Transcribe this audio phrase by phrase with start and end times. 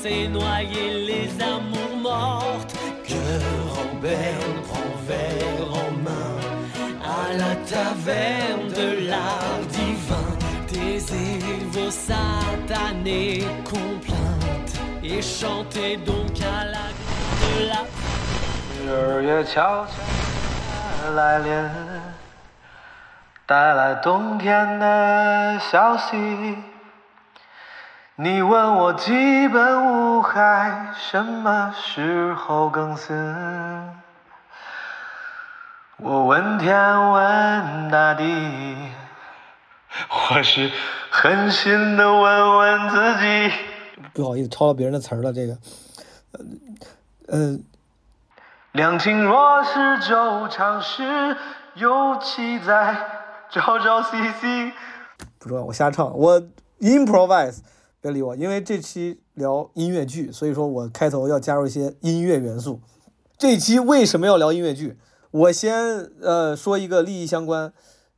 [0.00, 2.74] laisser noyer les amours mortes.
[3.04, 3.42] Cœur
[3.80, 6.36] en berne, prends verre en main.
[7.02, 10.30] À la taverne de l'art divin,
[10.66, 11.38] taisez
[11.70, 16.86] vos satanées complaintes et chantez donc à la
[17.42, 17.82] de la
[18.86, 21.70] 日月悄悄来临，
[23.46, 26.16] 带来冬天的消息。
[28.23, 33.15] 你问我基本无害，什么时候更新？
[35.97, 38.77] 我问天问大地，
[40.29, 40.71] 我是
[41.09, 43.51] 狠心的问问自己。
[44.13, 45.33] 不好意思，抄了别人的词儿了。
[45.33, 45.57] 这个，
[46.33, 47.57] 呃，呃，
[48.73, 51.35] 两情若是久长时，
[51.73, 52.95] 又岂在
[53.49, 54.73] 朝朝夕夕？
[55.39, 56.39] 不重要，我瞎唱，我
[56.81, 57.61] improvise，
[58.01, 62.81] 别理我，因为这期聊音乐剧，所以说我开头要加入一些音乐元素。
[63.37, 64.97] 这期为什么要聊音乐剧？
[65.29, 67.71] 我先呃说一个利益相关。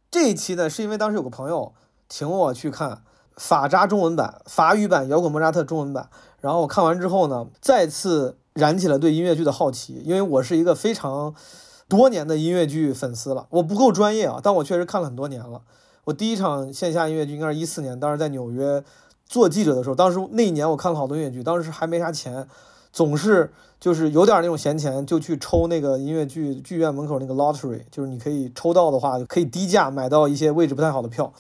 [0.09, 1.73] 这一期呢，是因为当时有个朋友
[2.07, 3.03] 请我去看
[3.35, 6.09] 法扎中文版、法语版《摇滚莫扎特》中文版，
[6.39, 11.35] 然后我看完之后呢，再次燃起了对音乐剧的好奇，因为我是一个非常
[11.89, 13.47] 多年的音乐剧粉丝了。
[13.49, 15.63] 我不够专业啊，但我确实看了很多年了。
[16.05, 18.83] 我第一场线下音乐剧应该是一四年，当时在纽约
[19.33, 22.47] 做记者的时候，当时那一年我看了好多音乐剧，当时还没啥钱，
[22.91, 31.33] 总是就是有点那种闲钱，就去抽那个音乐剧剧院门口那个 lottery，就是你可以抽到的话，可以低价买到一些位置不太好的票。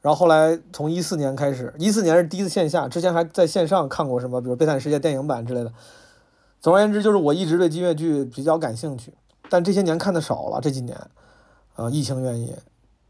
[0.00, 5.70] 然后后来从一四年开始，一四年是第一次线下，之前还在线上看过什么，比如《悲惨世界》电影版之类的。
[6.62, 9.12] 总而言之，就是我一直对音乐剧比较感兴趣，
[9.50, 10.62] 但这些年看的少了。
[10.62, 10.96] 这几年，
[11.76, 12.54] 呃，疫情原因，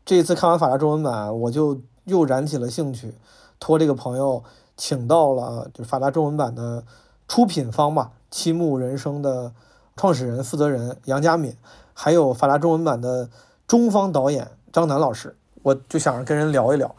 [0.05, 3.15] 这一次看完法拉中文版，我就又燃起了兴趣，
[3.59, 4.43] 托这个朋友
[4.77, 6.85] 请到了就是法拉中文版的
[7.27, 9.53] 出品方吧，七木人生的
[9.97, 11.57] 创始人、负责人杨佳敏，
[11.93, 13.29] 还有法拉中文版的
[13.67, 15.37] 中方导演张楠老师。
[15.63, 16.95] 我就想着跟人聊一聊，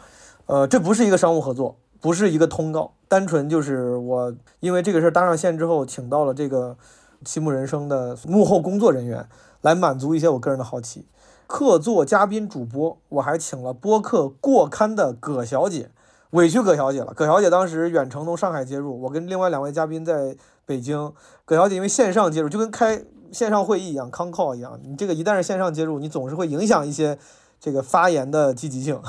[0.45, 6.77] 呃，这不是一个商务合作，不是一个通告，单纯就是我因为这个事儿搭上线之后，请到了这个
[7.23, 9.27] 七木人生的幕后工作人员
[9.61, 11.07] 来满足一些我个人的好奇。
[11.47, 15.89] 客座嘉宾主播，我还请了播客过刊的葛小姐，
[16.31, 17.13] 委屈葛小姐了。
[17.13, 20.35] 葛小姐当时远程从上海接入，我跟另外两位嘉宾在
[20.65, 21.13] 北京。
[21.45, 27.17] 葛小姐因为线上接入，就跟开线上会议一样，康 call 一样，你这个一旦是线上接入，你总是会影响一些。
[27.61, 29.01] 这个发言的积极性，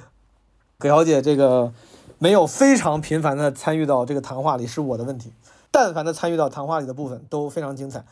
[0.80, 1.70] 葛小姐这个
[2.18, 5.34] 没有非常频繁的参与到这个谈话里是我的问题，
[5.70, 8.06] 但凡的参与到谈话里的部分都非常精彩。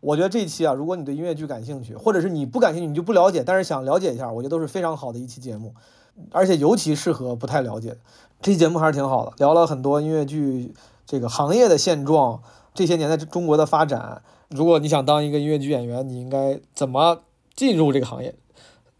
[0.00, 5.74] 我觉得这一期啊，如果你对音乐剧感兴趣，或者是你不感兴趣，你就不了解，但是想了解一下，我觉得都是非常好的一期节目，
[6.30, 7.98] 而且尤其适合不太了解的。
[8.42, 10.74] 这期节目还是挺好的，聊了很多音乐剧
[11.06, 14.22] 这个行业的现状，这些年在中国的发展。
[14.48, 17.20] 如果你想当一个音乐剧演员，你应该怎么
[17.54, 18.34] 进入这个行业？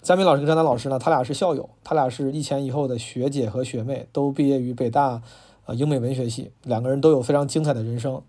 [0.02, 5.20] 嘉宾老师跟张丹老师呢，他俩是校友，他俩是一前一后的学姐和学妹，都毕业于北大，
[5.66, 8.22] 呃，英美文学系，两个人都有非常精彩的人生，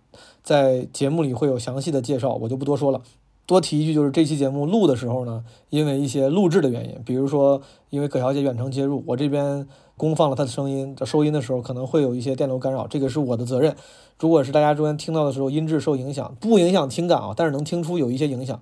[0.44, 3.02] 在节目里会有详细的介绍，我就不多说了。
[3.46, 13.76] 多提一句，就是这期节目录的时候呢，因为一些录制的原因，比如说因为葛小姐远程接入，我这边公放了她的声音，收音的时候可能会有一些电流干扰，这个是我的责任。
[14.20, 18.62] 如果是大家中间听到的时候音质受影响，不影响听感啊，但是能听出有一些影响，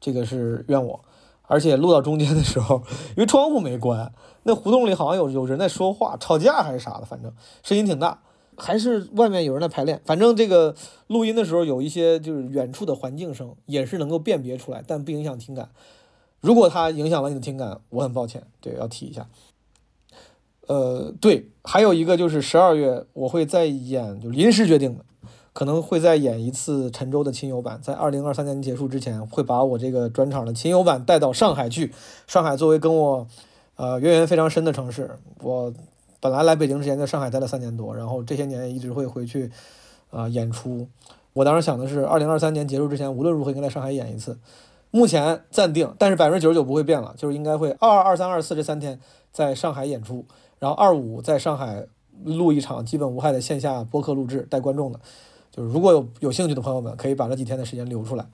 [0.00, 1.00] 这个是怨我。
[1.42, 2.76] 而且录到中间的时候，
[3.08, 4.12] 因为窗户没关，
[4.44, 7.32] 那胡同里好像有有人在说话、吵架还是啥的，反正
[7.64, 8.20] 声音挺大，
[8.60, 10.00] 还是外面有人在排练。
[10.04, 10.74] 反正这个
[11.06, 15.70] 录音的时候有一些就是远处的环境声，也是能够辨别出来，但不影响听感。
[16.40, 19.26] 如果它影响了你的听感，我很抱歉，对，要提一下。
[20.68, 25.04] 呃，对，还有一个就是十二月我会再演，就临时决定的。
[25.52, 31.92] 可能会再演一次陈州的亲友版，在二零二三年结束之前，会把我这个专场的亲友版带到上海去。
[32.28, 33.26] 上海作为跟我，
[33.74, 35.74] 呃渊源非常深的城市，我
[36.20, 39.50] 本来来北京之前在上海待了三年多，然后这些年也一直会回去，
[40.10, 40.86] 啊演出。
[41.32, 44.38] 我当时想的是，二零二三年结束之前，无论如何应该在上海演一次。
[44.90, 48.98] 目前暂定，但是百分之九十九不会变了，就是应该会二二二三二四这三天
[49.30, 50.26] 在上海演出，
[50.58, 51.86] 然后二五在上海
[52.24, 54.98] 录一场基本无害的线下播客录制带观众的。
[55.52, 58.26] 就是如果有有兴趣的朋友们，可以把这几天的时间留出来，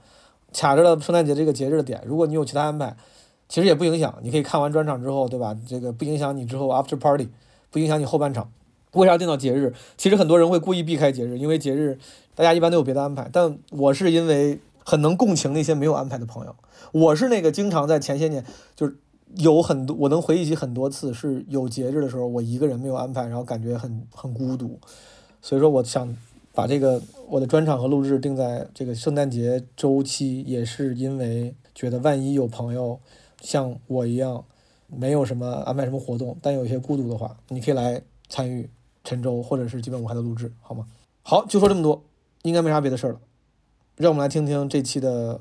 [0.54, 2.02] 卡着了圣诞节这个节日的点。
[2.06, 2.96] 如果你有其他安排，
[3.48, 4.18] 其实也不影响。
[4.22, 5.54] 你可以看完专场之后，对吧？
[5.68, 7.28] 这个不影响你之后 after party，
[7.70, 8.50] 不影响你后半场。
[8.92, 9.74] 为啥定到节日？
[9.98, 11.98] 其实很多人会故意避开节日，因为节日
[12.34, 13.28] 大家一般都有别的安排。
[13.30, 16.56] 但我是因为很能共情那些没有安排的朋友。
[16.92, 18.42] 我是那个经常在前些年，
[18.74, 18.96] 就是
[19.34, 24.78] 有很多我能回忆起很多次是有节日的时候，我一个人没有安排，然后感觉很很孤独。
[25.42, 26.16] 所以说我想
[26.54, 32.98] 把这个我的专场和录制定在这个圣诞节周期，也是因为觉得万一有朋友
[33.42, 34.42] 像我一样
[34.88, 38.68] 没有什么安排什么活动，但有些孤独的话，你可以来参与
[39.04, 40.86] 陈州或者是基本舞台的录制，好吗？
[41.22, 42.04] 好，就说这么多，
[42.42, 43.20] 应该没啥别的事儿了。
[43.96, 45.40] 让我们来听听这期的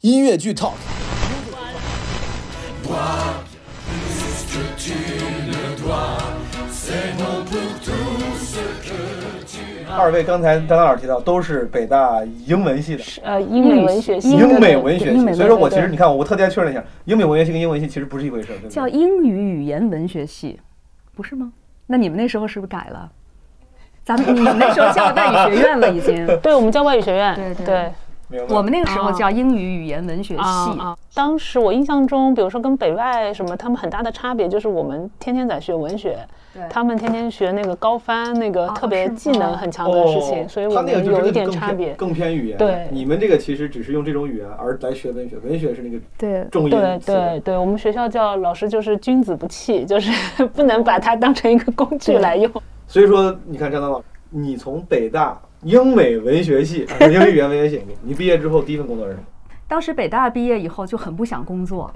[0.00, 1.09] 音乐剧 talk。
[10.00, 15.34] 二位刚才张大老师提到都是北大英文系的，呃，英美文学系，英美文学系。
[15.34, 18.70] 所以说我其实你看，我特地确认一下，英美文学系跟英文系其实不是一回事，对不对？
[18.70, 20.58] 叫英语语言文学系，
[21.14, 21.52] 不是吗？
[21.86, 23.10] 那你们那时候是不是改了？
[24.02, 26.26] 咱们你们那时候叫外语学院了，已经。
[26.40, 27.92] 对我们叫外语学院，对对
[28.48, 30.40] 我们那个时候啊叫英语语言文学系。
[30.40, 30.96] 啊啊！
[31.14, 36.18] 当时我印象中，比如说跟北外什么，他们很大的差别就是我们天天在学文学，
[36.68, 41.92] 他们天天学那个高翻，那个哦特别技能很强的事情，所以我们有一点差别。
[41.94, 42.58] 更偏语言。
[42.58, 52.50] 对你们这个其实只是用这种语言而来学文学，文学是那个对重音对对对，我们学校叫老师就是君子不器， 就是不能把它当成一个工具来用。
[52.86, 59.24] 所以说，你看张丹老师，你从北大英美文学系， 啊英语语言文学系，你毕业之后第一份工作是什么？
[59.68, 61.92] 当时北大毕业以后就很不想工作，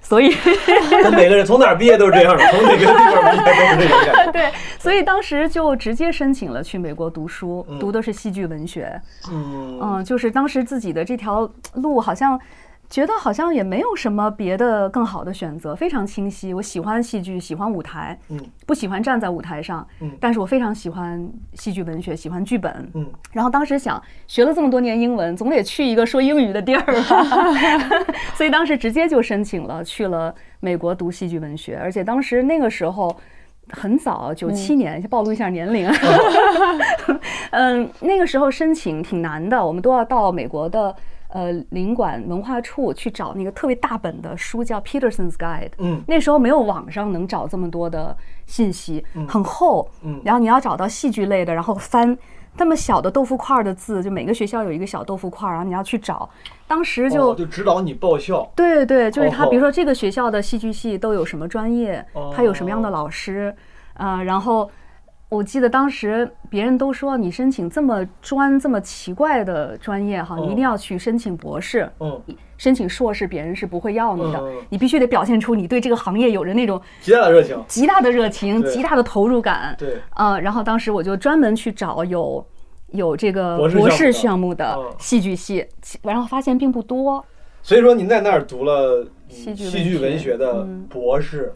[0.00, 0.32] 所以
[1.02, 4.32] 跟每个人从哪儿毕业都是这样的，从哪个地方毕业都是这种感觉。
[4.32, 9.00] 对，所以当时就直接申请了去美国读书，读的是戏剧文学。
[9.30, 12.38] 嗯嗯，就是当时自己的这条路好像。
[12.88, 16.54] 觉得好像也没有什么别的更好的选择，非常清晰。
[16.54, 23.06] 我喜欢戏剧，喜欢舞台，嗯，不喜欢站在舞台上，嗯但是我非常喜欢戏剧文学，喜欢剧本，嗯。
[23.32, 27.24] 然后当时想，学了这么多年英文，总得去一个说英语的地儿吧，
[28.34, 33.16] 所以当时直接就申请了，去了美国读戏剧文学，而且当时那个时候。
[33.70, 35.90] 很早，九七年，暴露一下年龄。
[37.50, 40.94] 嗯，那个时候申请挺难的，我们都要到美国的
[41.36, 45.72] 呃领馆文化处去找那个特别大本的书，叫 Peterson's Guide。
[45.76, 48.16] 嗯那时候没有网上能找这么多的
[48.46, 49.86] 信息，很厚。
[50.00, 52.16] 嗯然后你要找到戏剧类的，然后翻
[52.56, 56.26] 那么小的豆腐块儿的字，就每个学校有一个小豆腐块儿，然后你要去找。
[56.66, 58.50] 当时就、哦就指导你报校。
[58.56, 62.02] 对对，就是他，哦比如说这个学校的戏剧系都有什么专业，
[62.34, 63.54] 他有什么样的老师，
[63.92, 64.70] 啊，然后
[65.28, 72.22] 我记得当时别人都说你申请这么专、这么奇怪的专业哈，你一定要去申请博士，嗯，
[72.56, 77.64] 申请硕士别人是不会要你的嗯，你必须得表现出你对这个行业有着那种极大的热情。
[77.66, 82.46] 极大的热情、极大的投入感，对，呃，然后当时我就专门去找有
[82.92, 84.94] 有这个博士项项目的嗯。
[84.98, 85.66] 戏剧系，
[86.02, 87.24] 然后发现并不多。
[87.62, 89.64] 所以说您在那儿读了嗯戏剧
[89.94, 90.86] 文文学学的嗯。
[90.88, 91.52] 博士，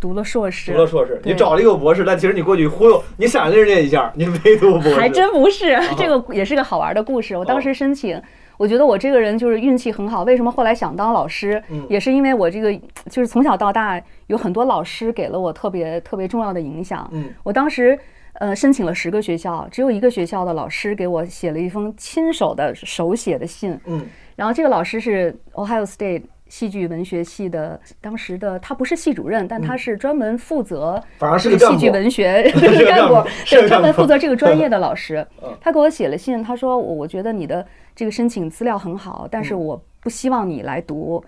[0.00, 7.36] 读了硕士，读了硕士，你找了一个博士，但其实你过去忽悠，你闪了人家一下， 你没读博士，还真不是， 这个也是个好玩的故事。
[7.36, 8.20] 我当时申请，
[8.56, 10.22] 我觉得我这个人就是运气很好。
[10.22, 11.86] 为什么后来想当老师嗯？
[11.88, 12.72] 也是因为我这个
[13.10, 17.08] 就是从小到大有很多老师给了我特别特别重要的影响。
[17.12, 17.98] 嗯我当时。
[18.40, 24.06] 呃，申请了十个学校，只有一个学校的老师给我写了一封亲手的手写的信，嗯
[24.36, 31.02] 然后这个老师是 Ohio State 戏剧文学系的当时的，他不是系主任，但他是专门负责
[31.38, 32.50] 戏剧文学
[32.88, 35.26] 干部， 对，专门负责这个专业的老师。
[35.42, 35.56] 嗯。
[35.60, 39.60] 他给我写了信，他说我我觉得你的这个申请资料很好，但是嗯。
[39.60, 41.22] 我不希望你来读。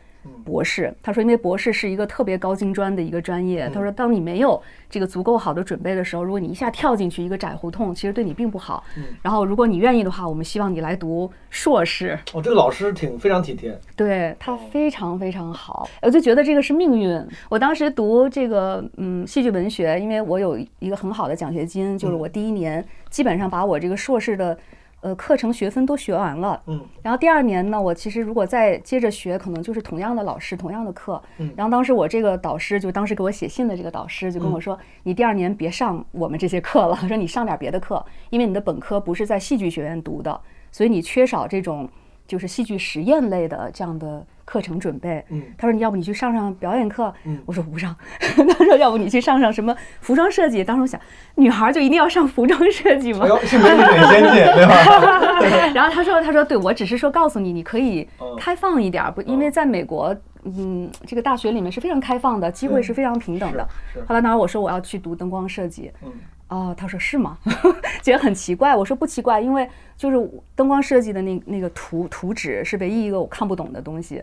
[0.45, 3.71] 博士，他说，因为博士是一个特别高精专的一个专业。
[3.73, 8.85] 他说，当你没有这个足够好的准备的时候，如果你一下跳进去一个窄胡同，其实对你并不好。
[9.23, 12.19] 然后，如果你愿意的话，我们希望你来读硕士。
[12.35, 17.27] 哦，这个老师挺非常体贴，对他非常非常好，我就觉得这个是命运。
[17.49, 24.59] 我当时读这个嗯戏剧文学，因为我有一个很好的奖学金，就是我第一年基本上把我这个硕士的
[25.00, 26.62] 呃课程学分都学完了。
[26.66, 31.21] 嗯，然后第二年呢，我其实如果再接着学，可能就是同样的老师、同样的课。
[31.38, 40.40] 嗯然后当时我这个导师就当时给我写信的这个导师就跟我说：“你第二年别上我们这些课了， 说你上点别的课，因为你的本科不是在戏剧学院读的，
[40.71, 41.88] 所以你缺少这种
[42.26, 47.95] 就是戏剧实验类的这样的课程准备。”嗯他说：“你要不你去上上表演课？”嗯我说：“不上。
[48.19, 51.00] ”他说：“要不你去上上什么服装设计？”当时我想，
[51.37, 53.28] 女孩就一定要上服装设计吗哎？
[53.28, 55.71] 呦，性别很先进，对吧？
[55.73, 60.14] 然后他说：“他说对我只是说告诉你，你可以嗯开放一点儿，不，因为在美国，
[60.45, 63.66] 嗯，这个大学里面是非常开放的，机会是非常平等的。
[63.92, 66.12] 是是后来当时我说我要去读灯光设计，嗯
[66.49, 67.38] 哦，他说是吗？
[68.02, 68.75] 觉得很奇怪。
[68.75, 74.23] 我说不奇怪，因为就是灯光设计的那那个图图纸是唯一一个我看不懂的东西。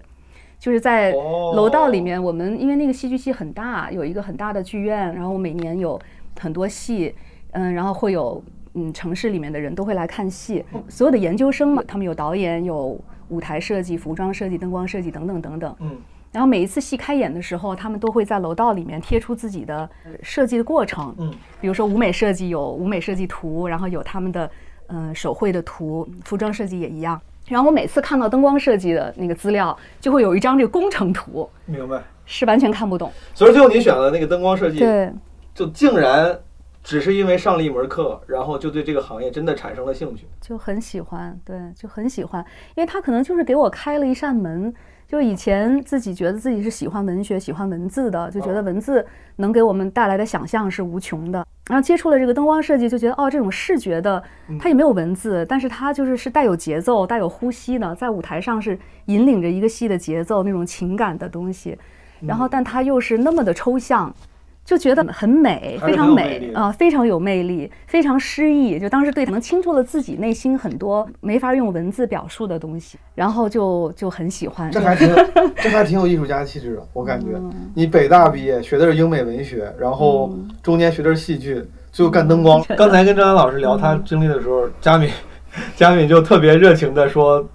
[0.60, 6.00] 就是在哦楼道里面，我们因为那个戏剧系很大，有一个很大的剧院，然后每年有
[6.40, 7.14] 很多戏，
[7.52, 13.00] 嗯，然后会有嗯城市里面的人都会来看戏，所有的研究生嘛，他们有导演、有
[13.30, 15.76] 舞台设计、服装设计、灯光设计等等等等。
[15.80, 15.96] 嗯，
[16.32, 21.14] 然后每一次戏开演的时候，他们都会在楼道里面贴出自己的呃设计的过程。
[21.20, 24.50] 嗯，比如说舞美设计有舞美设计图，然后有他们的
[24.88, 27.20] 嗯、呃手绘的图，服装设计也一样。
[27.48, 32.04] 然后我每次看到灯光设计的那个资料，就会有一张这个工程图，明白。
[32.26, 33.12] 是完全看不懂。
[33.34, 35.10] 所以最后你选了那个灯光设计，对，
[35.56, 36.38] 就竟然
[36.84, 40.28] 只是因为上了一门课，然后就对这个行业真的产生了兴趣。
[40.42, 42.44] 就很喜欢，对，就很喜欢，
[42.76, 44.74] 因为他可能就是给我开了一扇门。
[45.08, 49.06] 就以前自己觉得自己是喜欢文学、喜欢文字的，就觉得文字
[49.38, 51.46] 能给我们带来的想象是无穷的。
[51.68, 54.22] 然后接触了这个灯光设计，就觉得哦，这种视觉的，
[54.60, 61.78] 它也没有文字，但是它就是是带有节奏、带有呼吸的，在舞台上是引领着一个戏的节奏那种情感的东西。
[62.20, 64.14] 然后，但它又是那么的抽象。
[64.68, 68.78] 就觉得很美，非常美啊、非常有魅力，非常诗意。
[68.78, 74.70] 就当时对可能倾注了自己内心很多没法用文字表述的东西，然后就就很喜欢。
[74.70, 75.08] 这还挺，
[75.56, 77.28] 这还挺有艺术家气质的，我感觉。
[77.38, 82.62] 嗯你北大毕业，学的是英美文学，然后中间学的是戏剧，最后干灯光。
[82.76, 85.10] 刚才跟张岩老师聊他经历的时候，佳敏，
[85.78, 87.48] 佳敏就特别热情的说，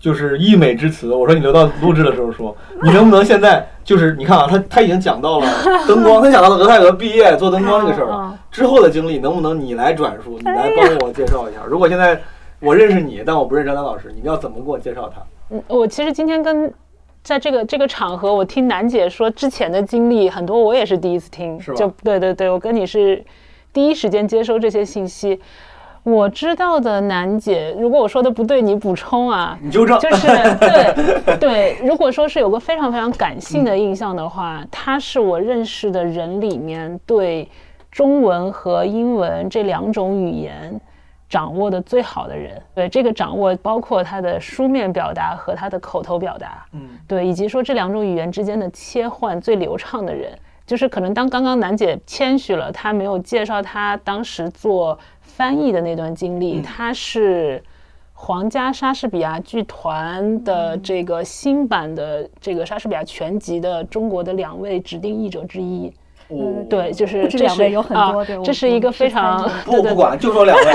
[0.00, 1.14] 就是溢美之词。
[1.14, 5.46] 我说你留到录制的时候说， 你能不能现在就是你看啊，他他已经讲到了
[5.86, 11.60] 灯光，他讲到了俄亥俄毕业做灯光这个事儿了嗯，之后的经历能不能你来转述，你来帮我介绍一下？
[11.68, 12.18] 如果现在
[12.58, 15.22] 我认识你，但我不认识张丹老师，你要怎么给我介绍他？
[15.50, 16.72] 嗯，我其实今天跟
[17.22, 23.22] 在这个这个场合，我听楠姐说之前的经历很多，我也是第一次听，是吧就对对对，我跟你是
[23.72, 25.38] 第一时间接收这些信息。
[26.02, 29.58] 我知道的楠姐，如果我说的不对，你补充啊。
[29.60, 29.98] 你纠正。
[30.00, 30.26] 就是
[30.58, 37.48] 对 对，如果说是有个非常非常感性的印象的话，她是我认识的人里面对
[37.90, 40.80] 中文和英文这两种语言
[41.28, 42.60] 掌握的最好的人。
[42.74, 50.32] 对这个掌握，包括他的书面表达和他的口头表达，嗯，对，以及说这两种语言之间的切换最流畅的人。
[50.66, 54.96] 就是可能当刚刚楠姐谦虚了，她没有介绍她当时做
[55.40, 57.64] 翻译的那段经历，他是
[58.12, 65.90] 皇家莎士比亚剧团的这个新版的这个莎士比亚全集的中国的两位指定译者之一。
[66.30, 70.64] 哦对，就是这是两位有很多啊对我这是一个非常不不管，就说两位，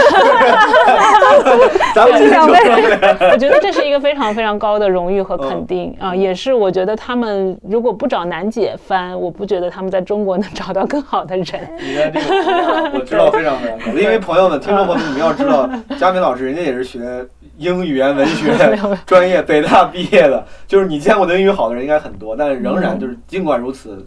[1.95, 2.89] 咱们今天就说两位。
[3.31, 11.45] 我觉得这是一个非常非常高的荣誉和肯定嗯啊，也是我觉得他们如果不找楠姐翻，我不觉得他们在中国能找到更好的人。
[11.79, 17.25] 你的这个评价我知道非常非常高，因为朋友们、听众朋友们，你们要知道，佳敏老师人家也是学
[17.57, 18.51] 英语言文学
[19.05, 24.05] 专业，北大毕业的，就是你见过的英语好的人应该很多，但是仍然就是尽管如此，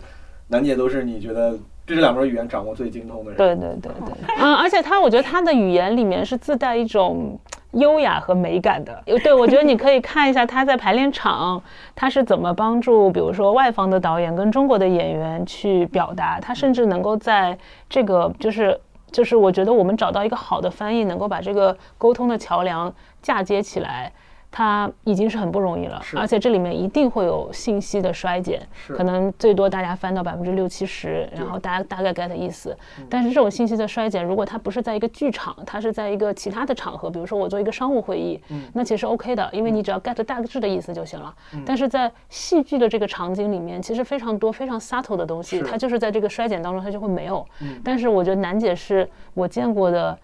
[0.48, 1.52] 楠姐都是你觉得
[1.86, 3.36] 对这两门语言掌握最精通的人。
[3.36, 7.38] 对对对对，嗯，而且他，我觉得他的语言里面是自带一种
[7.72, 9.02] 优雅和美感的。
[9.22, 11.62] 对，我觉得你可以看一下他在排练场，
[11.94, 17.56] 他是怎么帮助，比如说外方的导演跟中国的演员去表达，他甚至能够在
[17.88, 18.78] 这个就是。
[19.10, 24.12] 就是我觉得我们找到一个好的翻译，能够把这个沟通的桥梁嫁接起来，
[24.50, 26.02] 它已经是很不容易了。
[26.16, 32.76] 而且这里面一定会有信息的衰减，可能最多大家翻到百分之六七十，然后大家大概 get 意思。
[32.98, 41.34] 嗯但是这种信息的衰减，如果它不是在一个剧场，它是在一个其他的场合，比如说我做一个商务会议，嗯那其实 OK 的，因为你只要 get 大致的意思就行了。
[41.64, 47.46] 但是在戏剧的这个场景里面，其实非常多非常 subtle 的东西，它就是在这个衰减当中它就会没有。
[47.60, 50.18] 嗯但是我觉得楠姐是我见过的，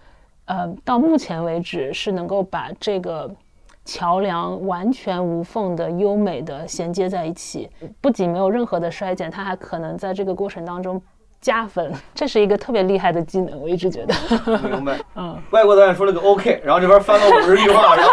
[0.45, 3.29] 呃，到目前为止是能够把这个。
[3.85, 7.69] 桥梁完全无缝的、优美的衔接在一起，
[8.01, 10.99] 不仅没有任何的衰减，它还可能在这个过程当中
[11.39, 14.13] 加分， 这是一个特别厉害的技能，我一直觉得。
[14.67, 14.99] 明白。
[15.15, 18.11] 嗯，外国导演说了个 OK，然后这边翻了五十句话，然后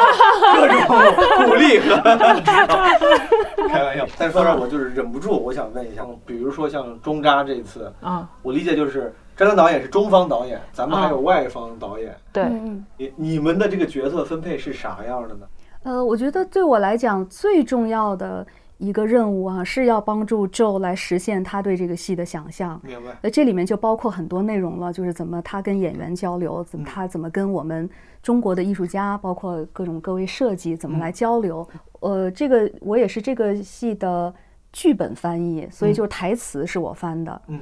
[0.56, 1.96] 各种鼓励和
[3.68, 4.06] 开玩笑。
[4.18, 15.46] 但说这儿我就是忍不住，我想问一下，比如说像中扎这次，啊，我理解就是张丹导演是中方导演，咱们还有啊外方导演，对，嗯你你们的这个角色分配是啥样的呢？
[15.82, 18.46] 呃，我觉得对我来讲最重要的
[18.78, 22.80] 一个任务啊，是要帮助 Joe 来实现他对这个戏的想象。
[22.84, 23.16] 明白？
[23.22, 27.88] 呃，这里面就包括很多内容了，就是怎么他跟演员交流，怎么他怎么跟我们
[28.22, 31.66] 中国的艺术家，包括各种各位设计怎么来交流。
[32.00, 34.32] 呃，这个我也是这个戏的
[34.72, 37.42] 剧本翻译，所以就是台词是我翻的。
[37.48, 37.60] 嗯，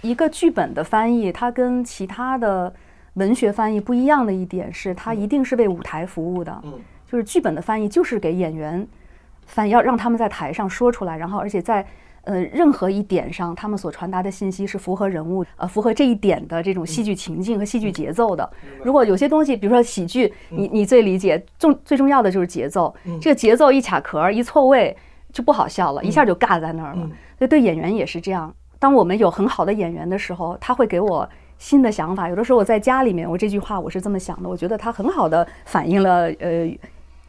[0.00, 2.72] 一个剧本的翻译，它跟其他的
[3.14, 6.58] 文学翻译不一样的一点是，它一定是为舞台服务的。
[6.64, 6.72] 嗯，
[7.12, 8.88] 就是剧本的翻译就是给演员
[9.44, 11.86] 翻，要让他们在台上说出来，然后而且在
[12.22, 18.50] 呃，任何一点上，他们所传达的信息是符合人物，呃，符合这一点的这种戏剧情境和戏剧节奏的。
[18.82, 24.96] 如果有些东西，比如说喜剧，你你最理解重最重要的就是节奏，这个节奏一卡壳一错位
[25.34, 27.06] 就不好笑了，一下就尬在那儿了。
[27.36, 28.54] 所以对演员也是这样。
[28.78, 31.28] 当我们有很好的演员的时候，他会给我
[31.58, 32.28] 新的想法。
[32.28, 36.72] 有的时候我在家里面，我这句话我是这么想的，我觉得他很好的反映了呃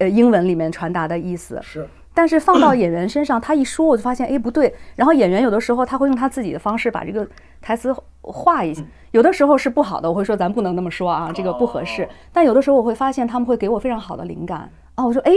[0.03, 1.59] 呃英文里面传达的意思。
[1.61, 1.87] 是。
[2.15, 4.71] 但是放到演员身上，他一说我就发现，哎，不对。
[4.95, 7.27] 然后演员有的时候他会用他自己的方式把这个
[7.59, 7.91] 台词
[8.21, 12.07] 画一下，有的时候是不好的，我会说咱不能那么说啊，这个不合适。
[12.31, 15.31] 但有的时候我会发现他们会给我非常好的灵感啊，我说，哎，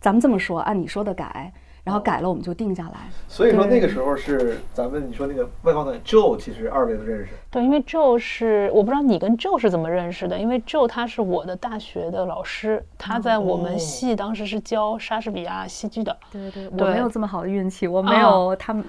[0.00, 1.52] 咱们这么说，按你说的改。
[1.84, 3.10] 然后改了，我们就定下来。
[3.26, 7.32] 所以说那个时候是咱们你说那个外方的 Joe，其实二位都认识。
[7.50, 16.16] 对，因为 Joe 是我不知道你跟 Joe 是怎么认识的，因为 Joe 他是我的大学的老师，他在我们系当时是教莎士比亚戏剧的。
[16.30, 18.84] 对对，我没有这么好的运气，我没有他们，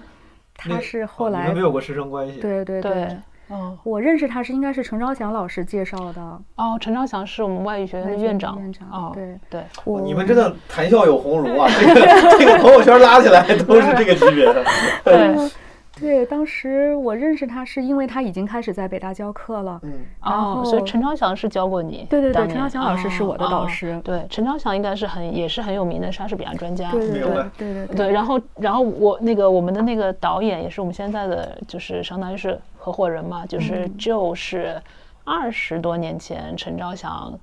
[0.55, 2.39] 他是后来没有过师生关系。
[2.39, 3.17] 对对对。
[3.49, 6.21] 哦，我认识他是应该是陈昭祥老师介绍的。
[6.55, 8.57] 哦，陈昭祥是我们外语学院的院长。
[8.59, 9.61] 院长，哦，对对。
[10.03, 11.67] 你们真的谈笑有鸿儒啊！
[11.79, 14.63] 这个这个朋友圈拉起来都是这个级别的。
[15.03, 15.35] 对
[16.03, 19.79] 对，当时我认识他是因为他已经开始在北大教课了。
[19.83, 19.91] 嗯。
[20.21, 22.05] 哦，所以陈昭祥是教过你。
[22.09, 23.99] 对对对，陈昭祥老师是我的导师。
[24.03, 26.91] 对，陈昭祥应该是很也是很有名的莎士比亚专家。
[26.91, 27.95] 对对对对对。
[27.95, 32.59] 对，然后然后我那个我们的那个导演也是我们现在的就是相当于是。
[32.85, 34.75] 合伙人嘛，就是就是
[35.23, 37.33] 二十多年前陈昭祥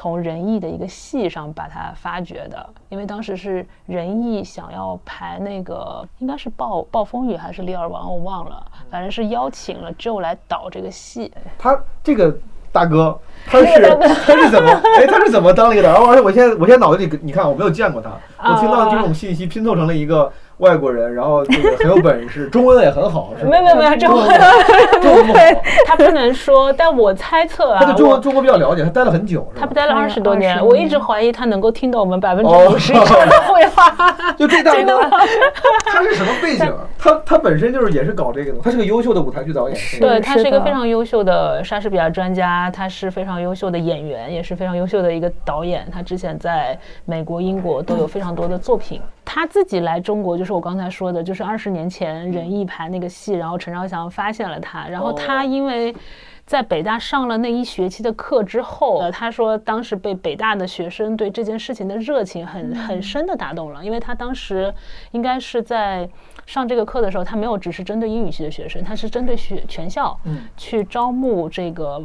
[0.00, 11.32] 从仁义的一个戏上把他发掘的，因为当时是仁义想要排那个应该是暴暴风雨还是李尔王，我忘了，反正是邀请了 Joe 来导这个戏。
[11.58, 12.32] 他这个
[12.70, 13.66] 大哥，他是
[14.24, 16.06] 他是怎么哎他是怎么当了一个导？
[16.06, 18.10] 而且我现在我现在脑子里你看我没有见过他，
[18.48, 20.32] 我听到这种信息拼凑成了一个。
[20.58, 23.50] 外国人，然后这个很有本事，中文也很好，是吧？
[23.50, 24.26] 没有没有没有，中文
[25.00, 33.94] 不会，他不能说，但我猜测啊，他对中文中国比较了解，他待了很久，他不待了二十多年，我一直怀疑他能够听懂我们百分之五十以上的会话。
[34.36, 35.00] 就这大哥，
[35.86, 36.72] 他是什么背景？
[36.98, 45.86] 他他本身就是也是搞这个的，他是个优秀的舞台剧导演，对他是一个非常优秀的莎士比亚专家，他是非常优秀的演员，也是非常优秀的一个导演。
[45.92, 49.00] 他之前在美国、英国都有非常多的作品。
[49.30, 55.94] 他自己来中国，就是我刚才说的，就是二十年前仁义排那个戏，然后陈昭祥发现了他，然后他因为
[56.46, 64.72] 在北大上了那一学期的课之后，呃，他说当时被北大的学生对这件事情的热情很很深的打动了，因为他当时
[65.10, 66.08] 应该是在
[66.46, 70.18] 上这个课的时候，他没有只是针对英语系的学生，他是针对学全校
[70.56, 72.02] 去招募这个。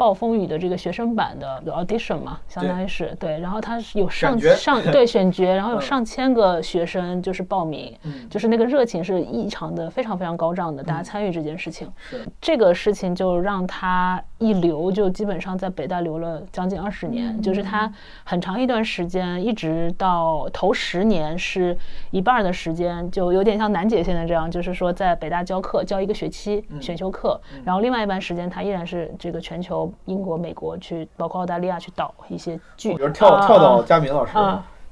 [0.00, 7.94] 暴风雨的这个学生版的 audition 嘛，相当于是对，然后他是有上上对 选角，然后有上千个学生就是报名，
[8.30, 12.26] 就是那个热情是异常的，非常非常高涨的，大家参与这件事情，是。
[12.40, 17.92] 这个事情就让他一留就基本上在北大留了将近二十年，就是他
[18.24, 21.76] 很长一段时间，一直到头十年是
[22.10, 29.89] 一半的时间，就有点像楠姐现在这样，就是说在北大教课教一个学期选修课，然后另外一半时间他依然是这个全球。
[30.06, 32.94] 英国、美国去，包括澳大利亚去导一些剧。
[32.94, 34.32] 比如跳跳到佳明老师，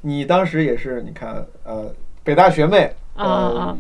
[0.00, 1.87] 你当时也是，你看，呃，
[2.22, 3.76] 北大学妹，呃，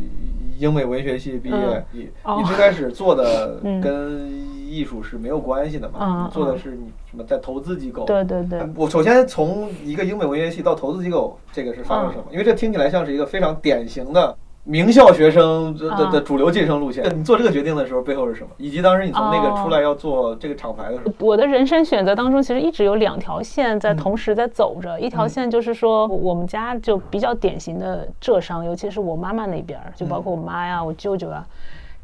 [0.58, 4.28] 英美文学系毕业，你你最开始做的跟
[4.68, 6.28] 艺术是没有关系的嘛？
[6.32, 8.04] 做的是你什么在投资机构？
[8.04, 8.60] 对对对。
[8.76, 12.24] 我首先从一个英美文学系到投资机构，这个是发生什么？
[12.30, 14.36] 因为这听起来像是一个非常典型的。
[14.68, 18.50] 名校学生的的主流晋升路线，你做这个决定的时候背后是什么？
[18.58, 25.00] 以及当时你从那个出来要做这个厂牌的时候，我的人生选择当中其实一直有两条线在同时在走着。
[25.00, 31.42] 一条线就是说，我们家就比较典型的浙商，尤其是我妈妈那边，就包括我妈呀、我舅舅啊，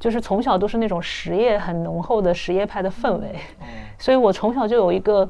[0.00, 3.34] 就是从小都是那种实业很浓厚的实业派的氛围，
[3.98, 5.28] 所以我从小就有一个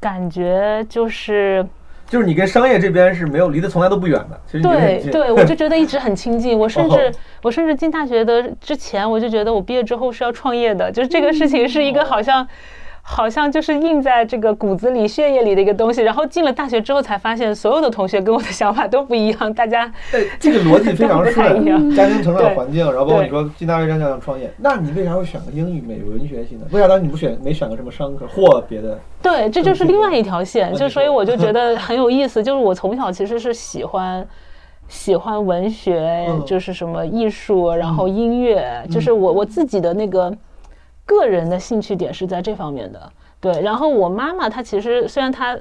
[0.00, 1.66] 感觉，就是。
[2.08, 6.58] 就是你跟商业这边是没有离得从来都不远的，其实对对，我就觉得一直很亲近。
[6.58, 12.46] 我甚至我甚至进大学的之前，我就觉得我毕业之后是要创业的，就是这个事情是一个好像。
[13.08, 19.54] 好像就是印在这个骨子里、血液里的一个东西，然后进了大学之后才发现，所有的同学跟我的想法都不一样。
[19.54, 19.90] 大家
[20.40, 21.64] 这个逻辑非常顺，
[21.94, 26.66] 家庭成长环境，然后包括你说进大学想想创业，那你为啥会选个英语美文学系呢？
[26.72, 28.98] 为啥当时你不选没选个什么商科或别的？
[29.22, 30.74] 对，这就是另外一条线。
[30.74, 34.26] 就所以我就觉得很有意思， 就是我从小其实是喜欢
[34.88, 40.36] 喜欢文学，就是什么艺术，然后音乐，就是我我自己的那个。
[41.06, 43.62] 个人的兴趣点是在这方面的，对。
[43.62, 45.58] 然后我妈妈她其实虽然她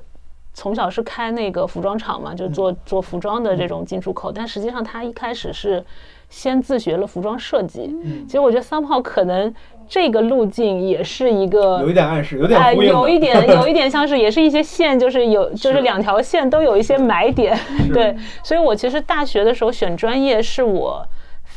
[0.53, 5.83] 从小是开那个服装厂嘛，就做做服装的这种进出口，但实际上她一开始是
[6.29, 7.95] 先自学了服装设计。
[8.25, 9.53] 其实我觉得 somehow 可能
[9.87, 17.55] 这个路径也是一个有一点暗示，有点有一点， 有一点像是，也是一些线，就是有，就是两条线都有一些买点，
[17.93, 21.05] 对，所以我其实大学的时候选专业是我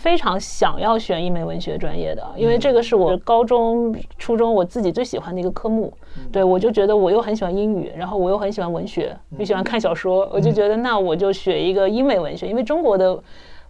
[0.00, 5.92] 非常想要选英美文学专业的，因为这个是我高中、初中我自己最喜欢的一个科目，
[6.30, 13.18] 对我就觉得我又很喜欢英语，然后我又很喜欢文学，又喜欢看小说，我就觉得那我就学一个英美文学，因为中国的。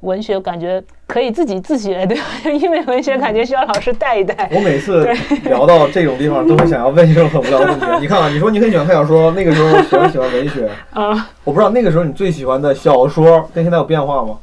[0.03, 2.23] 文学感觉可以自己自学，对吧？
[2.62, 4.49] 英美文学感觉需要老师带一带。
[4.55, 5.05] 我每次
[5.43, 7.87] 聊到这种地方，都会想要问一种很无聊的问题。
[8.03, 14.38] 你看啊，你说你很喜欢看小说，那个时候喜欢喜欢文学， 啊，我不知道那个时候你最喜欢的小说跟现在有变化吗？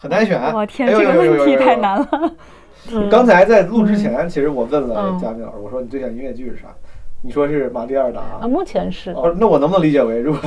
[0.00, 0.40] 很难选。
[0.54, 2.32] 我天，这个问题太难了。
[3.10, 6.68] 刚才在录之前，其实我问了嗯嘉宾老师，我说你最喜欢音乐剧是啥？
[7.20, 8.22] 你说是马蒂尔达。
[8.40, 10.40] 啊，目前是哦，那我能不能理解为，如果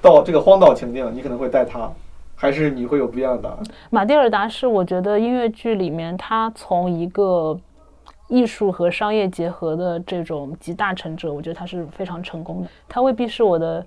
[0.00, 1.92] 到这个荒岛情境，你可能会带他，
[2.34, 3.58] 还是你会有不一样的答案？
[3.90, 7.54] 马蒂尔达是我觉得音乐剧里面，它从一个
[8.28, 12.68] 艺术和商业结合的这种集大成者，我觉得它是非常成功的。
[12.88, 13.84] 它未必是我的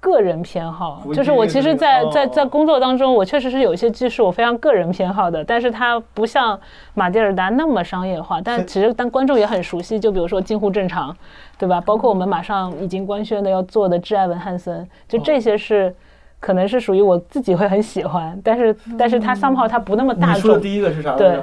[0.00, 6.58] 个人偏好，就是我其实在，在在哦工作当中，我确实是有一些技术我非常个人偏好的，但是它不像
[6.94, 11.16] 马蒂尔达那么商业化，但其实当观众也很熟悉，就比如说近乎正常，
[11.58, 11.80] 对吧？
[11.80, 15.94] 包括我们马上已经官宣的要做的《挚爱文汉森》，就这些是。
[16.42, 21.38] 可能是属于我自己会很喜欢，但是但是它 somehow 它不那么大众，你说的第一个是啥对？，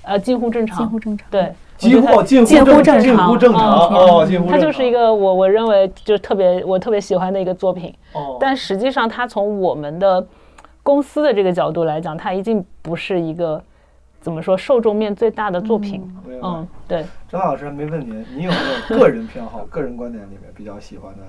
[0.00, 1.28] 呃，近乎正常，近乎正常。
[1.30, 4.58] 对，几乎近乎正近乎正近乎常正常嗯哦，近乎正常。
[4.58, 10.26] 它就是一个我我认为就是特别我特别喜欢的一个作品，哦，但实际上它从我们的
[10.82, 13.62] 公司的这个角度来讲，它一定不是一个
[14.20, 16.02] 怎么说受众面最大的作品。
[16.42, 18.56] 嗯，对，张老师还没问您，您有没
[18.90, 21.22] 有个人偏好、个人观点里面比较喜欢的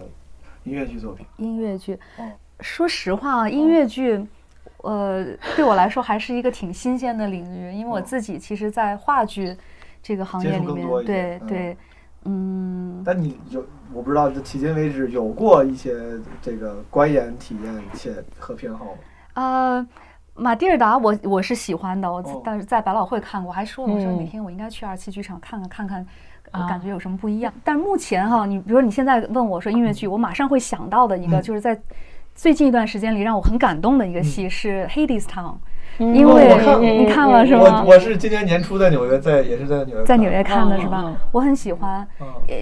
[0.64, 1.26] 音乐剧作品？
[1.38, 2.26] 音乐剧哦，
[2.62, 4.20] 说实话啊，音乐剧，
[4.78, 9.56] 呃，对我来说还是一个挺新鲜的领域，因为我哦自己其实，在话剧
[10.02, 11.78] 这个行业里面，对对，
[12.26, 15.96] 嗯，但你有，我不知道，这迄今为止有过一些
[16.42, 18.92] 这个观演体验且和偏好吗？
[19.34, 19.88] 呃。
[20.36, 26.08] 马蒂尔达我，我是喜欢的，我哦但是在百老汇看过，我还说我说嗯哪天我应该去二期剧场看看看
[26.50, 27.54] 看，感觉有什么不一样。
[27.62, 31.78] 但是目前哈，你比如说你现在问我说音乐剧，我马上会想到的一个，嗯就是在
[32.36, 35.60] 最近一段时间里让我很感动的一个戏是《Hades Town》，嗯
[36.00, 37.94] 因为我看你看了是吗我？
[37.94, 41.14] 我是今年年初在纽约，在也是在纽约，在纽约看的是吧？
[41.32, 42.08] 我很喜欢，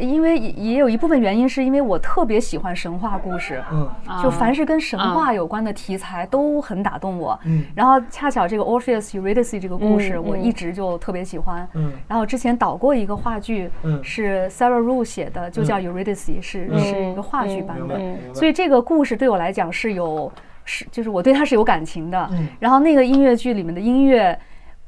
[0.02, 3.89] 因为也也有一部分原因是因为我特别喜欢神话故事，嗯
[4.23, 7.39] 就凡是跟神话有关的题材都很打动我。
[7.45, 11.67] 嗯然后恰巧这个 Orpheus Eurydice 这个故事，我一直就特别喜欢。
[11.76, 18.17] 嗯然后之前导过一个话剧，嗯是 Sarah Rue 写的，就叫 Eurydice，是嗯是一个话剧版本。
[18.34, 20.32] 所以这个故事对我来讲是有，
[20.67, 22.30] 是就是我对他是有感情的。
[22.32, 24.39] 嗯然后那个音乐剧里面的音乐，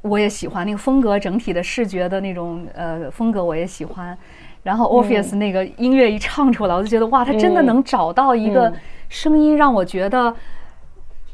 [0.02, 4.16] 我也喜欢，那个风格整体的视觉的那种呃风格我也喜欢。
[4.62, 8.74] 然后 Orpheus 那个音乐一唱出来，我就觉得哇，他真的嗯能找到一个嗯
[9.08, 10.32] 声音让我觉得。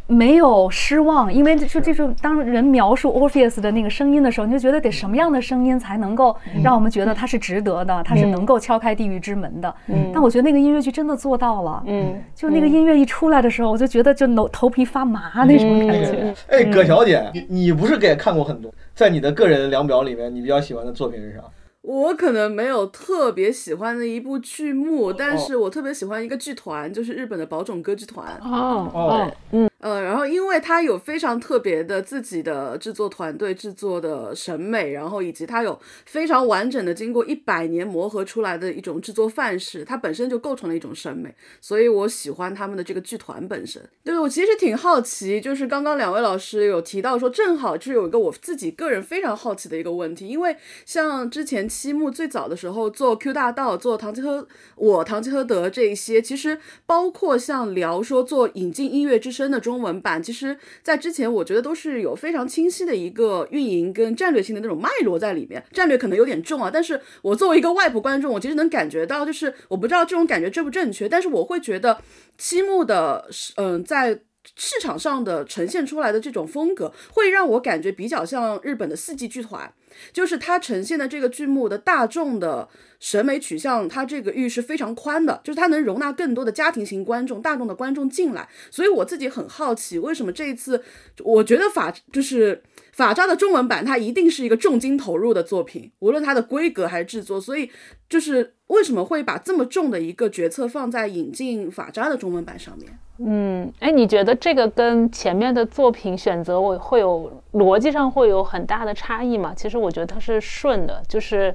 [0.09, 9.75] 没有失望，因为就这种当人描述 Orpheus 的那个声音的时候，你就觉得得什么样的声音才能够让我们觉得它是值得的，它是能够敲开地狱之门的。
[9.89, 10.11] 嗯。
[10.15, 16.13] 但我觉得那个音乐剧真的做到了，嗯，就那个音乐一出来的时候，我就觉得就头头皮发麻那种感觉。
[16.23, 16.35] 嗯。
[16.49, 18.73] 哎，葛小姐，你你不是也看过很多？
[18.95, 21.43] 在你的个人量表里面，你比较喜欢的作品是啥？
[21.83, 28.27] 我可能没有特别喜欢的一部剧目，但是我特别喜欢一个剧团，就是日本的宝冢歌剧团。
[28.43, 29.01] 哦哦。
[29.01, 43.83] 哦，嗯呃，然后因为它有非常特别的自己的制作团队制作的审美，然后以及它有非常完整的经过一百年磨合出来的一种制作范式，它本身就构成了一种审美，所以我喜欢他们的这个剧团本身。
[44.03, 65.61] 对我其实挺好奇，就是刚刚两位老师有提到说，正好是有一个我自己个人非常好奇的一个问题，因为像之前七木最早的时候做 Q 大道、做唐吉诃我唐吉诃德这一些，其实包括像聊说做引进音乐之声的中文版，其实在之前我觉得都是有非常清晰的一个运营跟战略性的那种脉络在里面。
[65.73, 71.99] 战略可能有点重啊，但是我作为一个外部观众，我其实能感觉到，就是我不知道这种感觉正不正确，但是我会觉得
[72.39, 74.21] 七木的嗯、在。
[74.55, 79.69] 市场上的呈现出来的这种风格，会让我感觉比较像日本的四季剧团，
[80.13, 88.49] 就是它呈现的这个剧目的大众的审美取向，它这个域是非常宽的，就是它能容纳更多的家庭型观众、大众的观众进来。
[88.71, 90.83] 所以我自己很好奇，为什么这一次，
[91.23, 97.41] 我觉得法就是法扎的中文版，它一定是一个重金投入的作品，无论它的规格还是制作。
[97.41, 97.71] 所以
[98.09, 102.99] 就是为什么会把这么重的一个决策放在引进法扎的中文版上面？
[103.19, 109.53] 嗯，哎，你觉得这个跟前面的作品选择我会有逻辑上会有很大的差异吗？
[109.57, 111.55] 其实我觉得它是顺的，就是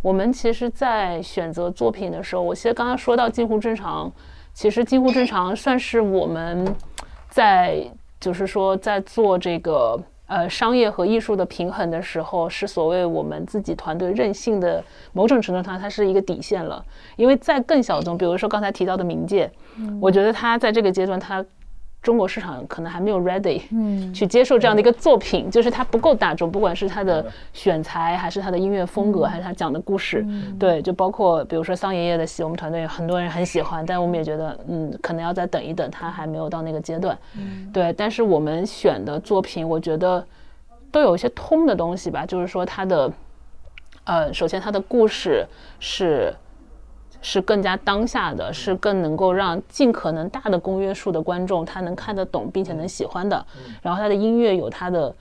[0.00, 4.10] 我们其实，在选择作品的时候，我其实刚刚说到近乎正常，
[4.54, 6.74] 其实近乎正常算是我们
[7.28, 7.82] 在
[8.18, 10.00] 就是说在做这个。
[10.32, 16.82] 呃，商业和艺术的平衡的时候，是所谓我们自己团队任性的某种程度上，它是一个底线了。
[17.16, 19.50] 因为在更小众，比如说刚才提到的冥界，
[20.00, 21.44] 我觉得它在这个阶段，它。
[22.02, 30.26] 中国市场可能还没有 ready，嗯，去接受这样的一个作品，就是它不够大众，不管是它的选材，还是它的音乐风格，还是它讲的故事，
[30.58, 37.16] 对，就包括比如说桑爷爷的戏，我们团队很多人很喜欢，但我们也觉得，嗯，可能要再等一等，它还没有到那个阶段，
[37.72, 37.92] 对。
[37.92, 40.26] 但是我们选的作品，我觉得
[40.90, 43.12] 都有一些通的东西吧，就是说它的，
[44.02, 45.46] 呃，首先它的故事
[45.78, 46.34] 是。
[47.22, 53.46] 是更加当下的，是更能够让尽可能大的公约数的观众他能看得懂并且能喜欢的。
[53.80, 55.14] 然后他的音乐有他的，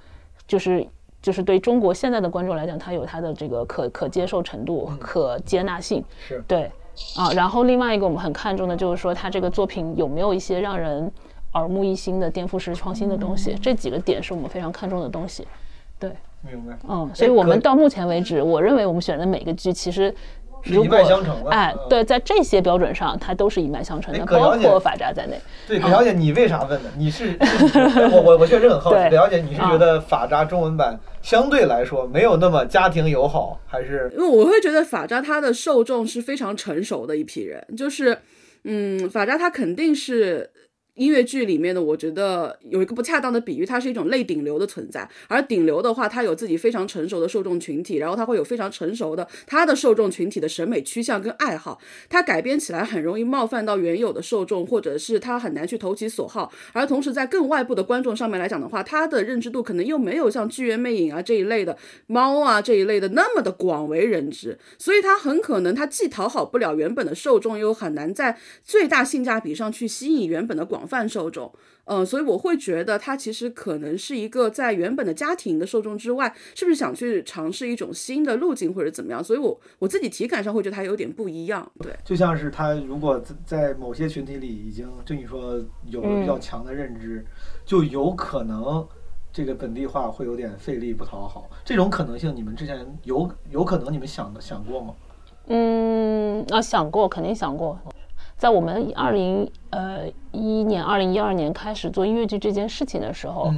[0.47, 0.85] 就是
[1.21, 6.03] 就是对中国现在的观众来讲，他有他的这个可可接受程度、可接纳性。
[6.27, 6.71] 是对
[7.15, 7.31] 啊。
[7.33, 11.09] 然后另外一个我们很看重的就是说，他这个作品有没有一些让人
[11.53, 13.53] 耳目一新的颠覆式创新的东西？
[13.61, 15.47] 这几个点是我们非常看重的东西。
[15.99, 16.11] 对，
[16.41, 16.75] 明白。
[16.89, 20.11] 嗯，所以我们到目前为止，我认为我们选的每个剧其实。
[20.65, 25.39] 一脉相承的，哎，对，在这些标准上，它都是一脉相承的，包括法扎在内。
[25.67, 26.89] 对，葛小姐，你为啥问呢？
[26.97, 34.11] 你是我我我确实很好奇，葛小姐，你是觉得法扎中文版相对来说没有那么家庭友好，还是？
[34.13, 38.17] 因为我会觉得法扎它的受众是非常成熟的一批人，就是，
[38.63, 40.49] 嗯，法扎它肯定是。
[40.95, 45.09] 音乐剧里面的，我觉得有一个不恰当的比喻，它是一种类顶流的存在。
[45.29, 51.79] 而顶流的话，它有自己非常成熟的受众群体，然后它会有非常成熟的它的受众群体的审美趋向跟爱好。
[52.09, 56.51] 它改编起来很容易冒犯到原有的受众，或者是它很难去投其所好。
[56.73, 61.77] 而同时，在更外部的观众上面来讲的话，它的认知度可能又没有像剧院魅影啊这一类的
[62.07, 64.59] 猫啊这一类的那么的广为人知。
[64.77, 70.80] 所以它很可能它既讨好不了原本的受众，又很难在最大性价比上去吸引原本的广。
[70.81, 71.51] 广泛受众，
[71.85, 79.23] 嗯，所以我会觉得他其实可能是一个在原本的家庭的受众之外，是不是想去尝试一种新的路径或者怎么样？
[79.23, 87.23] 所以我我自己体感上会觉得他有点不一样，对，就像是他如果在某些群体里已经就你说有了比较强的认知，
[87.63, 88.83] 就有可能
[89.31, 94.95] 这个本地化会有点费力不讨好，这种可能性你们之前有有可能你们想的想过吗？
[95.45, 97.77] 嗯，啊，想过，肯定想过。
[98.41, 103.53] 在我们二零呃一一年、二零一二年开始做音乐剧这件事情的时候，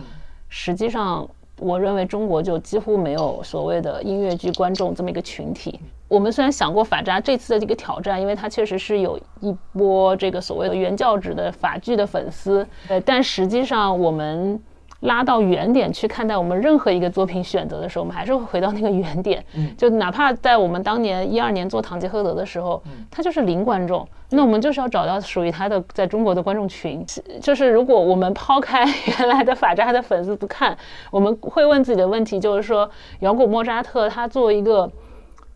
[0.49, 1.25] 实际上
[1.57, 5.79] 我认为中国就几乎没有所谓的音乐剧观众这么一个群体。
[6.09, 14.61] 我们虽然想过法扎这次的这个挑战，因为它确实是有一波这个所谓的原教旨的法剧的粉丝，呃，但实际上我们。
[15.03, 19.43] 拉到原点去看待我们任何一个作品选择的时候，我们还是会回到那个原点。
[19.55, 27.05] 嗯，就哪怕在我们当年一二年做《堂吉诃德》的时候，他就是零观众，那我们就是要找到属于他的在中国的观众群。
[27.41, 30.77] 就是如果我们抛开原来的法扎的粉丝不看，
[31.11, 32.89] 我们会问自己的问题，就是说，
[33.19, 34.89] 摇滚莫扎特他作为一个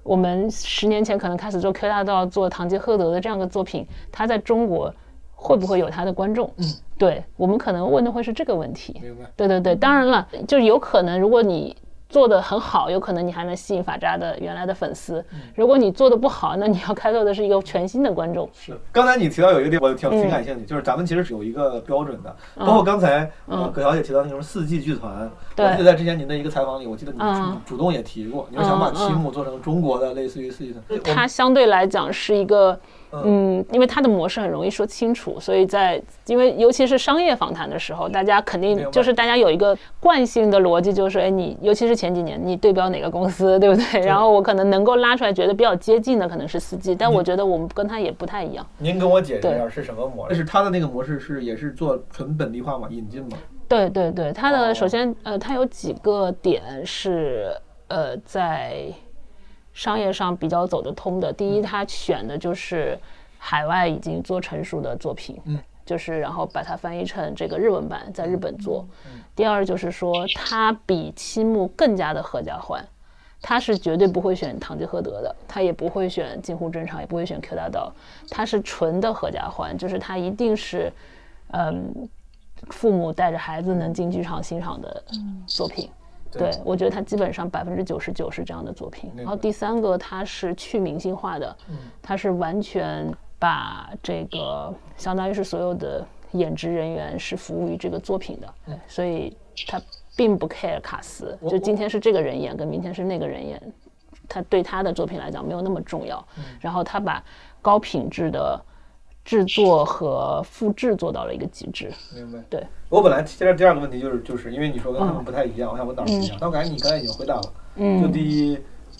[0.03, 4.93] 我们十年前可能开始做 Q 大道做《堂吉诃德》的这样的作品，他在中国。
[5.39, 6.51] 会不会有他的观众？
[6.57, 6.65] 嗯，
[6.97, 8.99] 对我们可能问的会是这个问题。
[9.01, 9.23] 明白。
[9.35, 11.77] 对对对，当然了，就是有可能，如果你
[12.09, 15.23] 做的很好，有可能你还能吸引法扎的原来的粉丝。
[15.53, 18.49] 如果你做的不好，那你要开拓的是一个全新的观众。
[18.51, 18.75] 是。
[18.91, 25.29] 刚才你提到有一个点，我挺挺感兴趣，就是咱们其实是有一个标准的，包括刚才呃葛小姐提到那种四季剧团。
[25.55, 25.67] 对。
[25.67, 30.99] 我记得在之前您的一个采访里，我记得你主主动也提过，你是想把七木做成中国的类似于四季团。
[31.03, 32.79] 它相对来讲是一个。
[33.11, 44.01] 嗯，因为它的模式很容易说清楚，所以在因为尤其是商业访谈的时候，大家肯定就是大家有一个惯性的逻辑，就是哎，你尤其是前几年你对标哪个公司，对不对？
[44.01, 48.65] 然后我可能能够拉出来觉得比较接近的可能是司机，但我觉得我们跟他也不太一样。
[48.77, 50.35] 您跟我解释一下是什么模式？
[50.35, 53.37] 是他的那个模式是也是做纯本地化嘛，引进嘛？
[53.69, 57.51] 对对对，它的首先呃，它有几个点是
[57.87, 58.93] 呃在。
[59.77, 62.97] 商业上比较走得通的，第一，他选的就是
[63.37, 68.83] 海外已经做成熟的作品，嗯，就是然后把它翻译成这个日文版，在日本做。
[69.35, 72.83] 第二就是说，他比七木更加的合家欢，
[73.39, 77.93] 他是绝对不会选堂吉诃德的，他也不会选近乎正常，也不会选 Q 大道，
[78.31, 80.91] 他是纯的合家欢，就是他一定是，
[81.51, 82.09] 嗯，
[82.71, 85.03] 父母带着孩子能进剧场欣赏的
[85.45, 85.87] 作品。
[86.31, 89.11] 对，我觉得他基本上百分之九十九是这样的作品。
[89.15, 91.55] 然后第三个，他是去明星化的，
[92.01, 98.53] 他是完全把这个相当于是所有的演职人员是服务于这个作品的，
[98.87, 99.35] 所以
[99.67, 99.81] 他
[100.15, 103.61] 并不 care 卡斯，就今天是这个人演，跟明天是那个人演，
[104.27, 106.25] 他对他的作品来讲没有那么重要。
[106.59, 107.23] 然后他把
[107.61, 108.59] 高品质的
[109.27, 111.91] 制作和复制做到了一个极致。
[112.15, 112.39] 明白。
[112.49, 116.37] 对，我本来接着第二个问题就是就是因为你说跟他们不太一样，我想问哪儿不一样？
[116.39, 117.41] 但我感觉你刚才已经回答了。
[117.75, 118.57] 嗯就第一，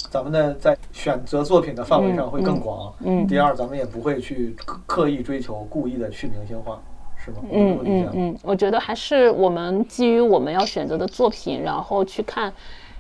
[0.10, 2.94] 咱们的在选择作品的范围上会更广。
[3.00, 6.78] 嗯第二，咱们也不会去刻刻意追求、故意的去明星化，
[7.16, 7.38] 是吗？
[7.50, 12.54] 嗯嗯，我觉得还是我们基于我们要选择的作品，然后去看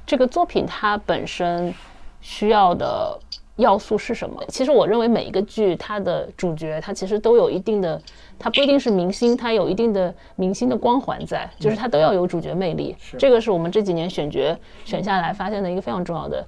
[0.05, 1.73] 这个作品它本身
[2.21, 3.19] 需要的
[3.57, 4.41] 要素是什么。
[4.47, 8.01] 其实我认为每一个剧它的主角，它其实都有一定的，
[8.39, 12.95] 它不一定是明星，它有一定的明星的光环在，就是它都要有主角魅力。
[13.19, 16.45] 这个是我们这几年选角选下来发现的一个非常重要的。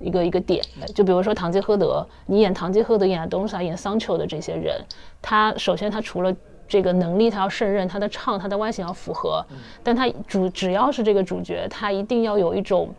[0.00, 4.80] 一个一个点，就比如说堂吉诃德，你演堂吉诃德、演亚东萨、演桑丘的这些人，
[5.20, 6.32] 他首先他除了
[6.68, 9.44] 这个能力他要胜任，他的唱他的外形要符合，
[9.82, 12.94] 但他主只要是这个主角，他一定要有一种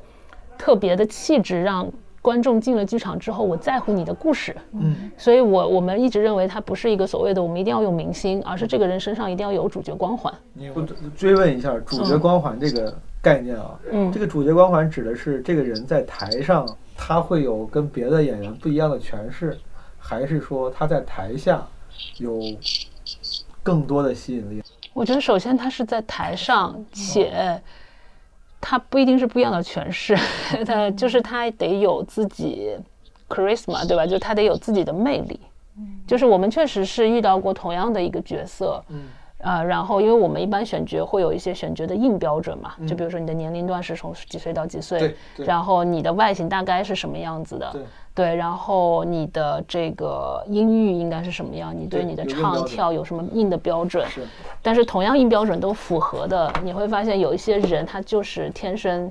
[0.57, 1.89] 特别的气质，让
[2.21, 4.55] 观众进了剧场之后，我在乎你的故事。
[4.73, 10.33] 嗯，所以我我们一直认为他不是一个所谓的我们一定要用明星，而是这个人身上一定要有主角光环。
[10.53, 10.81] 你我
[11.15, 19.57] 追问一下主角光环这个概念啊，嗯这个主角光环指的是这个人在台上他会有跟别的演员不一样的诠释，
[19.97, 21.65] 还是说他在台下
[22.17, 22.41] 有
[23.63, 24.61] 更多的吸引力？
[24.93, 27.61] 我觉得首先他是在台上，且
[28.61, 30.15] 他不一定是不一样的诠释，
[30.65, 32.75] 他就是他得有自己
[33.27, 34.05] charisma，对吧？
[34.05, 35.39] 就他得有自己的魅力。
[36.05, 39.03] 就是我们确实是遇到过同样的一个角色，嗯
[39.39, 47.81] 呃，然后因为我们一般选角会有一些选角的硬标准嘛，就比如说你的年龄段是从几岁到几岁对，然后你的外形大概是什么样子的，对
[48.13, 54.05] 对，然后你的这个音域应该是什么样，你对对你的唱跳有什么硬的标准？
[54.09, 54.21] 是
[54.61, 59.09] 但是同样硬标准都符合的，你会发现有一些人他就是天生，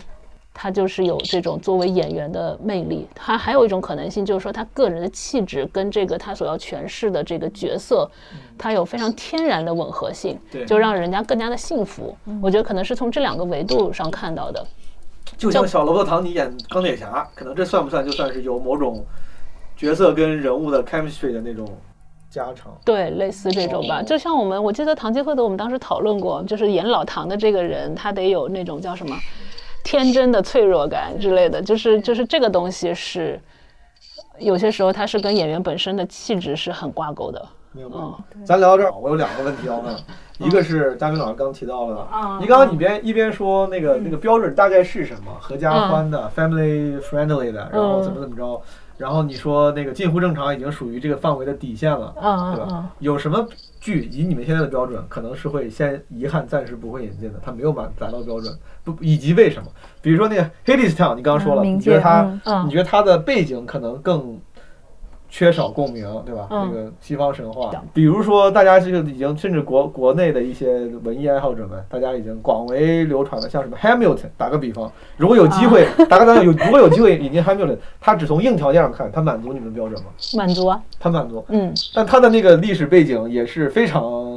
[0.61, 3.07] 他就是有这种作为演员的魅力。
[3.15, 8.11] 他还有一种可能性就是说他个人的气质跟这个他所要诠释的这个角色，
[8.59, 12.13] 他有非常天然的吻合性，就让人家更加的幸福。
[12.43, 14.67] 我觉得可能是从这两个维度上看到的。
[15.37, 19.05] 就像小罗伯特·唐尼演钢铁侠，可能这算不算就算是有某种
[19.77, 21.69] 角色跟人物的 chemistry 的那种
[22.29, 22.73] 加成？
[22.85, 29.15] 对，类似这种吧，就像我们，我记得唐吉诃德，我们当时讨论过，就是演老唐的这个人，他得有那种叫什么
[29.89, 33.41] 天真的脆弱感之类的，就是就是这个东西是
[34.39, 37.43] 有些时候它是跟演员本身的气质是很挂钩的。
[37.73, 37.97] 明白。
[37.97, 38.45] 嗯。
[38.45, 39.97] 咱聊到这儿，我有两个问题要问，
[40.37, 42.07] 一个是嘉宾老师刚提到了，
[42.39, 48.61] 你刚刚你边一边说那个那个标准大概是什么，合家欢的、family friendly 的，然后怎么怎么着，
[48.99, 52.91] 然后你说那个近乎正常已经属于这个范围的底线了，嗯对吧？
[52.99, 53.47] 有什么
[53.81, 59.69] 剧以你们现在的标准，可能是会先遗憾暂时不会引进的，它没有满达到标准，不以及为什么？
[60.03, 64.39] 比如说那个 Hades Town，你刚刚说了，嗯你觉得界它你觉得它的背景可能更
[65.29, 66.47] 缺少共鸣，对吧？
[66.51, 66.69] 嗯。
[66.69, 80.09] 那个西方神话，比如说大家这个已经甚至国国内的一些文艺爱好者们，大家已经广为流传了，像什么 Hamilton，打个比方，如果有机会，打个比方有如果有机会引进 Hamilton，他只从硬条件上看，他满足你们的标准吗？
[80.37, 81.73] 满足啊，他满足，嗯。
[81.95, 84.28] 但他的那个历史背景也是非常呃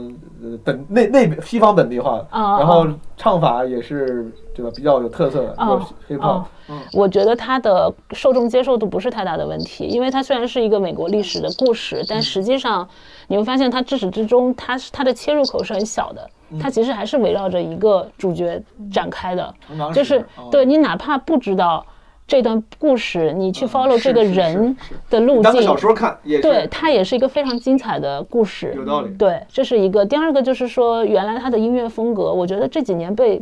[0.63, 5.80] 本内内西方本地化然后唱法也是对吧比较有特色的，啊有
[6.17, 6.49] hip hop，啊
[6.93, 12.88] 我觉得它的受众接受度不是太大的问题，因为它虽然是一个美国历史的故事，但实际上
[13.27, 19.54] 你会发现它至始至终，它是它的切入口是很小的，它其实还是围绕着一个主角展开的，
[19.93, 20.49] 就是哦。
[20.51, 21.86] 对你哪怕不知道
[22.32, 24.78] 这段故事，你去 follow 这个人
[25.10, 29.10] 的路径当个小，说看也对，它也是一个非常精彩的故事，有道理。
[29.15, 30.06] 对，这是一个。
[30.06, 33.41] 第二个就是说，原来他的音乐风格，我觉得这几年被。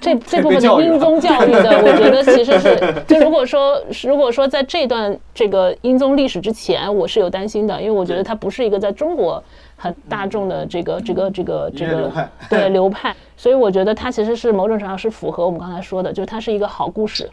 [0.00, 9.42] 这这部分的音综教育的， 我觉得其实是，就如果说如果说在这段这个音综历史之前，我是有担心的，因为我觉得它不是一个在中国
[9.76, 12.30] 很大众的这个这个这个这个流派。
[12.48, 17.28] 对流派，所以我觉得它其实是某种程度上是符合我们刚才说的，就是它是一个好故事，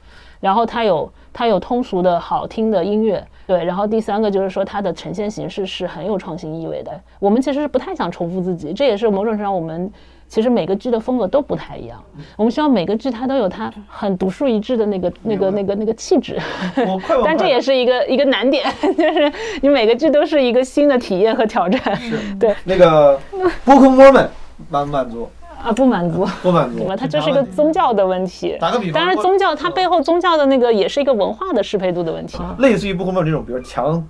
[0.46, 6.92] 然后它有它有通俗的好听的音乐，对，然后第三个就是说它的呈现形式是很有创新意味的。
[7.20, 9.92] 我们其实是不太想重复自己，这也是某种程度上我们
[10.28, 12.00] 其实每个剧的风格都不太一样。
[12.38, 16.38] 我们希望每个剧它都有它很独树一帜的那个那个那个那个气质。
[17.26, 19.34] 但这也是一个一个难点， 就是
[19.64, 22.00] 你每个剧都是一个新的体验和挑战。
[22.40, 23.20] 对，那个
[23.66, 24.28] Book Mormon
[24.70, 25.28] 满不满足？
[25.64, 26.96] 啊，不满足，不满足 对吧？
[26.96, 28.58] 它就是一个宗教的问题。
[28.60, 32.38] 打个比方当然，宗教它背后宗教的那个也是一个文化的适配度的问题。
[32.60, 34.06] 类似于不会有这种，比如强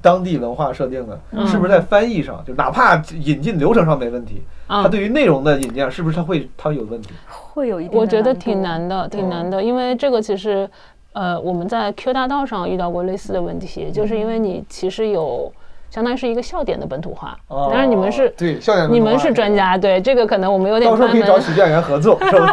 [0.00, 7.10] 当地文化设定的，嗯是不是在翻译上，就哪怕引进流程上没问题，啊它对于内容的引进，是不是它会它有问题？
[7.28, 10.68] 会有一定的我觉得挺难的，挺难的，因为这个其实，
[11.12, 15.52] 呃，我们在 Q 大道上遇到过类似的问题，就是因为你其实有
[15.92, 18.30] 相当于是一个笑点的本土化，哦当然你们是。
[18.30, 22.46] 对笑点，你们是专，家，对这个可能我们有点到时候可以找喜剧演员合作，是不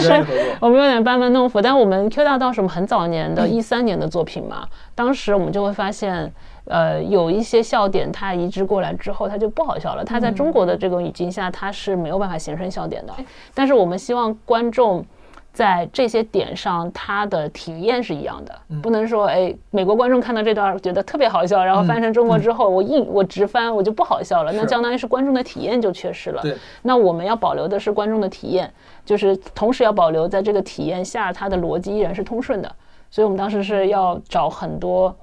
[0.00, 0.24] 是。
[0.58, 1.60] 我们有点班门弄斧。
[1.60, 6.32] 但我们 Q 大道是我们很早年的，一三年的作品嘛，当时我们就会发现，
[6.64, 10.02] 呃，有一些笑点它移植过来之后，它就不好笑了。
[10.02, 13.12] 它在中国的这个语境下，它是没有办法形成笑点的。
[13.52, 15.04] 但是我们希望观众。
[15.52, 26.40] 在这些点上，他的体验是一样的，不能说哎，美国观众看到这段觉得特别好笑，然后翻成中国之后，我硬我直翻我就不好笑了，那相当于是观众的体验就缺失了。
[26.40, 28.72] 对，那我们要保留的是观众的体验，
[29.04, 32.74] 就是同时要保留在这个体验下，它的逻辑依然是通顺的。
[33.10, 35.14] 所以我们当时是要找很多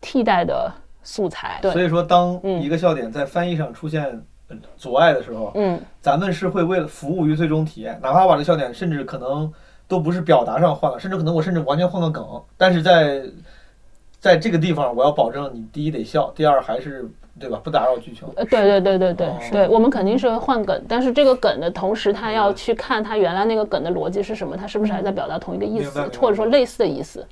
[0.00, 0.68] 替代的
[1.04, 1.60] 素材。
[1.62, 4.02] 对，所以说，当嗯一个笑点在翻译上出现
[4.48, 9.52] 呃阻碍的时候，嗯，咱们是会为了服务于最终体验，哪怕把这笑点甚至可能
[9.88, 13.22] 都不是表达上换了，甚至可能我甚至完全换个梗，但是在
[14.18, 17.08] 在这个地方，我要保证你第一得笑，第二还是
[17.38, 17.60] 对吧？
[17.62, 18.26] 不打扰剧情。
[18.34, 27.24] 呃，对对对对对哦对，我们肯定是会换梗，但是这个梗的同时，他要去看他原来那个梗的逻辑是什么，他是不是还在表达同一个意思或者说类似的意思，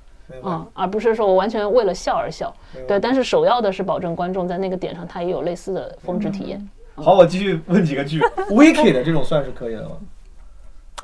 [0.43, 2.55] 嗯，而不是说我完全为了笑而笑。
[2.87, 6.71] 对，但是首要的是保证观众在那个点上他也有类似的峰值体验。
[6.97, 9.97] 好，我继续问几个剧，Wicked 这种算是可以的吗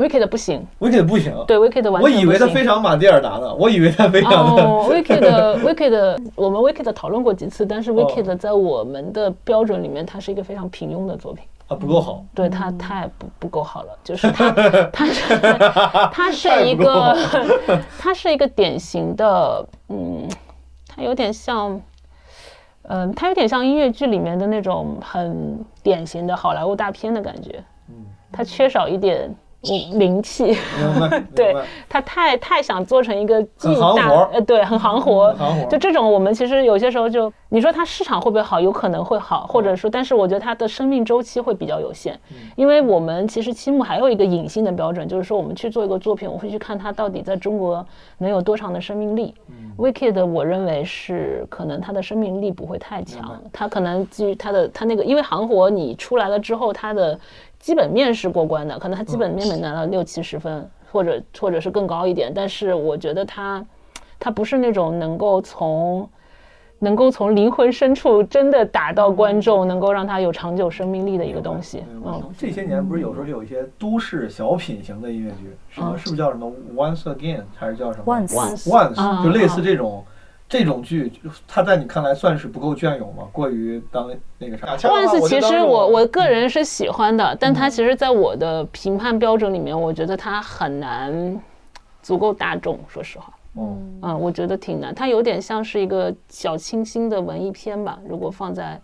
[0.00, 2.16] Wicked 不行，？Wicked 不行，对 Wicked 完全不行。
[2.16, 4.64] 我以为他非常马蒂尔达呢， 我以为他非常的。
[4.64, 11.44] 哦， Wicked Wicked，我们 Wicked 讨论过几次，但是 Wicked 在我们的标准里面，它是一个非常平庸的作品。
[11.68, 14.50] 啊不够好，对它太不不够好了，就是它，
[14.90, 15.22] 它是
[16.12, 17.16] 它是一个，
[17.96, 20.28] 它是一个典型的，嗯，
[20.88, 21.80] 它有点像，
[22.88, 27.94] 嗯，它有点像音乐剧里面的那种很典型的好莱坞大片的感觉，嗯，
[28.32, 30.56] 它缺少一点嗯灵气，
[31.36, 31.54] 对
[31.88, 35.34] 他太太想做成一个既很行大活呃对很行活
[35.68, 42.36] 就这种我们其实有些时候就你说它市场会不会好，有可能会好，或者说但是我觉得它的生命周期会比较有限，嗯。
[42.56, 47.84] 因为我们其实期末还有一个隐性的标准，就是说我们去做一个作品，我会去看它到底在中国
[48.18, 49.34] 能有多长的生命力。
[49.76, 57.18] Wicked 我认为是可能它的生命力不会太强，它可能基于它的它那个因为行活你出来了之后，它的
[57.60, 63.64] 基本面是过关的，可能他基本面没拿到六七十分，或者或者是更高一点，但是我觉得他，
[64.18, 66.08] 他不是那种能够从
[66.78, 71.84] 能够从灵魂深处真的打到观众，能够让他有长久生命力的一个东西。
[72.02, 80.02] 嗯，这些年不是有时候有一些都市小品型的音乐剧，什么是不是叫什么 Once Again 还是叫什么 Once Once 啊就类似这种
[80.50, 81.12] 这种剧，
[81.46, 83.22] 它在你看来算是不够隽永吗？
[83.30, 84.66] 过于当那个啥？
[84.90, 91.40] 万斯其实我我个人是喜欢的，但嗯它其实在我的评判标准里面，我觉得它很难
[92.02, 93.32] 足够大众，说实话。
[93.56, 97.98] 嗯，啊，我觉得挺难，它有点像是一个小清新的文艺片吧。
[98.08, 98.80] 如果放在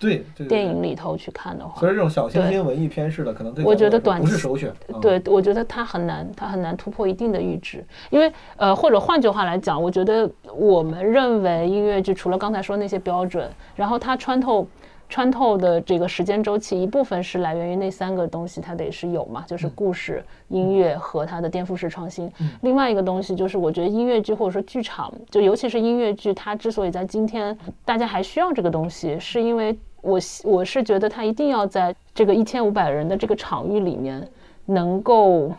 [0.49, 4.73] 电影里头去看的话，所以这种小清新文艺片式的，可能对我觉得短期不是首选。
[4.89, 14.67] 嗯，对，我觉得它很难，它很难突破一定的阈值，因为呃，或者换句话来讲，我觉得我们认为音乐剧除了刚才说那些标准，然后它穿透
[15.09, 22.31] 穿透的这个时间周期，一部分是来源于那三个东西，它得是有嘛，就是故事、音乐和它的颠覆式创新。
[22.63, 34.29] 另外一个东西就是，我觉得音乐剧或者说剧场，就尤其是音乐剧，它之所以在今天大家还需要这个东西，是因为我希我是觉得它一定要在这个一千五百人的这个场域里面，
[34.65, 35.53] 能够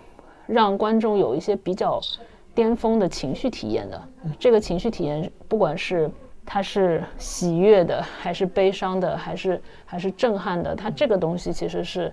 [0.45, 1.99] 让观众有一些比较
[2.53, 4.01] 巅峰的情绪体验的。
[4.37, 6.09] 这个情绪体验，不管是
[6.49, 12.11] 它是喜悦的，还是悲伤的，还是还是震撼的，它这个东西其实是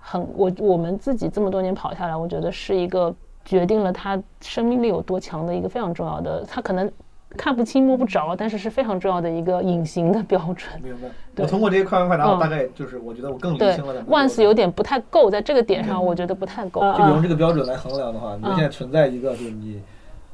[0.00, 3.14] 很我我们自己这么多年跑下来，我觉得是一个
[3.44, 6.90] 决定了它生命力有多强的一个非常重要的，它可能
[7.36, 10.68] 看不清摸不着，但是是非常重要的一个隐形的标准。
[10.82, 11.08] 明白。
[11.36, 14.02] 我通过这些快问快答，我嗯大概就是我觉得我更理对清了对。
[14.02, 16.80] ，once 有点不太够，在这个点上，我觉得不太够。
[16.80, 19.80] 就用嗯这个标准来衡量的话，你现在存在一个就是你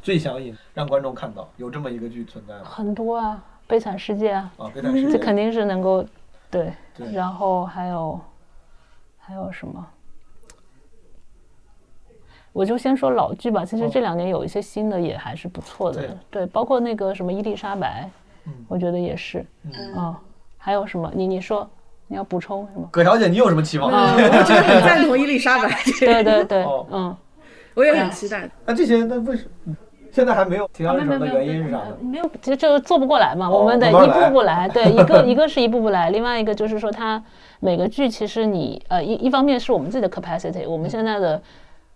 [0.07, 2.61] 最想引让观众看到有这么一个剧存在吗？
[2.65, 6.07] 很多啊，悲惨世界啊，啊，悲惨世界 这肯定是能够
[6.49, 7.11] 对对。
[7.11, 8.21] 然后还有
[9.19, 9.85] 还有什么？
[12.53, 18.09] 我就先说老剧吧，其实这两年有一些新的也还是不错的，哦对对，包括那个什么伊丽莎白，
[18.47, 20.21] 嗯我觉得也是，嗯啊，
[20.57, 21.11] 还有什么？
[21.17, 21.69] 你你说
[22.07, 22.89] 你要补充什么？
[22.93, 23.91] 葛小姐，你有什么期望？
[23.91, 27.17] 我觉得很赞同伊丽莎白，对对对哦，嗯。
[27.75, 28.49] 我也很期待。
[28.65, 29.77] 那这些那为什么
[30.17, 31.95] 现在还没有提上日程的原因是啥呢？
[32.01, 34.67] 没有，其实就是做不过来嘛，哦我们得一步步来。
[34.67, 37.23] 对，一个一个是一步步来，另外一个就是说，它
[37.61, 41.39] 每个剧其实你呃一一方面是我们自己的 capacity，我们现在的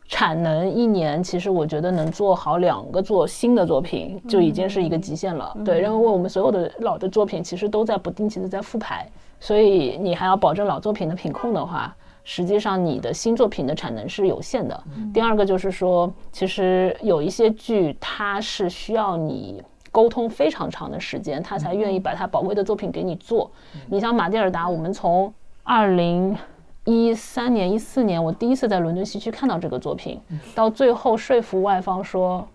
[0.06, 5.56] 产能一年，其实我觉得能做好两个做新的作品就已经是一个极限了。
[5.64, 9.08] 对，然后我们所有的老的作品其实都在不定期的在复排，
[9.40, 11.96] 所以你还要保证老作品的品控的话。
[12.32, 14.84] 实际上，你的新作品的产能是有限的。
[15.12, 19.60] 第二个就是说，其实有一些剧，它是需要你
[19.90, 23.50] 沟通非常长的时间，他才愿意把他宝贵的作品给你做。
[23.88, 26.36] 你像马蒂尔达，我们从二零
[26.84, 30.20] 一三年、一四年，我第一次在伦敦西区看到这个作品，
[30.54, 32.46] 到最后说服外方说。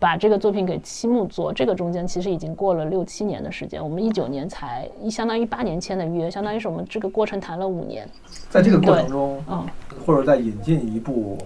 [0.00, 3.80] 把这个作品给七木做，这个中间其实已经过了六七年的时间。
[3.80, 8.08] 我们一九年才一，相当于八年签的约，相当于是我们这个过程谈了五年。
[8.48, 9.64] 在这个过程中，嗯
[10.06, 11.36] 或者在引进一部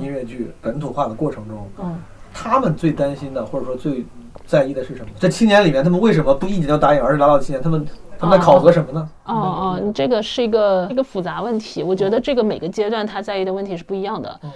[0.00, 2.00] 音乐剧本土化的过程中，嗯，
[2.32, 4.06] 他们最担心的或者说最
[4.46, 5.08] 在意的是什么？
[5.18, 7.60] 这七年里面，他们为什么不一年就答应，而是拿到七年？
[7.60, 7.84] 他们
[8.16, 9.10] 他们在考核什么呢？
[9.24, 11.82] 哦哦，你这个是一个一个复杂问题。
[11.82, 14.40] 我觉得这个每个阶段他在意的问题是不一样的。
[14.44, 14.50] 嗯，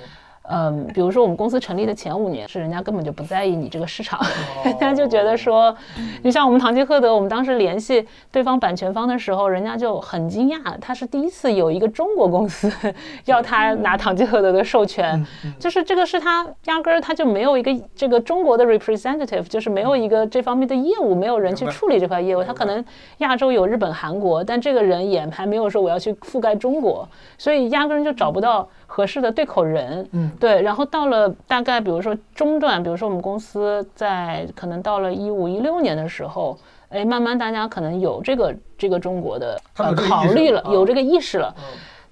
[0.95, 4.21] 比如说我们公司成立的前五年，是人家根本就不在意你这个市场，
[4.65, 5.75] 人家就觉得说，
[6.23, 12.73] 你像我们堂吉诃德，我们当时联系对方版权方的时候，人家就很惊讶，他是第一次有一个中国公司
[13.27, 15.25] 要他拿堂吉诃德的授权，
[15.59, 22.85] 就是这个是他压根儿他就没有一个这个中国的 representative，就是没有一个这方面的业务，没有人去处理这块业务，他可能
[23.19, 30.09] 亚洲有日本、韩国，但这个人也还没有说我要去覆盖中国，所以压根儿就找不到合适的对口人。
[30.13, 30.63] 嗯，对。
[30.63, 36.59] 然后到了大概比如说中段，比如说我们公司在可能到了一五一六年的时候，
[36.89, 41.55] 哎，慢慢大家可能有这个这个中国的呃考虑了有这个意识了。
[41.59, 41.65] 嗯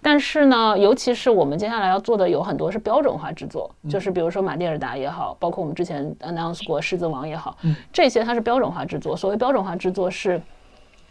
[0.03, 9.17] 但是呢，尤其是我们接下来要做的有很多是标准化制作，嗯就是比如说马蒂尔达也好，包括我们之前 announce 过《狮子王》也好，嗯这些它是标准化制作。
[9.17, 10.41] 所谓标准化制作是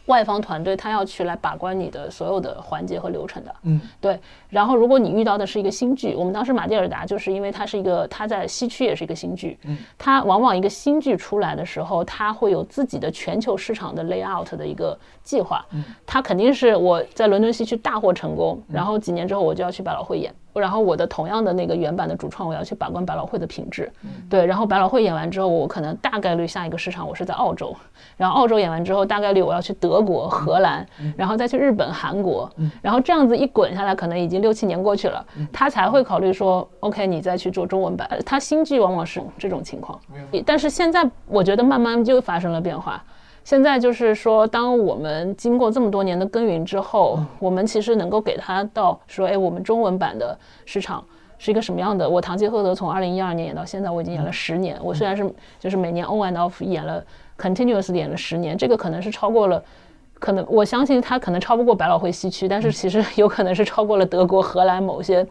[0.08, 3.56] 外方团队他要去来把关你的所有的环节和流程的。
[3.64, 4.20] 嗯，对。
[4.50, 20.34] 然后如果你遇到的是一个新剧，我们当时马蒂尔达就是因为它是一个，它在西区也是一个新剧，嗯，它往往一个新剧出来的时候，它会有自己的全球市场的 layout 的一个计划，嗯，它肯定是我在伦敦西区大获成功，然后几年之后我就要去百老汇演。
[20.60, 23.92] 然后我的同样的那个原版的主创，我要去把关百老汇的品质，
[24.30, 24.46] 对。
[24.46, 27.76] 然后百老汇演完之后，我可能大概率下一个市场我是在澳洲，
[28.18, 30.86] 然后澳洲演完之后，大概率我要去德国、荷兰，
[31.18, 32.50] 然后再去日本、韩国，
[32.82, 38.08] 然后这样子一滚下来，可能已经六七年过去了，他才会考虑说，OK，你再去做中文版。
[38.10, 40.00] 呃他新剧往往是这种情况，
[40.46, 43.04] 但是现在我觉得慢慢就发生了变化。
[43.46, 50.36] 现在就是说，当我们经过这么多年的耕耘之后，我们其实能够给他到说，哎，我们中文版的
[50.66, 51.06] 市场
[51.38, 52.10] 是一个什么样的？
[52.10, 54.76] 我《堂吉诃德》从二零一二年演到现在，我已经演了十年。
[54.82, 57.06] 我虽然是就是每年 on and off 演了
[57.38, 59.64] continuous 演了十年，这个可能是超过了。
[60.18, 65.24] 可能我相信它可能超不过百老汇西区，但是其实有可能是超过了德国、荷兰某些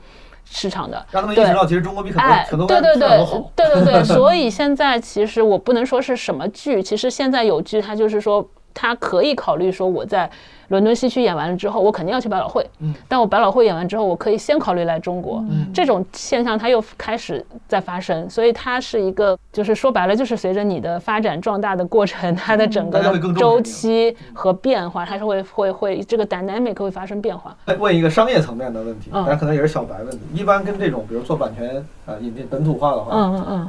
[0.45, 1.05] 市场的。
[1.11, 3.09] 让他们意识到，其实中国比很多哎，很多对对对。
[3.57, 10.29] 对对对，所以现在其实我不能说是什么剧，其实现在有剧，它就是说它可以考虑说我在
[10.69, 27.55] 伦敦西区演完了之后，我肯定要去百老汇，嗯，但我百老汇演完之后，我可以先考虑来中国，嗯这种现象它又开始在发生，所以它是一个，就是说白了，就是随着你的发展壮大的过程，它的整个的周期和变化，它是会会会这个 dynamic 会发生变化。
[27.79, 30.19] 问一个商业层面的问题，嗯但可能也是小白问题。
[30.35, 33.69] 一般跟这种，比如做版权啊、引进本土化的话，嗯嗯嗯。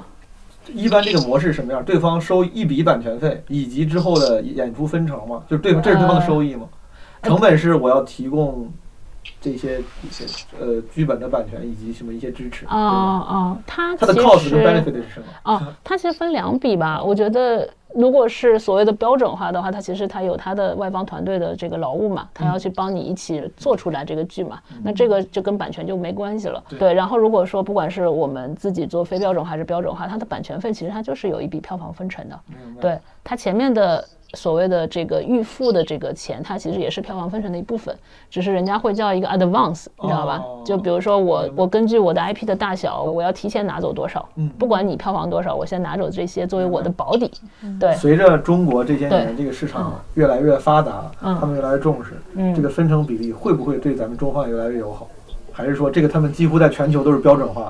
[0.73, 1.83] 一般这个模式什么样？
[1.83, 5.43] 对方收一笔版权费，以及之后的演出分成嘛？
[5.49, 6.67] 就是对方，这是对方的收益吗？
[7.21, 8.71] 呃成本是我要提供
[9.41, 10.25] 这些一些
[10.59, 13.25] 呃剧本的版权以及什么一些支持，对啊吧？
[13.27, 15.25] 啊，它它的其 cost 跟实 benefit 是什么？
[15.43, 17.03] 哦，它其实分两笔吧。
[17.03, 24.59] 我觉得，如果是所谓的标准化的话，它其实它有它的外方团队的这个劳务嘛，它要去帮你一起做出来这个剧嘛。
[24.83, 26.63] 那这个就跟版权就没关系了。
[26.77, 26.93] 对。
[26.93, 32.39] 然后如果说不管是我们自己做非标准化还是标准化，它的版权费其实它就是有一笔票房分成的。
[32.47, 32.81] 明白。
[32.81, 34.03] 对，它前面的
[34.33, 37.95] 所谓的这个预付的这个钱，它其实也是票房分成的一部分，
[38.29, 40.37] 只是人家会叫一个 advance，你知道吧？
[40.43, 47.31] 哦就比如说我我根据我的 IP 的大小，我要提前拿走多少，嗯不管你票房多少，我先拿走这些作为我的保底。
[47.79, 55.07] 对，随着中国这些年这个市场越来越发达，嗯他们越来越重视，嗯这个分成比例会不会对咱们中方越来越友好？
[55.51, 57.69] 还是说这个他们几乎在全球都是标准化？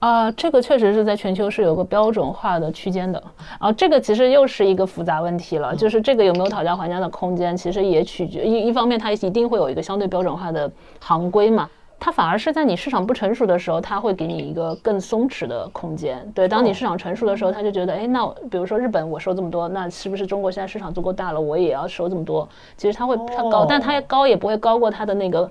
[0.00, 3.22] 啊，这个确实是在全球是有个标准化的区间的
[3.58, 10.70] 啊，这个其实又是一个复杂问题了，就是这个有没有讨价还价的空间，其实也取决一一方面，它一定会有一个相对标准化的
[11.00, 11.68] 行规嘛。
[12.02, 16.26] 它反而是在你市场不成熟的时候，它会给你一个更松弛的空间。
[16.34, 22.48] 对，当你市场成熟的时候，他就觉得，哎，那比如说日本我收这么多，那是不是中国现在市场足够大了，我也要收这么多？
[22.78, 25.50] 其实它会它高，但它高也不会高过它的那个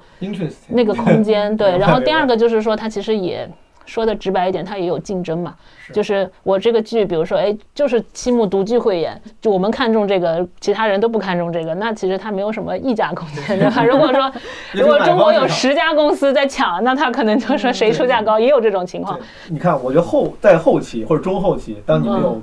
[0.69, 1.55] 那个空间。
[1.55, 3.47] 对，然后第二个就是说，它其实也。
[3.89, 5.55] 说的直白一点，它也有竞争嘛，
[5.91, 13.83] 就是我这个剧，比如说，哎，就是七木独具慧眼，就我们看中这个，其他人都不看中这个，那其实它没有什么溢价空间， 对吧？
[13.83, 14.31] 如果说
[14.73, 19.19] 如果中国有十家公司在抢，那他可能就说谁出价高，也有这种情况。
[19.47, 22.39] 你看，我觉得后在后期或者中后期，当你们有。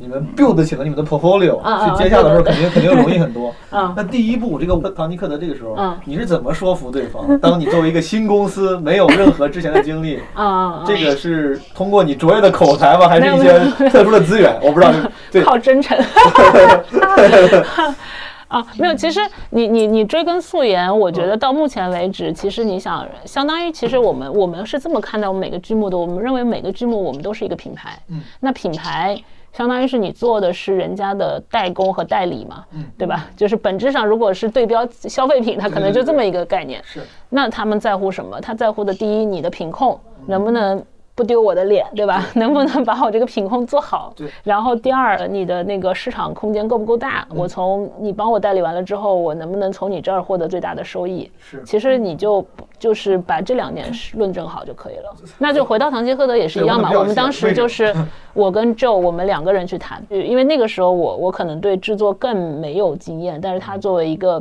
[0.00, 3.54] 你们 build 起了你们的 portfolio，去接下的时候肯定 肯定容易很多。
[3.70, 7.22] 那第一步，这个唐尼克德这个时候，你是怎么说服对方？
[7.38, 10.18] 当你作为一个新公司，没有任何之前的经历，
[10.86, 13.06] 这个是通过你卓越的口才吗？
[13.06, 14.58] 还是一些特殊的资源？
[14.62, 14.92] 我不知道。
[15.44, 15.96] 靠真诚。
[18.48, 18.94] 啊，没有。
[18.94, 19.20] 其实
[19.50, 25.96] 你你你追根溯源，我觉得到目前为止，其实你想，相当于其实我们我们是这么看待我们每个剧目的。
[25.96, 27.98] 我们认为每个剧目我们都是一个品牌。
[28.08, 28.22] 嗯。
[28.40, 29.20] 那品牌。
[29.52, 32.64] 相当于是你做的是人家的代工和代理嘛，
[32.96, 33.26] 对吧？
[33.36, 36.80] 就是本质上，如果是对标消费品，它可能就这么一个概念。
[36.84, 37.00] 是。
[37.28, 38.40] 那他们在乎什么？
[38.40, 40.82] 他在乎的第一，你的品控能不能
[41.20, 42.26] 不丢我的脸，对吧？
[42.34, 44.10] 能不能把我这个品控做好？
[44.16, 44.26] 对。
[44.42, 47.26] 然后第二，你的那个市场空间够不够大？
[47.34, 51.30] 我从你帮我代理完了之后，我能不能从你这儿获得最大的收益？
[51.38, 51.62] 是。
[51.64, 52.42] 其实你就
[52.78, 55.14] 就是把这两点论证好就可以了。
[55.36, 56.90] 那就回到唐吉诃德也是一样嘛。
[56.94, 57.94] 我们当时就是。
[58.32, 64.40] 我跟 Joe 我们两个人去谈，因为那个时候我我可能对制作更没有经验，但是他作为一个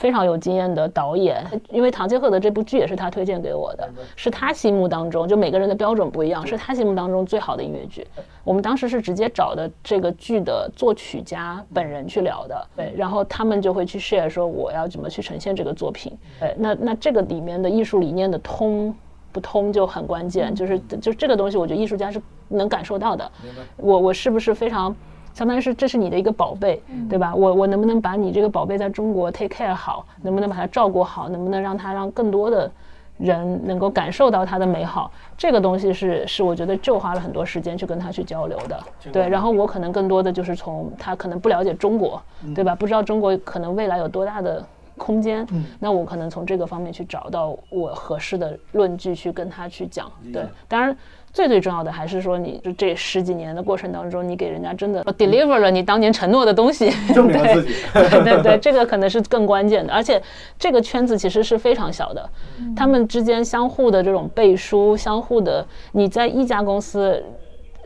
[0.00, 3.86] 非常有经验的导演，因为《唐吉诃德》这部剧也是他推荐给我的，
[4.16, 8.06] 是他心目当中就每个人的标准不一样，是他心目当中最好的音乐剧。
[8.42, 18.94] 我们当时是直接找的这个剧的作曲家本人去聊的，对，然后他们就会去 share 说我要怎么去呈现这个作品，对，那那这个里面的艺术理念的通。
[19.32, 23.30] 不通就很关键，就是就这个东西，我觉得艺术家是能感受到的。
[23.76, 24.92] 我我是不是非常，
[25.32, 27.34] 相当于是这是你的一个宝贝，对吧？
[27.34, 30.04] 我我能不能把你这个宝贝在中国 take care 好？
[30.22, 31.28] 能不能把它照顾好？
[31.28, 32.70] 能不能让它让更多的
[33.18, 35.10] 人能够感受到它的美好？
[35.36, 38.80] 这个东西是是我觉得就花了很多时间去跟他去交流的。
[39.12, 42.20] 对，然后我可能更多的就是从他可能不了解中国，
[42.54, 42.74] 对吧？
[42.74, 44.64] 不知道中国可能未来有多大的。
[44.96, 45.46] 空间，
[45.78, 50.12] 那我可能从这个方面去找到我合适的论据去跟他去讲。
[50.30, 50.94] 对，当然
[51.32, 57.74] 最最重要的还是说，你就这十几年的过程当中，你给人家真的 deliver 了你当年承诺的东西， 证明自己。
[57.92, 59.92] 对 对对，这个可能是更关键的。
[59.92, 60.20] 而且
[60.58, 62.28] 这个圈子其实是非常小的，
[62.74, 67.22] 他们之间相互的这种背书，相互的你在一家公司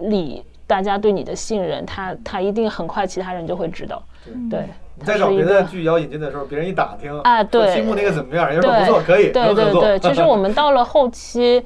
[0.00, 4.02] 里，大家对你的信任，他他一定很快其他人就会知道。
[4.50, 4.60] 对。
[4.96, 8.48] 你再找别的剧要引进的时候，别人一打听，啊，对，青木那个怎么样？
[8.48, 9.98] 人家说不错，可以，对对对。
[9.98, 11.60] 其实 我们到了后期，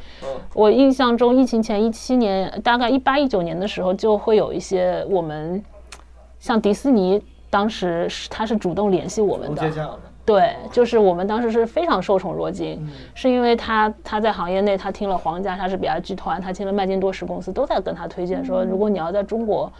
[0.55, 5.63] 我印象中疫情前一七年，大概一八一九年的时候，就会有一些我们，
[6.39, 12.83] 像迪士尼，当时是他是主动联系我们的，对，就是我们当时是非常受宠若惊，
[13.15, 19.71] 是因为他他在行业内，他听了皇家莎士比亚剧团，他听了麦金多什公司都在跟他推荐说，如果你要在中国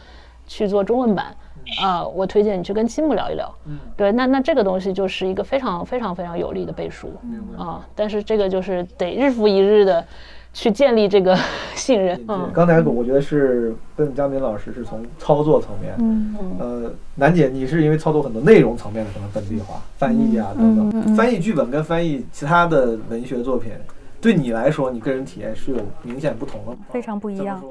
[0.47, 1.35] 去做中文版。
[1.83, 3.55] 啊，我推荐你去跟七木聊一聊。
[3.67, 7.13] 嗯，对，那那这个东西就是一个非常非常非常有力的背书。
[7.57, 10.05] 啊，但是这个就是得日复一日的
[10.53, 11.37] 去建立这个
[11.77, 12.19] 信任。
[12.29, 15.95] 嗯，刚才我觉得是跟佳明老师是从操作层面。
[15.99, 23.73] 嗯呃，楠姐，你是因为操作很多内容层面的可能本地化翻译啊等等，翻译剧本跟翻译其他的文学作品，
[24.21, 26.79] 对你来说，你个人体验是有明显不同的吗？
[26.89, 27.63] 非常不一样。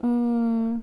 [0.00, 0.82] 嗯。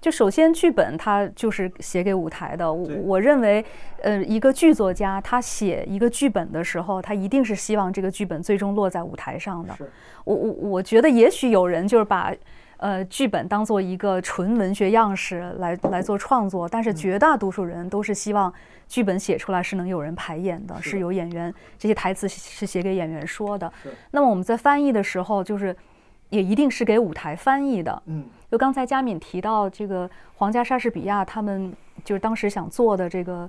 [0.00, 2.72] 就首先，剧本它就是写给舞台的。
[2.72, 3.64] 我我认为，
[4.02, 9.76] 呃，一个剧作家他写一个剧本的时候，他一定是希望这个剧本最终落在舞台上的。
[10.24, 12.32] 我我我觉得，也许有人就是把
[12.76, 18.52] 呃剧本当做一个纯文学样式来来做创作，但是绝大多数人都是希望
[18.86, 23.70] 剧本写出来是能有人排演的，是有演员这些台词是写给演员说的。
[24.12, 25.74] 那么我们在翻译的时候，就是
[26.30, 28.00] 也一定是给舞台翻译的。
[28.06, 28.24] 嗯。
[28.50, 31.72] 就刚才佳敏提到这个皇家莎士比亚，他们
[32.02, 33.48] 就是当时想做的这个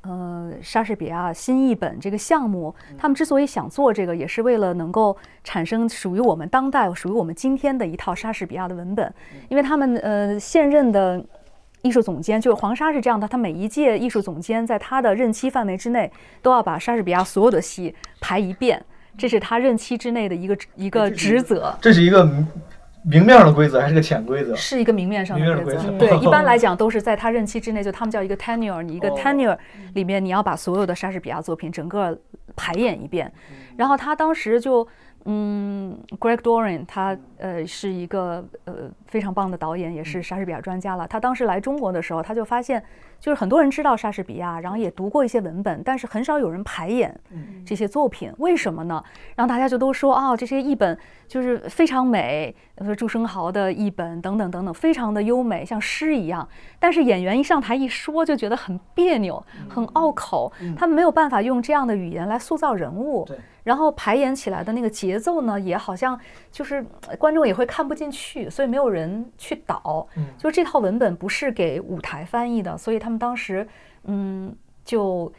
[0.00, 2.74] 呃莎士比亚新译本这个项目。
[2.98, 9.14] 他们之所以想做这个，也是为了能够产生属于我们当代、属于我们今天的一套莎士比亚的文本。
[9.48, 11.24] 因为他们呃现任的
[11.82, 16.10] 艺术总监就是黄沙是这样的，他每一届艺术总监在他的任期范围之内，
[16.42, 18.84] 都要把莎士比亚所有的戏排一遍，
[19.16, 21.72] 这是他任期之内的一个一个职责。
[21.80, 22.28] 这是一个。
[23.02, 24.54] 明面上的规则还是个潜规则？
[24.54, 25.82] 是一个明面上的规则。
[25.90, 29.56] 规则对，一般来讲都是在他任期之内，就他们叫一个 tenure，你一个哦 tenure
[29.94, 32.18] 里面你要把所有的莎士比亚作品整个
[32.54, 33.32] 排演一遍。
[33.50, 34.86] 嗯然后他当时就，
[35.24, 38.74] 嗯，Greg Doran 他呃是一个呃
[39.06, 41.08] 非常棒的导演，也嗯是莎士比亚专家了。
[41.08, 42.82] 他当时来中国的时候，他就发现，
[43.18, 49.02] 就是很多人知道莎士比亚，然后也读过一些文本，但是很少有人排演嗯这些作品，为什么呢？
[49.34, 52.54] 然后大家就都说啊、这些译本就是非常美，
[52.96, 56.46] 朱生豪的译本等等等等，非常的优美，像诗一样。
[56.78, 63.24] 但是演员一上台一说，就觉得很别扭，很拗口，他们没有办法用这样的语言来塑造人物。
[63.26, 66.18] 对然后排演起来的那个节奏呢，也好像
[66.50, 70.04] 就是呃观众也会看不进去，所以没有人去导。
[70.16, 73.64] 嗯就是这套文本不是给舞台翻译的，所以他们当时
[74.02, 74.52] 嗯
[74.84, 75.32] 就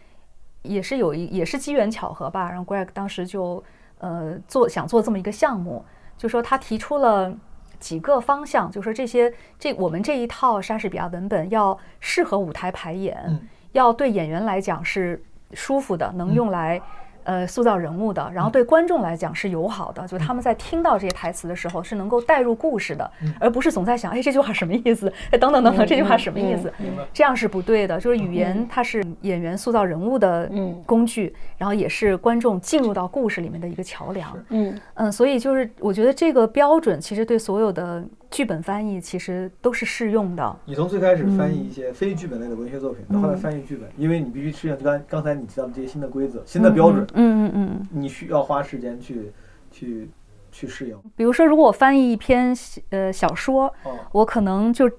[0.61, 3.61] 也是有一也是机缘巧合吧，然后 Greg 当时就
[3.99, 5.83] 呃做想做这么一个项目，
[6.17, 7.37] 就说他提出了。
[7.81, 15.19] 几个方向，就说这些这我们这一套莎士比亚文本要适合舞台排演，嗯要对演员来讲是
[15.53, 16.79] 舒服的，能用来、
[17.23, 23.09] 呃塑造人物的，然后对观众来讲是友好的，就他们在听到这些台词的时候是能够带入故事的，
[23.39, 25.11] 而不是总在想，哎，这句话什么意思？
[25.31, 26.71] 哎，等等等等，这句话什么意思？
[27.13, 27.99] 这样是不对的。
[27.99, 34.37] 就是语言它是演员塑造人物的嗯工具，然后也是观众进入到故事里面的一个桥梁。
[34.49, 40.55] 嗯嗯，所以就是我觉得这个标准其实对所有的剧本翻译其实都是适用的。
[40.65, 47.87] 你从最开始翻译一些非剧本类的文学作品，到后来翻译剧本，因为你必须适应刚刚才你提到的这些新的规则、新的标准，嗯嗯嗯。
[47.91, 49.31] 你需要花时间去
[49.69, 50.09] 去
[50.49, 50.97] 去适应。
[51.15, 52.55] 比如说，如果我翻译一篇
[52.89, 54.89] 呃小说，哦，我可能就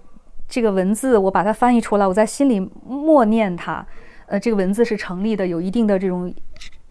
[0.46, 3.86] 这个文字我把它翻译出来，我在心里默念它，
[4.26, 6.32] 呃，这个文字是成立的，有一定的这种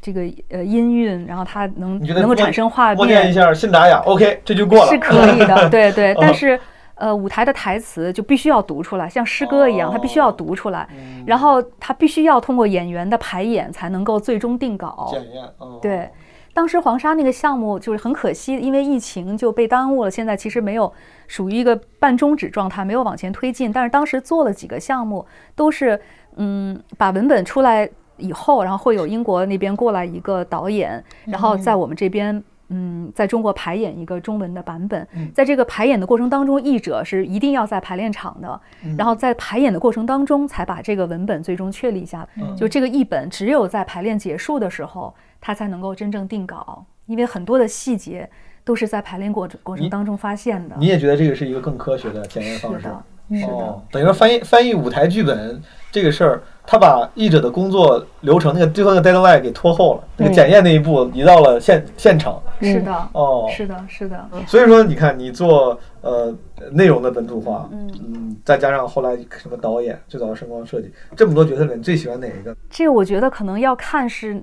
[0.02, 4.92] 这个呃音韵，然后它能能够产生画默念一，下信达雅，OK，这就过了。
[4.92, 6.18] 是可以的， 对对哦。
[6.22, 6.60] 但是
[6.96, 15.08] 呃，舞台的台词就必须要读出来，像诗歌一样，它必须要读出来，嗯然后它必须要通过演员的排演才能够最终定稿。
[15.12, 16.10] 检验，哦，对，
[16.54, 20.12] 当时黄沙那个项目就是很可惜，因为疫情就被耽误了。
[20.12, 20.92] 现在其实没有
[21.28, 23.72] 属于一个半终止状态，没有往前推进。
[23.72, 25.26] 但是当时做了几个项目，
[25.56, 26.00] 都是
[26.36, 27.90] 嗯把文本出来
[28.22, 32.44] 以后，然后会有英国那边过来一个导演，然后在我们这边。
[32.74, 38.62] 嗯，在中国排演一个中文的版本，在这个排演的过程当中，译者是一定要在排练场的，
[38.98, 42.30] 然后在排演的过程当中才把这个文本最终确立下来。
[42.38, 48.30] 嗯就这个译本，只有在排练结束的时候，它才能够真正定稿，因为很多的细节
[48.64, 50.78] 都是在排练过程过程当中发现的。
[50.80, 52.84] 你也觉得这个是一个更科学的检验方式？
[52.84, 55.62] 是的，是的哦，，等于说翻译翻译舞台剧本
[55.92, 62.42] 这个事儿，他把译者的工作流程那个最后那个 deadline 给拖后了，那个检验那一步移到了现现场。
[62.62, 64.30] 是的，哦，是的，是的。
[64.48, 66.34] 所以说你看，你做呃
[66.72, 72.56] 内容的本土化，嗯嗯，再加上后来什么导演，最早的声光设计，这么多角色里面，你最喜欢哪一个？
[72.70, 74.42] 这个我觉得可能要看是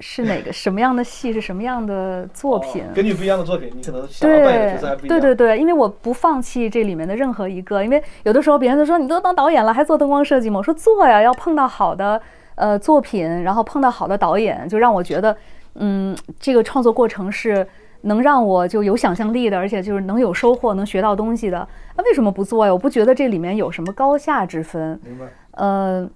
[0.00, 2.82] 是哪个什么样的戏，是什么样的作品。
[2.82, 5.20] 哦根据不一样的作品，你可能想要扮演的对角色还不一样。
[5.20, 10.58] 对对对，因为我不放弃这里面的任何一个，因为有的时候别人都说你都当导演了，还做灯光设计吗？
[10.58, 12.20] 我说做呀，要碰到好的
[12.56, 15.36] 呃作品，然后碰到好的导演，就让我觉得，
[15.74, 17.66] 嗯，这个创作过程是
[18.02, 21.66] 能让我就有想象力的，而且就是能有收获，能学到东西的。
[21.96, 22.72] 那为什么不做呀？
[22.72, 25.00] 我不觉得这里面有什么高下之分。
[25.04, 25.24] 明白。
[25.52, 26.08] 呃，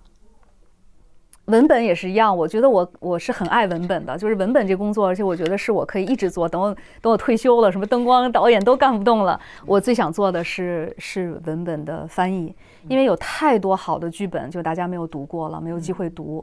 [1.51, 12.55] 文本也是一样，我觉得我我是很爱文本的，就是文本这工作，而且我觉得是我可以一直做，等我等我退休了，什么灯光导演都干不动了，我最想做的是是文本的翻译，
[12.89, 16.41] 因为有太多好的剧本，就大家没有读过了，没有机会读，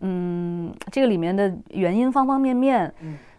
[0.00, 2.92] 嗯，这个里面的原因方方面面，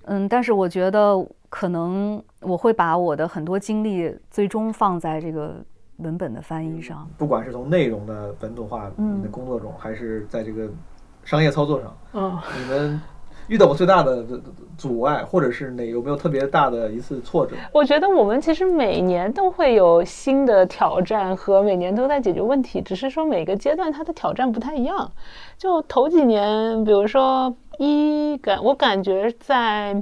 [0.05, 5.55] 嗯，但是我觉得可能我会把我的很多精力最终放在这个
[5.97, 7.09] 文本的翻译上。
[7.17, 10.69] 不管是从内容的本土化的工作中，还是在这个
[11.27, 13.01] 商业操作上，嗯，你们
[13.49, 14.23] 遇到过最大的
[14.77, 17.53] 阻碍，或者是哪有没有特别大的一次挫折？
[17.73, 25.11] 我觉得我们其实每年都会有新的挑战和每年都在解决问题，只是说每个阶段它的挑战不太一样。
[25.57, 30.01] 就头几年，比如说一感，我感觉在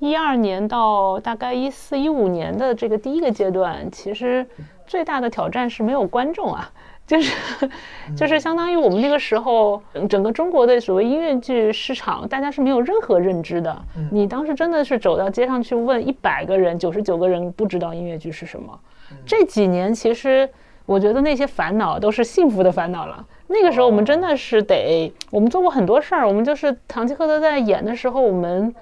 [0.00, 4.44] 一二年到大概一四一五年的这个第一个阶段，其实
[4.84, 6.68] 最大的挑战是没有观众啊。
[7.08, 7.34] 就是，
[8.14, 13.76] 就是相当于我们那个时候，嗯整个中国的所谓音乐剧市场，大家是没有任何认知的。
[14.12, 18.78] 你当时真的是走到街上去问一百个人，九十九个人不知道音乐剧是什么。
[19.24, 20.46] 这几年其实
[20.84, 23.26] 我觉得那些烦恼都是幸福的烦恼了。
[23.46, 26.28] 那个时候我们真的是得，我们做过很多事儿。
[26.28, 28.74] 我们就是唐吉诃德在演的时候，我们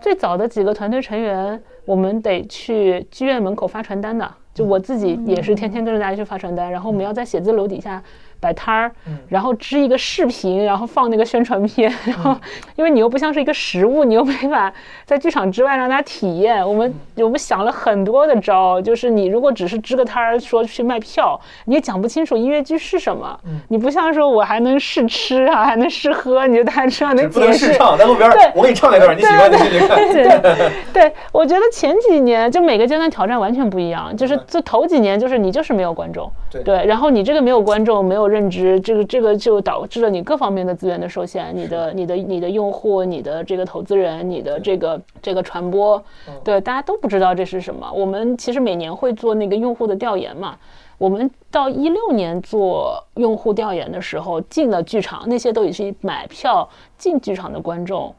[0.00, 8.02] 最早的几个团队成员，我们得去剧院门口发传单的，就我自己也是天天跟着大家去发传单，然后我们要在写字楼底下
[8.42, 8.90] 摆摊儿，
[9.28, 12.36] 然后支一个视频，然后放那个宣传片，然后
[12.74, 14.72] 因为你又不像是一个实物，你又没法
[15.06, 16.66] 在剧场之外让大家体验。
[16.66, 23.38] 我们我们想了很多的招，就是你如果只是支个摊儿说去卖票，你也讲不清楚音乐剧是什么。
[23.68, 27.66] 你不像说我还能试吃啊，还能试喝，你就大家知道能不能解释。
[27.66, 30.12] 试唱，在路边儿对我给你唱那段，你喜欢你就去看。
[30.12, 46.02] 对对，我觉得前几年就每个阶段挑战完全不一样，就是这头几年就是你就是没有观众，对然后你这个没有观众，没有认知，这个这个就导致了你各方面的资源的受限，你的你的你的用户，你的这个投资人，你的这个这个传播，
[46.42, 47.88] 对，大家都不知道这是什么。
[47.92, 50.56] 我们其实每年会做那个用户的调研嘛。
[50.98, 58.14] 我们到一六年做用户调研的时候，进了剧场，那些都已是买票进剧场的观众，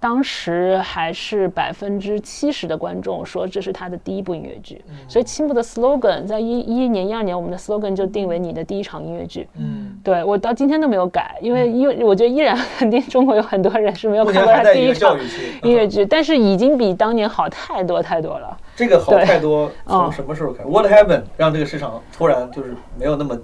[0.00, 9.46] 当时还是百分之七十的观众说这是他的第一部音乐剧，所以青木的 slogan 在一一一年、一二年，我们的 slogan 就定为你的第一场音乐剧。
[9.58, 15.18] 嗯，对我到今天都没有改，因为因为我觉得依然 肯定中国有很多人是没有目看过他第一场。
[15.62, 18.56] 音乐剧，但是已经比当年好太多太多了。
[18.74, 23.38] 这个好太多，从嗯什么时候开始？What happened 让这个市场突然就是没有那么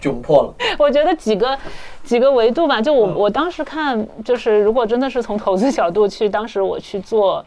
[0.00, 0.54] 窘迫了？
[0.78, 1.58] 我觉得几个
[2.02, 7.44] 几个维度吧，就我嗯我当时看，就是如果真的是从投资角度去，当时我去做。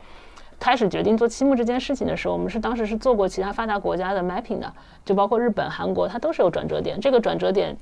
[0.59, 4.73] 开始决定做期末这件事情的时候，我们是当时是做过其他发达国家的 mapping 的，
[5.03, 6.97] 就包括日本、韩国，它都是有转折点。
[7.01, 7.75] 这个转折点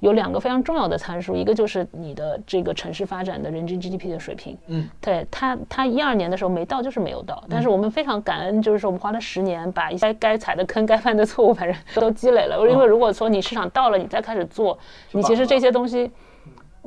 [0.00, 12.58] 有两个非常重要的参数，一个就是你的这个城市发展的人均 GDP 的水平，嗯，对它它一二年的时候没到，就是没有到，但是我们非常感恩，就是说我们花了十年把一些该踩的坑、该犯的错误，反正都积累了。
[12.70, 14.78] 因为如果说你市场到了，你再开始做，
[15.12, 16.10] 你其实这些东西。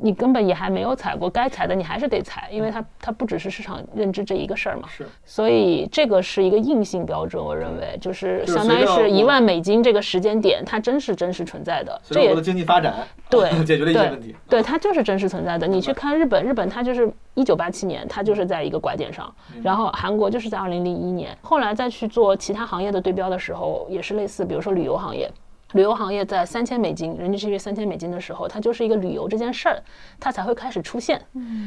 [0.02, 4.88] 你根本也还没有踩过，该踩的你还是得踩，因为它它不只是市场认知这一个事儿嘛。
[4.88, 12.00] 是，所以这个是一个硬性标准，我认为就是相当于是一万美金这个时间点，它真是真实存在的。
[12.04, 14.36] 这也的经济发展，对 解决了一些对问题。
[14.48, 15.66] 对，它就是真实存在的。
[15.66, 19.32] 你去看日本，日本它就是一九八七年，它就是在一个拐点上，
[19.62, 25.30] 然后韩国就是在二零零一年，后来再去做其他行业的对标的时候，也是类似，比如说旅游行业。
[25.72, 29.82] 旅游行业在三千美金，人均 GDP 三千美金的时候，它就是一个旅游这件事儿，
[30.20, 31.20] 它才会开始出现。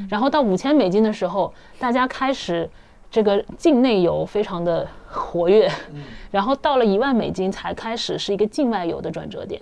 [0.10, 2.70] 然后到五千美金的时候，大家开始
[3.10, 5.72] 这个境内游非常的活跃，
[6.32, 9.62] 然后到了一万美金才开始是一个境外游的转折点。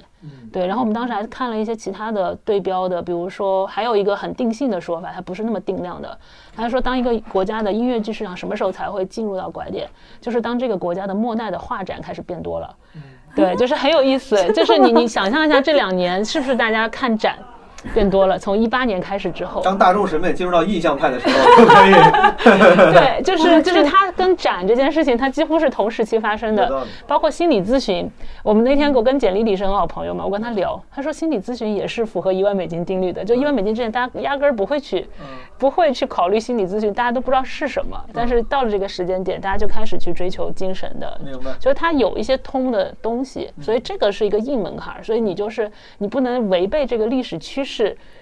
[0.51, 6.17] 对，然后我们当时还看了一些其他的对标的，比如说还有一个很定性的说法，它不是那么定量的。
[6.55, 9.89] 他说，当一个国家的音乐剧市场什么时候才会进入到拐点，
[10.21, 12.75] 就是当这个国家的莫奈的画展开始变多了。
[13.35, 17.37] 对，就是很有意思，就是你你想象一下这两年是不是大家看展
[17.93, 18.37] 变多了？
[18.37, 21.93] 从一八年开始之后，当大众审美进入到印象派的时候，就 可以。
[22.93, 26.85] 对，就是 就是它跟展这件事情，它几乎是同时期发生的。
[27.07, 28.09] 包括心理咨询。
[28.43, 35.07] 我们那天我跟简历里是很好朋友嘛，我跟他聊，他说心理咨询也是符合一万美金定律的，就一万美金之前大家压根儿不会去，
[35.57, 41.51] 不会去考虑心理咨询，大家都不知道是什么，但是到了这个时间点，大家就开始去追求精神的，明白。
[41.57, 47.72] 就是它有一些通的东西，所以这个是一个硬门槛儿，所以你就是你不能违背这个历史趋势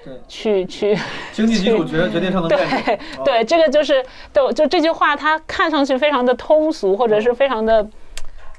[0.03, 0.97] 对，去去。
[1.31, 2.99] 经济基础决决定上的概念。
[3.23, 7.87] 对对，这个就是对，就这句话，它看上去非常的通俗，或者是非常的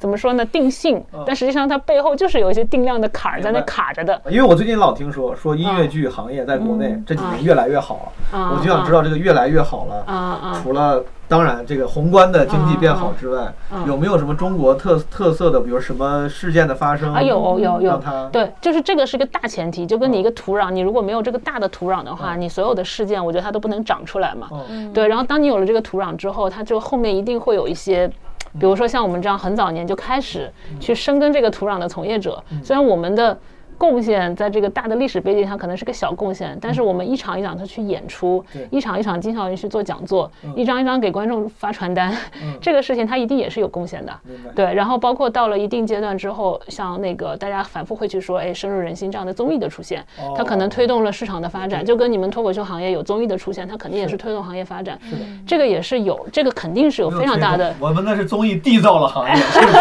[0.02, 4.20] 怎么说呢，定性，但实际上它背后就是有一些定量的坎儿在那卡着的。
[4.28, 13.54] 因为我最近老听说说音乐剧行业在国内这几年越来越好了，啊我就想知道这个越来越好了，除了当然这个宏观的经济变好之外，
[13.86, 17.14] 有没有什么中国特特色的，比如什么事件的发生？
[17.14, 18.02] 啊，有有有。
[18.32, 22.40] 对，就是这个是一个大前提，就跟你一个土壤，你如果没有这个大的土壤的话，嗯。
[22.40, 24.48] 你所有的事件，我觉得它都不能长出来嘛。
[24.68, 24.92] 嗯。
[24.92, 28.10] 对，然后当你有了这个土壤之后，它就后面一定会有一些，
[28.58, 33.38] 比如说像我们这样很早年就开始去深耕这个土壤的从业者，虽然我们的。
[33.82, 42.16] 贡献在这个大的历史背景下可能是个小贡献，但是我们一场一场的去演出，一场一场经常去做讲座，一张一张给观众发传单，
[42.62, 44.12] 这个事情它一定也是有贡献的。
[44.54, 50.00] 对，然后包括到了一定阶段之后，像那个大家反复会去说，哎，深入人心这样的综艺的出现，
[50.36, 54.96] 它可能推动了市场的发展，就跟你们脱口秀行业有综艺的出现，它肯定也是推动行业发展。
[55.44, 57.74] 这个也是有，这个肯定是有非常大的。
[57.80, 59.34] 我们那是综艺缔造了行业，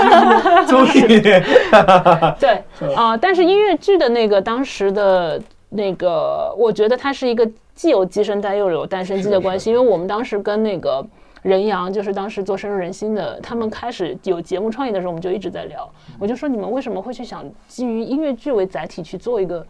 [0.66, 1.22] 综艺。
[2.40, 2.64] 对
[2.96, 11.06] 啊、但是音乐剧的那个当时的那个，我觉得它是一个既有鸡生蛋又有蛋生鸡的关系，因为我们当时跟那个。
[11.44, 15.92] 任阳就是当时做深入人心的，他们开始有节目创意的时候，我们就一直在聊。
[16.20, 19.66] 我就说你们为什么会去想基于音乐剧为载体去做一个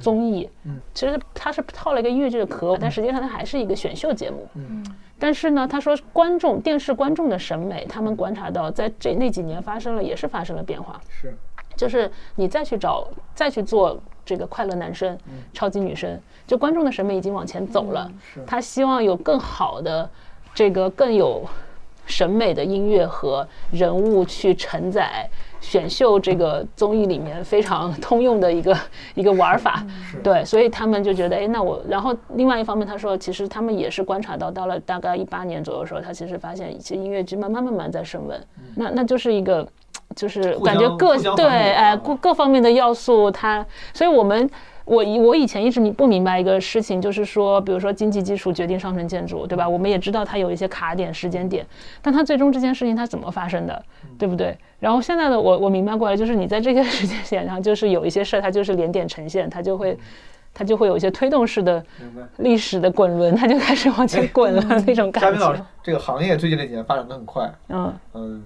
[0.00, 4.46] 综艺，嗯其实它是套了一个音乐剧的壳，但实际上它还是一个选秀节目。
[4.54, 4.86] 嗯
[5.18, 11.00] 但是呢，他说观众电视观众的审美，他们观察到在这那几年发生了，也是发生了变化。
[11.08, 11.36] 是，
[11.76, 15.16] 就是你再去找，再去做这个快乐男生、
[15.52, 18.10] 超级女生，就观众的审美已经往前走了。
[18.34, 20.08] 是他希望有更好的
[20.54, 21.44] 这个更有
[22.06, 25.28] 审美的音乐和人物去承载
[25.60, 28.76] 选秀这个综艺里面非常通用的一个
[29.14, 29.84] 一个玩法。
[30.22, 38.40] 对，所以他们就觉得，哎，那我，然后另外一方面，他说，其实他们也是观察到，到了大概一八年左右的时候，他其实发现，其实音乐剧慢慢慢慢在升温，
[38.74, 39.66] 那那就是一个。
[40.14, 44.48] 就是感觉各对哎啊各各方面的要素，它，所以我们
[44.84, 49.68] 我以我以前一直明不明白一个事情，就是说，比如说经济基础决定上层建筑，对吧？
[49.68, 51.66] 我们也知道它有一些卡点、时间点，
[52.00, 53.82] 但它最终这件事情它怎么发生的，
[54.18, 54.56] 对不对？
[54.78, 59.98] 然后现在的我我明白过来，就是你在这个 时间点上，就是有一些事儿它就是连点呈现，它就会。
[60.58, 61.84] 它就会有一些推动式的。
[62.38, 68.42] 历史的滚轮，它就开始往前滚了 那种感嘉宾老师觉。，这个行业最近这几年发展的很快，嗯嗯，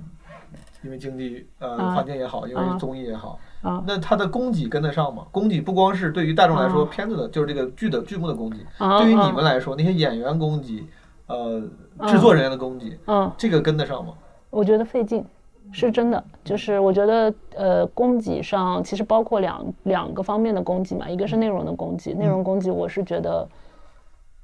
[0.83, 2.77] 因为经济呃啊环境也好，因为啊。
[2.79, 3.83] 综艺也好，啊。
[3.87, 5.27] 那它的供给跟得上吗？
[5.31, 6.89] 供给不光是对于大众来说，啊。
[6.91, 9.33] 片子的就是这个剧的剧目的供给，啊对于你啊。
[9.33, 10.85] 们来说，那些演员供给，
[11.27, 11.61] 呃，
[12.07, 14.15] 制作人员的供给，嗯，这个跟得上吗？
[14.49, 15.25] 我觉得费劲，
[15.71, 16.25] 是真的。
[16.43, 23.47] 就是我觉得，呃，供给上其实包括两两个方面的供给嘛，一个是内容的供给，内容供给我是觉得，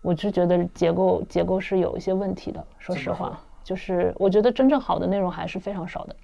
[0.03, 6.15] 我是觉得结构结构是有一些问题的，说实话，就是我觉得真正好的内容还是非常少的。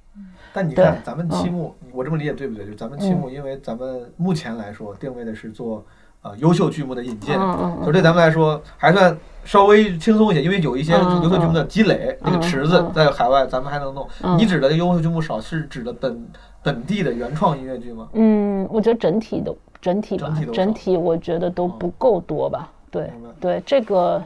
[0.53, 2.67] 但你看，咱们期末，我这么理解对不对？
[2.67, 5.85] 就咱们期末，因为咱们目前来说定位的是做
[6.21, 14.07] 呃优秀剧目的引进，嗯嗯嗯所以对咱们来说还算稍微轻松一些，因为有一些优秀剧目的积累，那个嗯池子嗯在海外咱们还能弄。
[14.23, 16.29] 嗯你指的优秀剧目少，是指的本
[16.63, 18.09] 本地的原创音乐剧吗？
[18.13, 22.71] 嗯，我觉得整体的整体吧整体，整体我觉得都不够多吧。
[22.91, 23.11] 对
[23.41, 24.23] 对，这个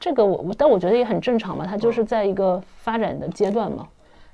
[0.00, 3.86] 这个我我，但我觉得也很正常嘛，它就是在一个发展的阶段嘛。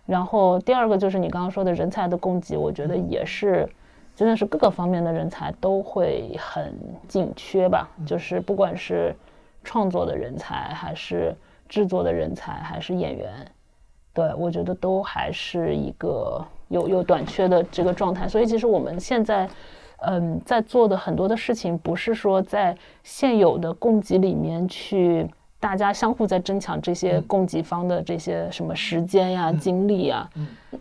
[0.07, 3.69] 然后第二个就是你刚刚说的人才的供给，我觉得也是。
[4.17, 6.75] 真的是各个方面的人才都会很
[7.09, 9.15] 紧缺吧，就是不管是
[9.65, 11.35] 创作的人才，还是
[11.67, 13.31] 制作的人才，还是演员，
[14.13, 18.29] 对我觉得都还是一个有有短缺的这个状态。
[18.29, 19.49] 所以其实我们现在，
[20.03, 25.27] 嗯，在做的很多的事情，不是说在现有的供给里面去。
[25.61, 30.29] 大家相互在争抢这些供给方的这些什么时间呀、精力呀，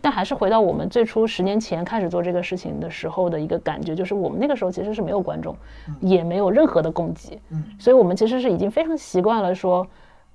[0.00, 5.54] 但还是回到我们最初十年前开始做这个事情的时候的一个感觉，就是我们那个时候其实是没有观众，
[6.00, 7.38] 也没有任何的供给，
[7.78, 9.86] 所以我们其实是已经非常习惯了说，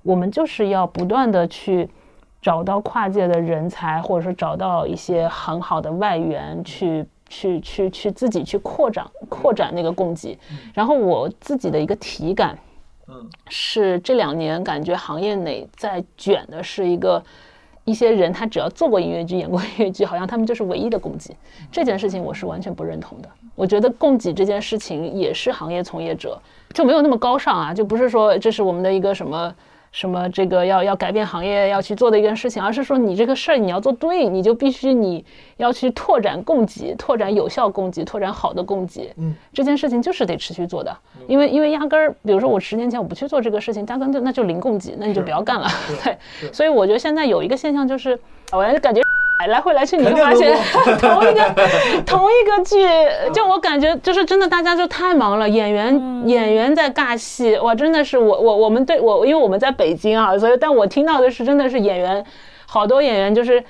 [0.02, 1.88] 我们就是要不断的去
[2.40, 7.04] 找到跨界的人才，或者说找到一些很好的外援去。
[7.28, 10.38] 去去去自己去扩展扩展那个供给，
[10.72, 12.56] 然后我自己的一个体感，
[13.08, 17.22] 嗯，是这两年感觉行业内在卷的是一个
[17.84, 21.36] 一些人，他只要做过音乐剧、演过音乐剧，好像他们就是唯一的供给。
[21.70, 23.28] 这件事情我是完全不认同的。
[23.54, 26.40] 我觉得供给这件事情也是行业从业者
[26.74, 29.54] 就没有那么高尚啊，就不是说这是我们的一个什么。
[29.96, 35.24] 什么这个要要改变行业要去做的一件事情，而是说你这个事儿你要做对，你就必须你
[35.56, 39.10] 要去拓展供给，拓展有效供给，拓展好的供给。
[39.16, 40.94] 嗯，这件事情就是得持续做的，
[41.26, 45.66] 因为因为压根儿，比如说我十年前我不去做这个事情，压根就那就零供给，那你就不要干了。
[46.04, 46.18] 对，
[46.52, 48.18] 所以我觉得现在有一个现象就是，
[48.52, 49.00] 我感觉。
[49.48, 50.56] 来回来去，你会发现
[50.98, 51.54] 同一个
[52.06, 52.86] 同一个剧，
[53.32, 55.48] 就我感觉就是真的，大家就太忙了。
[55.48, 62.24] 演员演员在尬戏，哇，真的是我我我们对我，因为我们在北京啊，所以但我听到的是真的是演员，
[62.66, 63.62] 好多演员就是。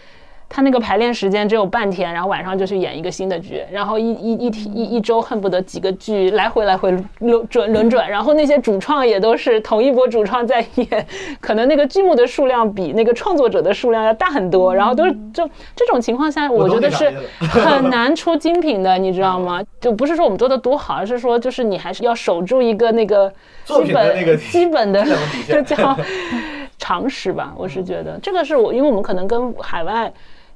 [0.49, 11.07] 他那个排练时间只有半天，然后晚上就去演一个新的剧，然后一一一一一周恨不得几个剧来回来回轮转轮转，然后那些主创也都是同一波主创在演，
[11.40, 19.62] 可能那个剧目的数量比那个创作者的数量要大很多，然后都是就这种情况下，我觉得是很难出精品的，你知道吗？
[19.80, 23.30] 就不是说我们做的多好，而是说就是你还是要守住一个那个
[23.64, 25.05] 基本基本的
[25.49, 25.97] 就叫
[26.87, 30.12] 常识吧，我是觉得这个是我，因为我们可能跟海外。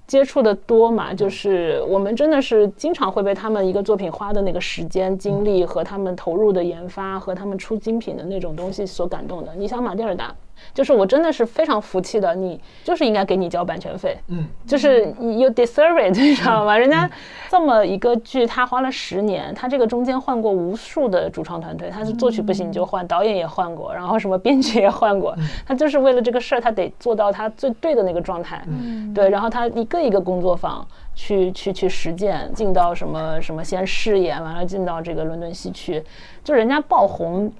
[0.06, 9.54] 接触的多嘛，就是我们真的是经常会被他们一个作品花的那个时间、精力和他们投入的研发和他们出精品的那种东西所感动的。
[9.54, 10.34] 你想马蒂尔达，
[10.72, 16.76] 就是我真的是非常服气的，你就是应该给你交版权费，嗯，就是 you deserve it，你知道吗？
[16.76, 17.10] 人家
[17.48, 25.36] 这么一个剧，他花了十年，他这个中间换过无数的主创团队，他是作曲不行就换，导演也换过，然后什么编剧也换过，
[25.66, 29.12] 他就是为了这个事儿，他得做到他最对的那个状态，嗯。
[29.12, 36.02] 对，然后他一个一个工作坊去去去实践，进到什么什么先试演，完了进到这个伦敦西区，
[36.44, 37.52] 就人家爆红。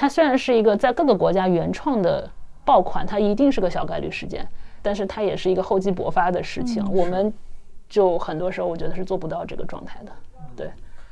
[0.00, 2.30] 它虽然是一个在各个国家原创的
[2.64, 4.46] 爆款，它一定是个小概率事件，
[4.80, 6.80] 但是它也是一个厚积薄发的事情。
[6.92, 7.34] 我们
[7.88, 10.12] 就很多时候我觉得是做不到这个状态的，
[10.54, 10.70] 对。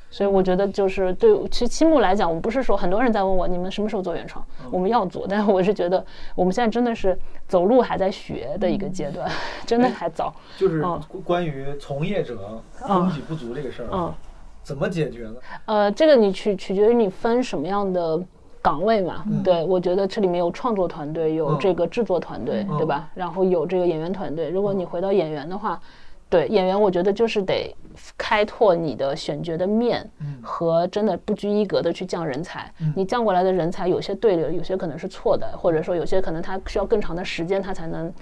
[0.09, 6.03] 所以我觉得就是对，其实七木来讲，我不是说很多人在问我你们什么时候做原创，我们要做，但是我是觉得
[6.37, 7.19] 我们现在真的是
[7.49, 9.29] 走路还在学的一个阶段，
[9.67, 10.33] 真的还早。
[10.57, 10.81] 就是
[11.25, 14.15] 关于从业者供给不足这个事儿，嗯，
[14.63, 15.35] 怎么解决呢？
[15.65, 18.23] 呃，这个你取取决于你分什么样的。
[18.67, 23.09] 岗位嘛，对我觉得这里面有创作团队，有这个制作团队，对吧？
[23.15, 24.51] 然后有这个演员团队。
[24.51, 25.81] 如果你回到演员的话，
[26.29, 27.73] 对演员，我觉得就是得
[28.19, 30.11] 开拓你的选角的面，
[30.43, 32.69] 和真的不拘一格的去降人才。
[32.97, 38.13] 你降过来的人才，有些对的，有些可能是错的，或者说有些可能他需要更长的时间，他才能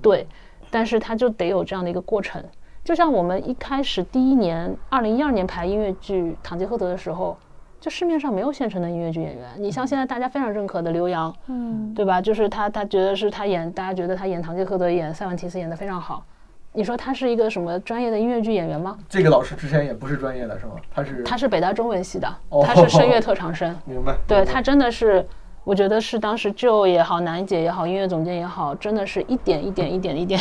[0.00, 0.26] 对。
[0.70, 2.42] 但是他就得有这样的一个过程。
[2.82, 7.36] 就像我们一开始第一年，二零一二年排音乐剧《堂吉诃德》的时候。
[7.82, 12.22] 就市面上没有现成的音乐剧演员，你像现在大家非常认可的刘洋，嗯，对吧？
[12.22, 16.24] 就是他，他觉得是他演，大家觉得他演《堂吉诃德》演塞万提斯演的非常好。
[16.72, 18.96] 你说他是一个什么专业的音乐剧演员吗？
[19.08, 20.74] 这个老师之前也不是专业的，是吗？
[20.94, 22.32] 他是他是北大中文系的，
[22.64, 23.76] 他是声乐特长生。
[23.84, 24.16] 明白。
[24.28, 25.26] 对他真的是。
[25.64, 30.40] 我觉得是当时舅也好，楠姐也好，音乐总监也好，真的是一点一点一点一点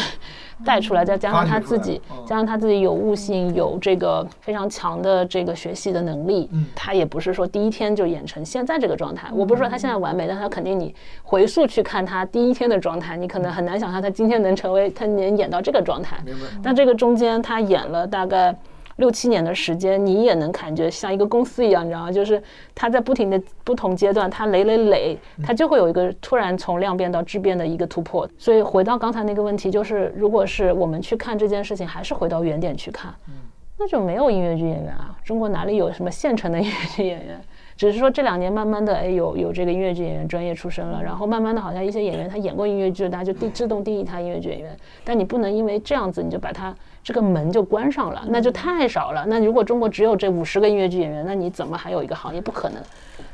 [0.65, 9.29] 带出来，再加上他自己，加上他自己有悟性，有这个非常强的这个学习的能力，他也不是说第一天就演成现在这个状态。
[9.33, 16.17] 我不是说他现在完美，但他肯定你回溯去看他第一天的状态，你可能很难想象他今天能成为他能演到这个状态。
[16.63, 18.55] 但这个中间他演了大概。
[18.97, 22.11] 六七年的时间，你也能感觉像一个公司一样，你知道吗？
[22.11, 22.41] 就是
[22.75, 28.27] 它在不停的不同阶段，它累累累，它就会有一个突然从量变到质变的一个突破。
[28.37, 33.13] 所以回到刚才那个问题，就是如果是我们去看这件事情，还是回到原点去看，
[33.77, 35.15] 那就没有音乐剧演员啊。
[35.23, 37.41] 中国哪里有什么现成的音乐剧演员？
[37.81, 44.77] 只是说这两年慢慢的，哎，有有这个音乐剧演员专业出身了，然后慢慢的好像一些演员他演过音乐剧，大家就定自动定义他音乐剧演员。
[45.03, 46.75] 但你不能因为这样子你就把他。
[47.03, 49.25] 这个门就关上了，那就太少了。
[49.27, 52.39] 那如果中国只有这五十个音乐剧演员，那你怎么还有一个行业？
[52.39, 52.79] 不可能。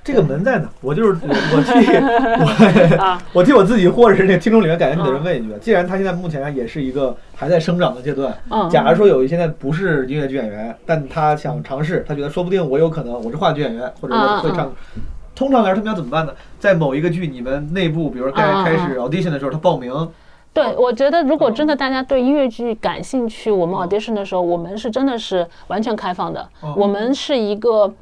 [0.07, 0.69] 这个门在哪？
[0.79, 1.91] 我就是 我， 我替
[2.39, 8.33] 我，我替我自己或者是那听众里面感兴趣的人问一句：既然他现在目前也是一个还在生长的阶段，
[8.69, 14.71] 假如说有一现在不是音乐剧演员，但他想尝试，他觉得说不定我有可能我是话剧演员，或者我会唱。
[15.35, 16.31] 通常来说，他们要怎么办呢？
[16.57, 19.91] 在某一个剧你们内部，比如说该开始 audition 的时候，他报名。
[20.51, 26.49] 对，我觉得如果真的大家对音乐剧感兴趣，我们 audition 的时候，我们是真的是完全开放的。
[26.75, 27.93] 我们是一个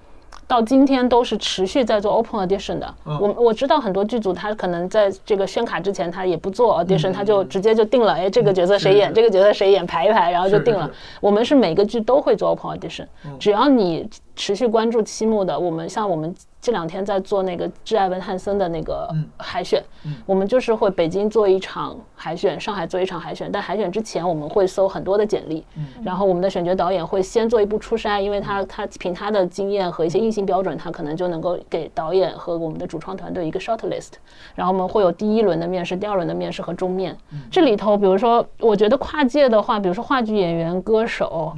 [0.48, 2.94] 到今天都是持续在做 open audition 的。
[3.04, 10.90] 我我知道很多剧组他可能在这个宣卡之前他也不做 audition，他就直接就定了，哎，这个角色谁演，这个角色谁演，排一排，然后就定了。
[11.20, 13.06] 我们是每个剧都会做 open audition，
[13.40, 16.34] 只要你持续关注期末的，我们像我们。
[16.62, 19.08] 这两天在做那个致艾文汉森的那个
[19.38, 19.80] 海选，
[20.26, 23.52] 我们就是会北京做一场海选，上海做一场海选。
[23.52, 25.64] 但海选之前，我们会搜很多的简历，
[26.04, 34.14] 然后我们的选角导演会先做一步初筛，因为他他凭他的经验和一些硬性标准，他可能就能够给导演和我们的主创团队一个 short list。
[34.56, 37.16] 然后我们会有第一轮的面试、第二轮的面试和终面。
[37.52, 41.54] 这里头，比如说，我觉得跨界的话，比如说话剧演员、歌手，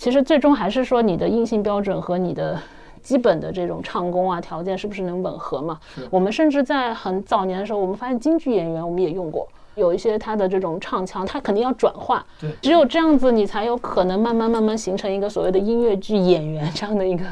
[0.00, 2.58] 其实最终还是说你的硬性标准和你的。
[3.02, 5.80] 基本的这种唱功啊，条件是不是能吻合嘛？
[6.10, 12.22] 我们甚至在很早年的时候，我们发现京剧演员我们也用过，有一些他的这种唱腔，他肯定要转化。
[12.38, 17.24] 对，只有这样子，你才有可能慢慢慢慢形成一个所谓的音乐剧演员这样的一个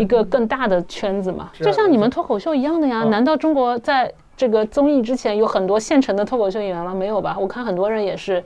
[0.00, 1.50] 一个更大的圈子嘛。
[1.52, 3.04] 就像你们脱口秀一样的呀？
[3.04, 6.94] 难道中国在这个综艺之前有很多现成的脱口秀演员吗？
[6.94, 7.36] 没有吧？
[7.38, 8.42] 我看很多人也是。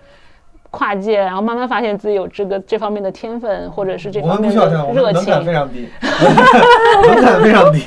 [0.73, 5.25] 跨界，然后慢慢发现自己有这个这方面的天分，或者是这方面的热情。
[5.29, 5.87] 门槛非常低，
[7.07, 7.83] 门槛非常低。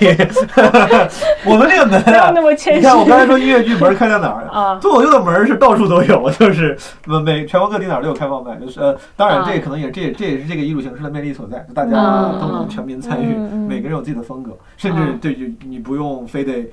[1.50, 2.32] 我们这个门啊，
[2.76, 4.78] 你看我刚才说音乐剧门开在哪儿啊？
[4.80, 6.78] 脱口秀的门是到处都有，就是
[7.26, 8.56] 每全国各地哪儿都有开放麦。
[8.58, 11.92] 就是呃，当然这可能也这这也是这个艺术形式的魅力所在，大家
[12.40, 13.36] 都能全民参与，
[13.68, 16.70] 每个人有自己的风格，甚至对就你不用非得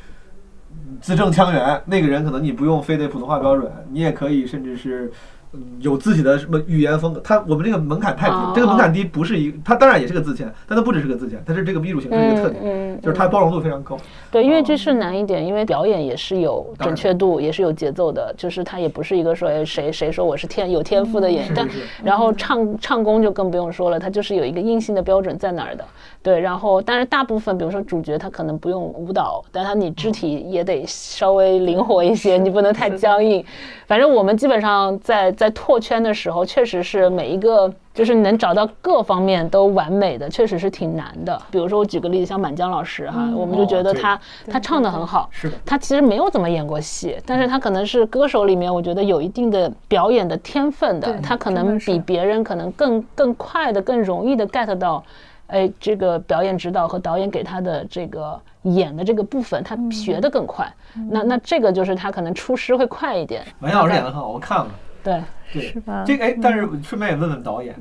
[1.01, 5.11] 字正腔圆，那个人可能你不用非得普通话标准，你也可以甚至是。
[5.55, 13.97] 嗯有自己的什么语言风格，它我们这个门槛太低这个门槛低不是一，它当然也是个自谦，但它不只是个自谦，它是这个艺术形式的一个特点，就是它包容度非常高。
[14.31, 21.69] 对，因为这是难一点，因为表演也是有准确度，也是有节奏的，就是它也不是一个说哎谁谁说我是天有天赋的演员，
[22.03, 25.85] 然后唱唱功就更不用说了，它就是有一个硬性的标准在哪儿的。
[26.23, 33.45] 对，然后但是大部分比如说主角他可能不用舞蹈，但他你肢体也得稍微灵活一些，你不能太僵硬。
[33.89, 41.37] 反正我们基本上在在拓圈的时候，确实是每一个就是能找到各方面都完美的，确实是挺难的。
[41.51, 55.03] 比如说我举个例子，像满江老师哈，我们就觉得哦他、他唱的很好，是的他其实没有怎么演过戏，但是他可能是歌手里面我觉得有一定的表演的天分的，他可能比别人可能更更快的、更容易的 get 到。
[55.49, 60.67] 哎，这个表演指导和导演给他的这个演的这个部分，他学的更快。
[61.11, 63.45] 那那这个就是他可能出师会快一点。
[63.59, 64.67] 文老师演的很好，我看了。
[65.03, 65.23] 对，
[65.53, 67.75] 对，是吧这个哎，但是顺便也问问导演，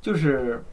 [0.00, 0.64] 就是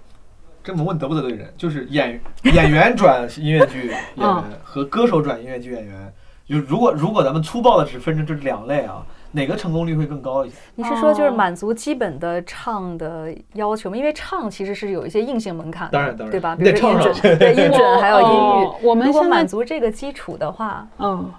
[0.63, 1.53] 这么问得不得罪人？
[1.57, 6.13] 就是演演员转音乐剧 演员和歌手转音乐剧演员，
[6.45, 10.55] 就如果如果咱们粗暴的只分成这两类啊，哪个成功率会更高一些？
[10.75, 13.97] 你是说就是哦满足基本的唱的要求吗？
[13.97, 16.55] 因为唱其实是有一些硬性门槛的，当然当然对吧？
[16.55, 18.75] 比如说音唱准，对音准 还有音域哦。
[18.83, 21.31] 我们如果满足这个基础的话，嗯，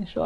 [0.00, 0.24] 你说。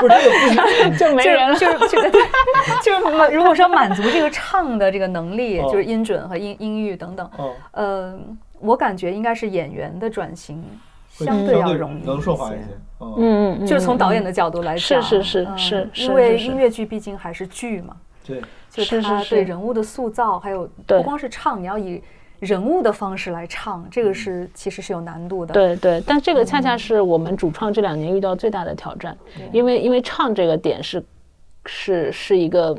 [0.00, 1.56] 不是这个不是 就没就是人了。
[1.56, 2.10] 就是就是
[2.84, 8.18] 就是满如果说满足这个唱的这个能力，哦就是音准和音音域等等，哦，呃，
[8.60, 10.64] 我感觉应该是演员的转型
[11.10, 12.64] 相对要容易能顺滑一些
[13.00, 17.96] 嗯嗯，就是从导演的的角度来是讲，是是嗯是是因为音乐剧毕竟还是剧嘛，
[18.26, 19.34] 对，就是它是是。
[19.36, 22.02] 对人物的塑造，还有不光是唱，你要以
[22.40, 29.16] 人物的方式来唱，这个是其实是有难度的。，对对，但这个恰恰是我们主创这两年遇到最大的挑战，
[29.52, 31.04] 因为因为唱这个点是
[31.66, 32.76] 是是一个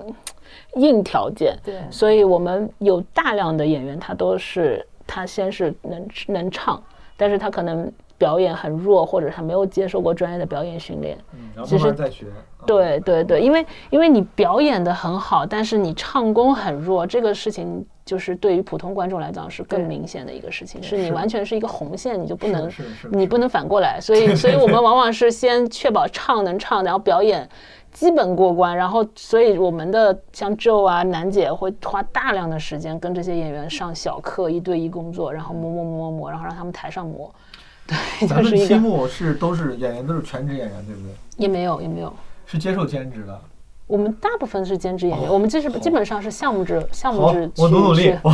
[0.75, 6.81] 硬条件，对所以我们有大量的演员，他都是他先是能能唱，
[7.17, 11.17] 但是他可能表演很弱，或者他没有接受过专业的表演训练。
[11.33, 12.27] 嗯，然后其实慢慢再学。
[12.59, 22.71] 啊对对对，因为因为你表演的很好，但是你唱功很弱，这个事情就是对于普通观众来讲是更明显的一个事情，是你完全是一个红线，你就不能
[23.11, 27.47] 你不能反过来，所以 所以我们往往是先确保唱能唱，然后表演。
[27.91, 37.33] 基本过关，然后所以我们的像 Joe 啊、楠姐会花大量的时间跟这些演员上小课，一对一工作，然后磨磨磨磨磨，然后让他们台上磨。
[37.87, 41.09] 对，咱们就是一个期末是都是演员，都是全职演员，对不对？
[41.37, 42.13] 也没有也没有，
[42.51, 43.39] 是接受兼职的。
[43.85, 48.19] 我们大部分是兼职演员，哦我们这是基本上是项目制，项目制，我努努力去。
[48.23, 48.31] 我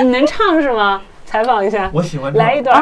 [0.04, 1.00] 你能唱是吗？
[1.30, 2.76] 采访一下，我喜欢唱来一段。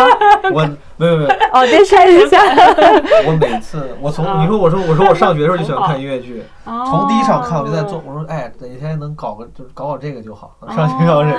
[0.54, 0.66] 我
[0.96, 2.38] 没有没有，哦，电视一下，
[3.28, 11.30] 我每次我从啊你说我说我说我上学的时候就喜欢看音乐剧，从第一场看我就在做，我说哎，哪天能搞个就是搞搞这个就好，上学搞这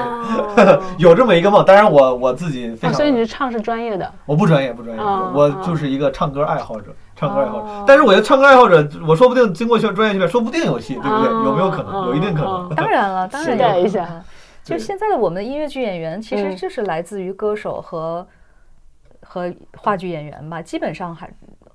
[0.63, 1.65] 个， 有这么一个梦。
[1.65, 6.93] 当然我我自己非哦，常，所以你是唱是专业的，我不专业不专业，哦我就是一个唱歌爱好者。
[7.15, 11.27] 唱歌爱好者哦，但是我觉得唱歌爱好者，我说不定经过训专业训练，说不定有戏，对不对？
[11.27, 11.91] 哦有没有可能？
[11.93, 12.75] 哦有一定可哦能。
[12.75, 14.07] 当然了，当然期待有一下。
[14.71, 18.25] 就现在的我们的音乐剧演员，其实嗯就是来自于歌手和
[19.21, 21.29] 和话剧演员吧，基本上还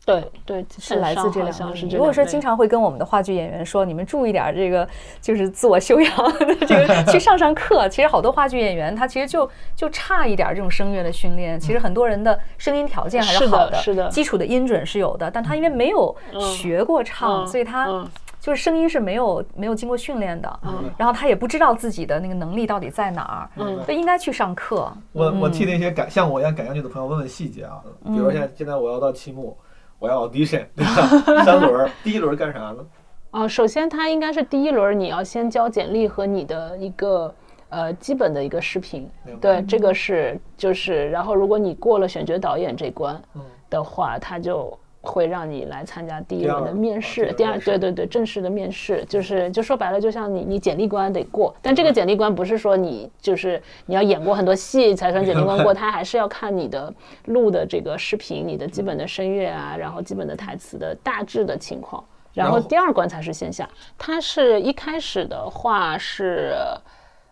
[0.05, 1.75] 对对，是来自这两像类。
[1.75, 4.87] 是这两类如果说经常会跟我们的话剧演员说，你们注意点儿这个，
[5.21, 7.89] 就是自我修养的这个， 去上上课。
[7.89, 11.59] 其实好多话剧演员他其实就就差一点儿这种声乐的训练。
[11.59, 16.15] 其实很多人的声音条件还是好的好是的基础的音准是有的，但他因为没有
[16.57, 18.09] 学过唱，嗯所以他嗯
[18.47, 20.61] 就是声音是没有没有经过训练的。
[20.63, 24.89] 嗯然后他也不知道自己的那个能力到底在哪儿，嗯所以应该去上课。
[25.13, 29.57] 我我替那些感像我一样感兴趣的朋友问问细节啊，比如说现在现在我要到期末，
[29.99, 31.43] 我要 audition，对吧？
[31.45, 32.87] 三轮儿，第一轮干啥呢？
[33.33, 37.35] 啊，首先它应该是第一轮，你要先交简历和你的一个
[37.69, 39.11] 呃基本的一个视频，
[39.41, 56.93] 对，这个是就是，然后如果你过了选角导演这关嗯的话，他就会让你来参加第一轮的面啊试，第第二对对对，正式的面试，就是就说白了，就像你你简历关得过，但这个简历关不是说你就是你要演过很多戏才算简历关过，它还是要看你的
[57.27, 62.05] 录的这个视频，你的基本的声乐啊，然后基本的台词的大致的情况。
[62.35, 63.67] 然后然后第二关才是线下，
[63.97, 66.53] 它是一开始的话是，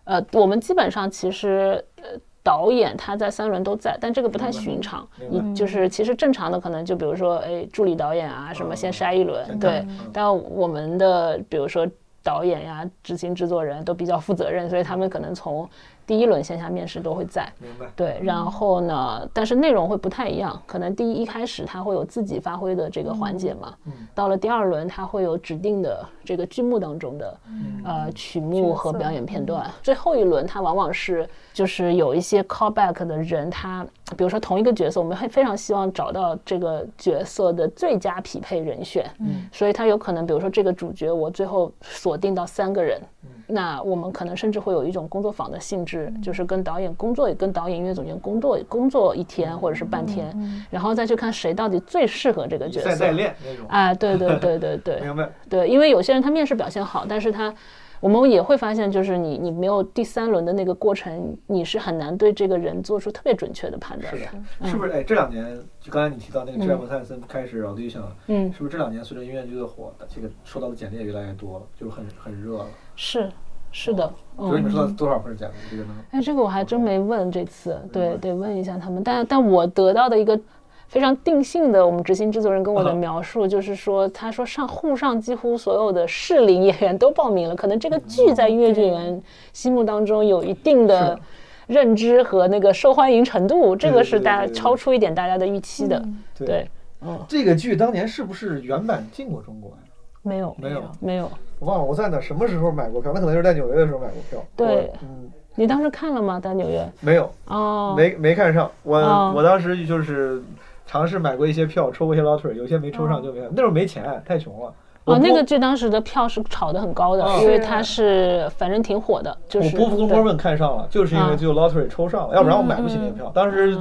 [0.05, 2.03] 呃，我们基本上其实呃
[2.45, 5.05] 导演他在三轮都在，但这个不太寻常。
[5.29, 11.85] 你就是其实正常的可能就比如说哎助理导演啊什么先筛一轮，先对但我们的比如说。
[12.25, 15.69] 导演呀，执行制作人都比较负责任，所以他们可能从
[16.05, 17.51] 第一轮线下面试都会在。
[17.59, 17.85] 明白。
[17.95, 27.37] 对，然后呢，但是内容会不太一样，可能第一一开始他会有自己发挥的这个环节嘛，嗯到了第二轮他会有指定的这个剧目当中的
[27.83, 33.85] 呃曲目和表演片段，最后一轮他往往是就是有一些 callback 的人，他
[34.17, 43.01] 比如说同一个角色，我们会非常希望找到这个角色的最佳匹配人选，嗯，所以他有可能比如说这个主角我最后锁定到三个人，
[43.47, 50.35] 那我们可能甚至会有一种工作坊的性质，就是跟导演工作，跟导演、音乐总监工作工作一天或者是半天，
[50.69, 52.89] 然后再去看谁到底最适合这个角色。
[52.89, 53.65] 再再练那种。
[53.69, 55.29] 哎，对对对对对， 明白。
[55.49, 57.53] 对，因为有些人他面试表现好，但是他
[58.01, 64.15] 我们也会发现，就是你你没有第三轮的那个过程，你是很难对这个人做出特别准确的判断。
[64.15, 64.91] 是的，是不是？
[64.91, 72.67] 哎，这两年就刚才你提到那个 Jeff t y s o n 开始 audition 了，嗯，是不是这两年随着音乐剧的火，这个收到的简历也越来越多了，就是很很热了。
[72.95, 73.29] 是。
[73.77, 74.09] 是的，
[74.39, 75.53] 就是你们收到多少份简历？
[75.69, 75.89] 这个呢？
[76.11, 79.03] 哎，这个我还真没问，这次对得问一下他们。
[79.03, 80.39] 但但我得到的一个
[80.87, 91.19] 非常定性的，我们执行制作人跟我的描述就是说，他说上沪上几乎所有的适龄演员都报名了，可能这个剧在音乐剧演员心目当中有一定的
[91.67, 96.01] 认知和那个受欢迎程度，这个是大家超出一点大家的预期的。
[96.33, 96.65] 对，
[97.01, 99.77] 嗯，这个剧当年是不是原版进过中国呀？
[100.25, 101.31] 没有，没有，没有。
[101.59, 104.43] 我忘了我在哪什么时候买过票，那可能就是在纽约的时候买过票。
[104.55, 106.39] 对，嗯，你当时看了吗？
[106.39, 106.83] 在纽约？
[106.99, 108.69] 没有，哦，没没看上。
[108.81, 108.97] 我
[109.35, 110.41] 我当时就是
[110.87, 113.39] 尝试买过一些票，抽过一些 lottery，有些没抽上就没。
[113.51, 114.73] 那时候没钱，太穷了。
[115.05, 119.37] 哦，那个剧当时的票是炒得很高的，因为它是反正挺火的。
[119.47, 123.31] 就是我波夫跟波问看上了，就是因为最后 lottery 抽上了，要不然我买不起那个票。
[123.35, 123.77] 当时。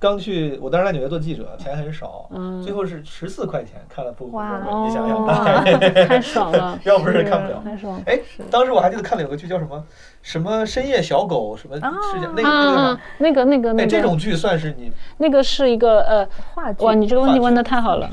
[0.00, 2.26] 刚去，我当时在纽约做记者，钱很少，
[2.64, 4.38] 最后是十四块钱看了《不不不》，
[4.86, 5.26] 你想想，
[6.08, 8.02] 太爽了， 要不是看不了，太爽。
[8.06, 8.18] 哎，
[8.50, 9.84] 当时我还记得看了有个剧叫什么
[10.22, 11.82] 什么深夜小狗什么事
[12.18, 18.08] 件，那个那个那个那个，哎，这种剧算是你那个是一个呃话剧哇，你这个问题问的太好了。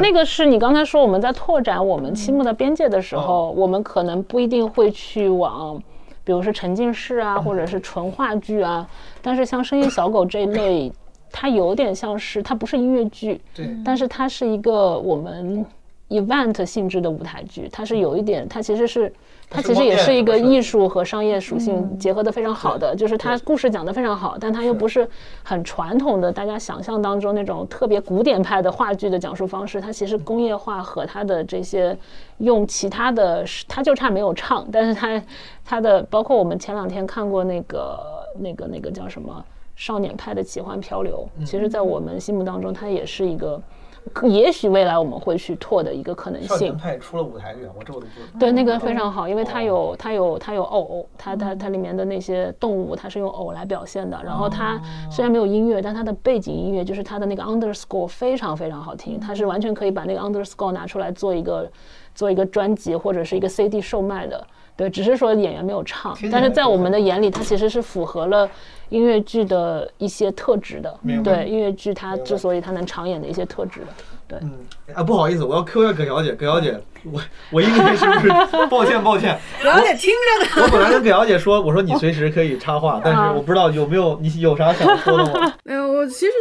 [0.00, 5.76] 那个是你刚才说我们在拓展我们期末的边界的时候，我们可能不一定会去往，
[6.22, 8.88] 比如说沉浸式啊，或者是纯话剧啊，
[9.20, 10.92] 但是像深夜小狗这一类。
[11.30, 15.64] 它有点像是，它不是音乐剧，对，但是它是一个我们
[16.08, 19.12] event 性质的舞台剧，它是有一点，它其实是，
[19.50, 25.06] 它其实也是一个艺术和商业属性结合的非常好的，就是它故事讲的非常好，但它又不是
[25.42, 31.96] 很传统的大家想象当中那种特别古典派的话剧的讲述方式，它其实工业化和它的这些
[32.38, 35.20] 用其他的，它就差没有唱，但是它
[35.64, 37.98] 它的包括我们前两天看过那个
[38.38, 39.44] 那个那个叫什么？
[39.76, 43.60] 少年派的奇幻漂流，其实，在我们心目当中，它也是一个，
[44.22, 46.48] 也许未来我们会去拓的一个可能性。
[46.48, 54.18] 少年派出了舞台剧，我这我都不对，那个非常好，因为它有它有它有偶，它它它里面的那些动物，它是用偶来表现的。
[54.24, 54.80] 然后它
[55.10, 61.70] 虽然没有音乐，但它的背景音乐就是它的那个 underscore 非常非常好听，它是完全可以把那个 underscore 拿出来做一个
[62.14, 64.46] 做一个专辑或者是一个 CD 售卖的。
[64.76, 68.48] 对，只是说演员没有唱，但是在我们的眼里，它其实是符合了
[68.90, 71.00] 音乐剧的一些特质的。
[71.24, 73.86] 对，音乐剧它之所以它能长演的一些特质的。
[74.28, 74.52] 对，嗯，
[74.94, 77.20] 啊，不好意思，我要 Q 一下葛小姐，葛小姐，我
[77.52, 78.28] 我应该是不是？
[78.68, 80.66] 抱歉，抱歉，葛小姐听着呢。
[80.66, 85.54] 我本来跟葛小姐说，我说你随时可以插话，但是我不知道有没有你有啥想说的吗？
[85.64, 86.32] 没有，我其实。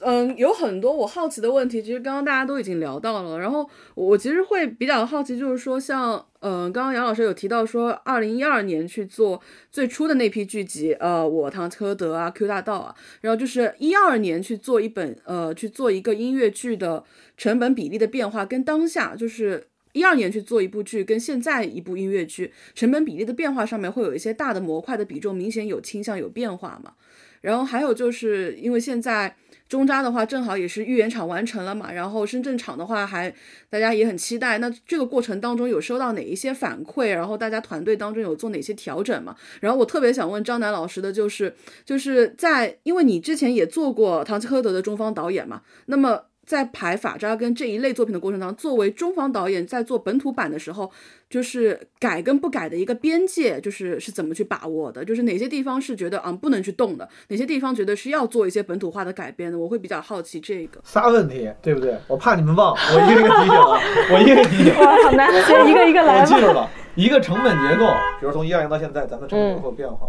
[0.00, 3.36] 嗯，有很多我好奇的问题，其实刚刚大家都已经聊到了。
[3.36, 9.40] 然后我其实会比较好奇，就是说像，嗯，刚刚杨老师有提到说，二零一二年去做
[9.72, 17.02] 最初的那批剧集，呃，我唐科德啊，Q 大道啊，然后就是一二年去做一本，呃，去做一个音乐剧的
[17.36, 26.92] 成本比例的变化，跟当下就是一二年去做一部剧，跟现在一部音乐剧成本比例的变化上面会有一些大的模块的比重明显有倾向有变化嘛？
[27.40, 29.36] 然后还有就是因为现在。
[29.68, 33.32] 中扎的话正好也是预演场完成了嘛，然后深圳场的话还
[33.68, 34.58] 大家也很期待。
[34.58, 37.10] 那这个过程当中有收到哪一些反馈？
[37.10, 39.36] 然后大家团队当中有做哪些调整嘛？
[39.60, 41.54] 然后我特别想问张楠老师的就是，
[41.84, 46.22] 就是在因为你之前也做过唐吉诃德的中方导演嘛，那么。
[46.48, 50.90] 在排法扎跟这一类作品的过程当中，作为中方导演在做本土版的时候，
[51.28, 55.04] 就是改跟不改的一个边界，就是是怎么去把握的？
[55.04, 59.58] 就是哪些地方是觉得啊不能去动的，哪些地方觉得是要做一些本土化的改编的？
[59.58, 60.80] 我会比较好奇这个。
[60.82, 61.98] 仨问题，对不对？
[62.06, 63.78] 我怕你们忘，我一个一个提醒啊，
[64.10, 64.74] 我一个一个提醒。
[64.74, 65.30] 好难，
[65.68, 66.20] 一个一个来。
[66.22, 67.84] 我记住了，一个成本结构，
[68.20, 70.08] 比如从一二年到现在，咱们成本结构变化。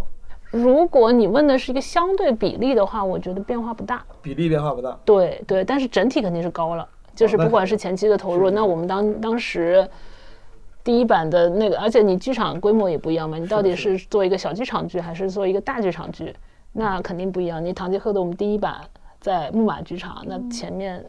[0.52, 4.04] 如果你问的是一个相对比例的话，我觉得变化不大。
[4.22, 4.98] 比例变化不大。
[5.06, 6.88] 对对，但是整体肯定是高了。
[7.16, 9.88] 就是不管是前期的投入，那我们当当时
[10.84, 16.34] 第一版的那个，而且你剧场规模也不一样嘛，你到底是做一个小剧场剧还是做一个大剧场剧，
[16.72, 17.64] 那肯定不一样。
[17.64, 18.80] 你《堂吉诃德》我们第一版
[19.20, 21.06] 在木马剧场，那前面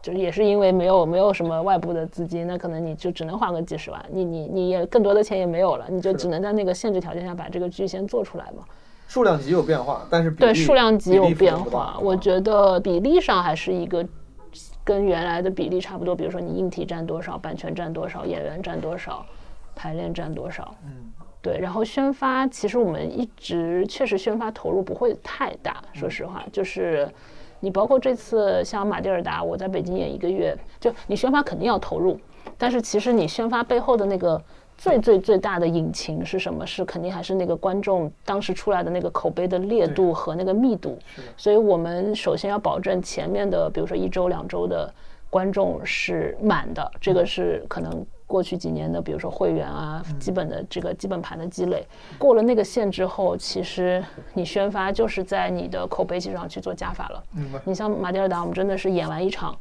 [0.00, 8.64] 就是也是因为没有没有什么外部的资金，那可能你就只能花个几十万，你你你也更多的钱也没有了，你就只能在那个限制条件下把这个剧先做出来嘛。
[9.10, 14.06] 数量级有变化，但是比对数量级有变化，我觉得比例上还是一个
[14.84, 16.14] 跟原来的比例差不多。
[16.14, 19.26] 比如说你硬体占多少，版权占多少，演员占多少，
[19.74, 20.72] 排练占多少。
[20.84, 21.10] 嗯，
[21.42, 27.08] 对，然后宣发，其实我们一直确实宣发投入不会太大，说实话，就是
[27.58, 32.16] 你包括这次像马蒂尔达，我在北京演一个月，就你宣发肯定要投入，
[32.56, 34.40] 但是其实你宣发背后的那个
[34.80, 36.66] 最最最大的引擎是什么？
[36.66, 40.98] 是肯定还是那个观众当时出来的那个口碑的烈度和那个密度。
[41.36, 44.90] 所以我们首先要保证前面的，比如说一周两周的
[45.28, 51.86] 观众是满的，这个是可能过去几年的，比如说会员啊，基本的这个基本盘的积累，
[52.16, 54.02] 过了那个线之后，其实
[54.32, 57.22] 你宣发就是在你的口碑基础上去做加法了。
[57.66, 59.54] 你像马蒂尔达，我们真的是演完一场，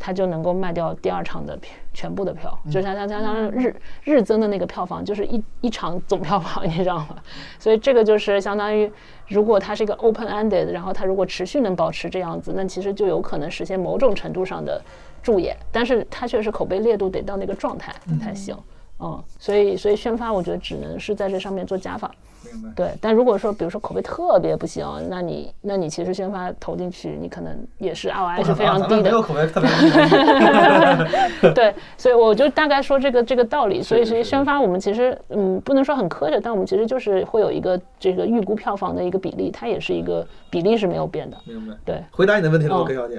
[0.00, 7.16] 它就能够卖掉第二场的票，全部的票，就像像像像日日增的那个票房，就是一一场总票房，你知道吗？
[7.60, 8.90] 所以这个就是相当于，
[9.28, 14.80] 如果它是一个 open ended，然后它如果持续能保持这样子，那其实就有可能实现某种程度上的
[15.22, 18.56] 助演，但是它确实口碑烈度得到那个状态才行。
[19.00, 22.10] 嗯，所以所以宣发，我觉得只能是在这上面做加法。
[22.44, 22.68] 明白。
[22.74, 29.20] 对，但如果说比如说口碑特别不行，那你那你其实宣发投进去，你可能也是 ROI 是非常低的没有。
[29.20, 31.52] 口碑特别低。
[31.54, 33.82] 对，所以我就大概说这个这个道理。
[33.82, 41.36] 所以其实宣发我们其实嗯不能说很科学，但我们其实就是会有一个这个预估票房的一个比例，它也是一个比例是没有变的。
[41.44, 41.74] 明白。
[41.84, 43.18] 对，回答你的问题了，嗯我柯小姐。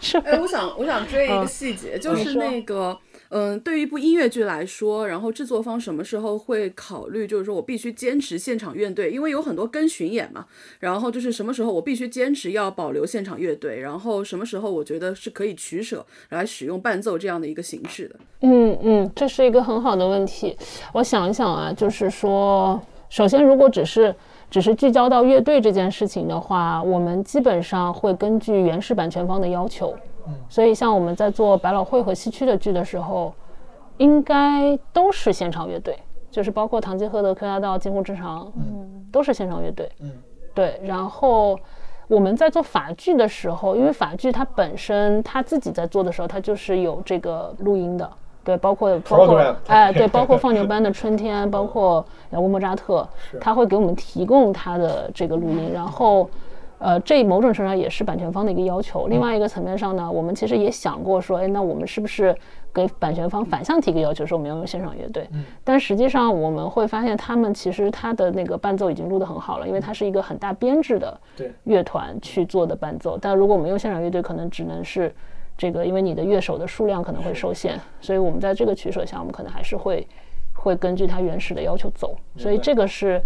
[0.00, 2.88] 是哎，我想我想追一个嗯细节，就是那个。
[2.90, 10.46] 嗯，嗯对于一部音乐剧来说，然后制作方什么时候会考虑，就是说我必须坚持现场乐队，因为有很多跟巡演嘛。
[10.78, 18.16] 然后就是什么时候我必须坚持要保留现场乐队，然后什么时候我觉得是可以取舍来使用伴奏这样的一个形式的。
[18.42, 20.56] 嗯嗯，这是一个很好的问题。
[20.92, 24.14] 我想一想啊，就是说，首先如果只是
[24.48, 29.92] 只是聚焦到乐队这件事情的话，我们基本上会根据原始版权方的要求。
[30.48, 33.32] 所以像我们在做百老汇和西区的剧的时候，
[33.98, 35.96] 应该都是现场乐队，
[36.30, 39.88] 就是包括《唐吉诃德》《Q 大道》《近乎之长》，嗯，都是现场乐队。
[40.00, 40.10] 嗯，
[40.54, 40.80] 对。
[40.82, 41.58] 然后
[42.08, 48.10] 我们在做法剧的时候，因为法剧它本身它自己在做的时候，它就是有这个录音的。
[48.42, 53.08] 对，包括包括哎，对， 包括放牛班的春天，包括雅乌莫扎特，
[53.40, 56.28] 他会给我们提供他的这个录音，然后。
[56.84, 59.06] 呃，这某种程度上也是版权方的一个要求。
[59.06, 62.36] 另外一个层面上呢，我们其实也想过说，哎，那我们是不是
[62.74, 65.26] 给版权方反向提一个要求，说我们要用现场乐队？
[65.64, 71.18] 但实际上我们会发现，他们其实他的那个伴奏已经录得很好了，因为它是一个很大编制的
[71.62, 73.16] 乐团去做的伴奏。
[73.16, 75.10] 但如果我们用现场乐队，可能只能是
[75.56, 80.06] 这个，因为你的乐手的数量可能会受限，所以我们在这个取舍下，我们可能还是会
[80.52, 82.14] 会根据它原始的要求走。
[82.36, 83.22] 所以这个是。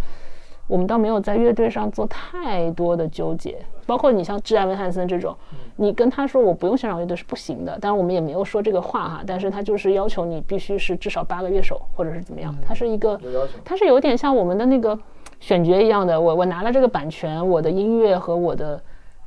[0.68, 5.36] 我们倒没有在乐队上做太多的纠结，包括你像致艾文汉森这种，
[5.76, 14.96] 你跟他说我不用现场乐队是不行的，当然我们也没有说这个话哈，但是他就是要求你必须是至少八个乐手或者是怎么样，他是一个有要求，它是有点像我们的那个
[15.40, 18.80] 选角一样的，我我拿了这个版权，我的音乐和我的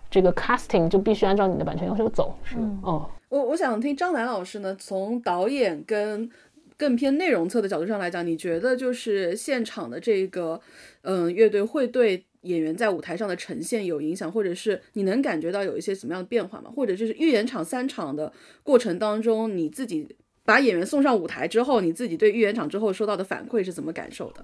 [0.09, 2.55] 这个 casting 就必须按照你的版权要求走，是。
[2.55, 6.29] 的，哦，我我想听张楠老师呢，从导演跟
[6.77, 10.59] 更偏内容侧的角度上来讲，你觉得就是现场的这个
[11.03, 16.71] 嗯乐队会对演员在舞台上的呈现有影响，或者是你能感觉到有一些什么样的变化吗？
[16.75, 18.31] 或者就是预演场三场的
[18.63, 20.07] 过程当中，你自己
[20.43, 24.43] 把演员送上舞台之后，你自己对预演场之后收到的反馈是怎么感受的？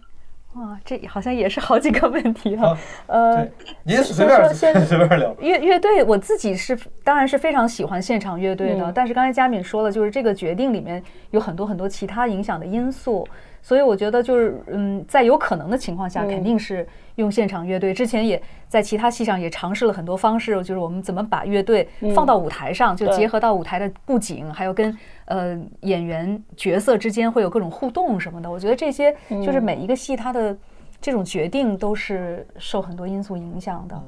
[0.56, 2.78] 哇，这好像也是好几个问题哈、好
[3.08, 3.48] 呃，
[3.84, 5.36] 您随便先随便 聊。
[5.40, 13.28] 乐乐队，我自己是当然是非常喜欢现场乐队的，嗯但是刚才佳敏说了，就是这个决定里面有很多很多其他影响的因素，
[13.68, 17.94] 所以我觉得就是嗯，在有可能的情况下，嗯肯定是用现场乐队。
[17.94, 21.86] 之前也在其他戏上也尝试了很多方式，就是我们怎么把乐队
[22.16, 28.50] 放到舞台上，就结合到舞台的布景，还有跟呃演员角色之间会有各种互动什么的。
[28.50, 30.58] 我觉得这些就是每一个戏它的
[31.02, 34.02] 这种决定都是受很多因素影响的。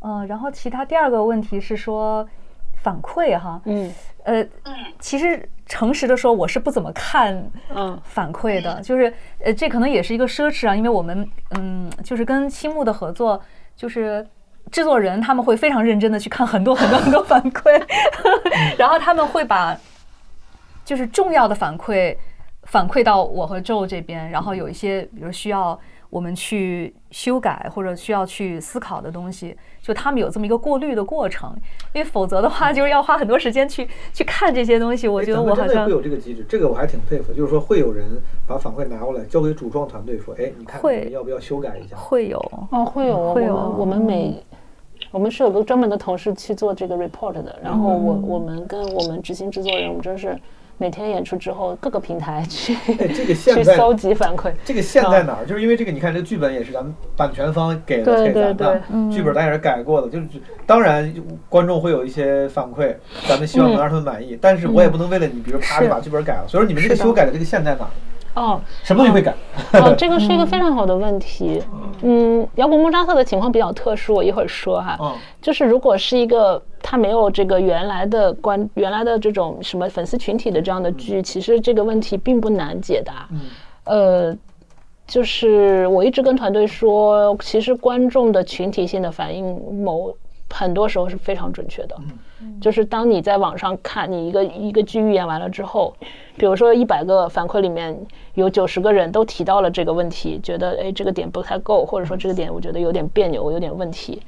[0.00, 2.28] 嗯，然后其他第二个问题是说
[2.82, 3.92] 反馈哈，嗯。
[4.24, 4.44] 呃，
[5.00, 8.00] 其实诚实的说，我是不怎么看嗯。
[8.04, 11.28] 反馈的，就是呃，这可能也是一个奢侈啊，因为我们
[11.58, 13.42] 嗯，就是跟青木的合作，
[13.74, 14.24] 就是
[14.70, 17.82] 制作人他们会非常认真的去看很多很多很多反馈
[18.78, 19.76] 然后他们会把
[20.84, 22.16] 就是重要的反馈
[22.64, 25.78] 反馈到我和周这边，然后有一些比如需要
[26.12, 31.50] 我们去修改或者需要去思考的东西，就他们有这么一个过滤的过程，
[31.94, 35.08] 因为否则的话就是要花很多时间去去看这些东西。
[35.08, 37.32] 我觉得我好像会有这个机制，这个我还挺佩服。
[37.32, 38.04] 就是说会有人
[38.46, 41.96] 把反馈拿过来交给主创团队，说，哎，你看会你要不要修改一下？
[41.96, 42.38] 会有，
[42.70, 44.44] 哦，会有哦，会有我们我们每
[45.12, 50.38] 我们是有个专门的同事去做这个 report 的，然后我我们跟我们执行制作人，我们真是
[50.82, 54.50] 每天演出之后各个平台去哎，这个 现在去搜集反馈。
[54.64, 55.46] 这个线在哪儿？
[55.46, 60.08] 就是因为这个，你看这剧本也是咱们版权方给给咱对的对剧本，咱也是改过的。
[60.08, 60.26] 就是
[60.66, 61.14] 当然
[61.48, 62.92] 观众会有一些反馈，
[63.28, 66.48] 咱们希望能让他们满意，但是我也不能为了你，比如啪就把剧本改了。
[66.48, 67.90] 所以说你们这个修改的这个线在哪儿？
[68.34, 69.34] 哦什么东西会改？
[69.74, 71.62] 哦，这个是一个非常好的问题。
[72.02, 74.96] 嗯，摇滚莫扎特的情况比较特殊，我一会儿说哈。
[75.00, 83.28] 嗯就是如果是一个他没有这个原来的观原来的这种什么粉丝群体的这样的剧，其实这个问题并不难解答。
[83.32, 83.40] 嗯
[83.84, 84.36] 呃，
[85.06, 89.44] 就是我一直跟团队说，其实观众的群体性的反应
[89.82, 90.14] 某
[90.48, 91.96] 很多时候是非常准确的。
[92.60, 95.94] 就是当你在网上看你一个一个剧预演完了之后，
[96.36, 97.98] 比如说一百个反馈里面
[98.34, 104.22] 有九十个人都提到了这个问题，觉得哎这个点不太够，或者说这个点我觉得有点别扭，有点问题。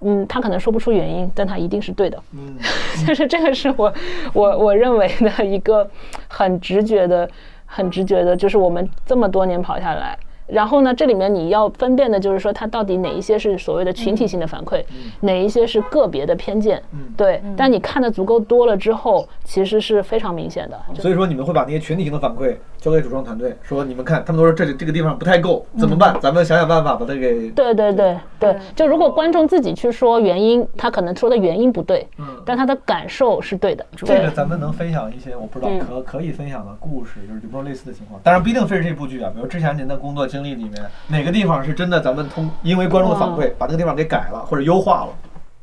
[0.00, 2.22] 嗯，他可能说不出原因，但他一定是对的。
[2.32, 2.56] 嗯，
[3.06, 3.92] 就是这个是我
[4.34, 5.88] 我我认为的一个
[6.28, 7.28] 很直觉的、
[7.64, 10.18] 很直觉的，就是我们这么多年跑下来。
[10.46, 14.84] 然后呢，这里面你要分辨的就是说，它到底哪一些是所谓的群体性的反馈，
[15.20, 16.82] 哪一些是个别的偏见。
[17.16, 20.78] 对，但你看的足够多了之后，其实是非常明显的。
[21.00, 26.16] 所以说你们会把那些群体性的反馈交给主创团队，说你们看，他们都说这里这个地方不太够，怎么办？
[26.20, 32.06] 咱们想想办法把它给对对对对，就如果观众自己去说原因，他可能说的原因不对，
[32.44, 33.84] 但他的感受是对的。
[33.96, 38.20] 这个咱们能分享一些我不知道嗯可可以分享的故事，就是有没有类似的情况？
[38.22, 40.74] 当然不一定非是这部剧啊，比如之前您的工作经历里面，
[41.08, 45.08] 哪个地方是真的咱们通因为观众的反馈把那个地方给改了或者优化了？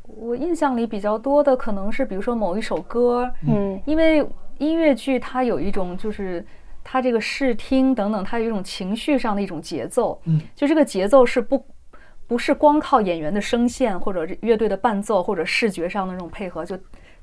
[0.04, 3.80] 我印象里比较多的可能是比如说某一首歌，嗯。
[3.86, 4.26] 因为
[4.58, 6.44] 音乐剧它有一种就是
[6.84, 11.66] 它这个视听等等，它有一种情绪上的一种节奏，嗯，就这个节奏是不
[12.28, 16.78] 不是光靠演员的声线或者乐队的伴奏或者视觉上的那种配合，就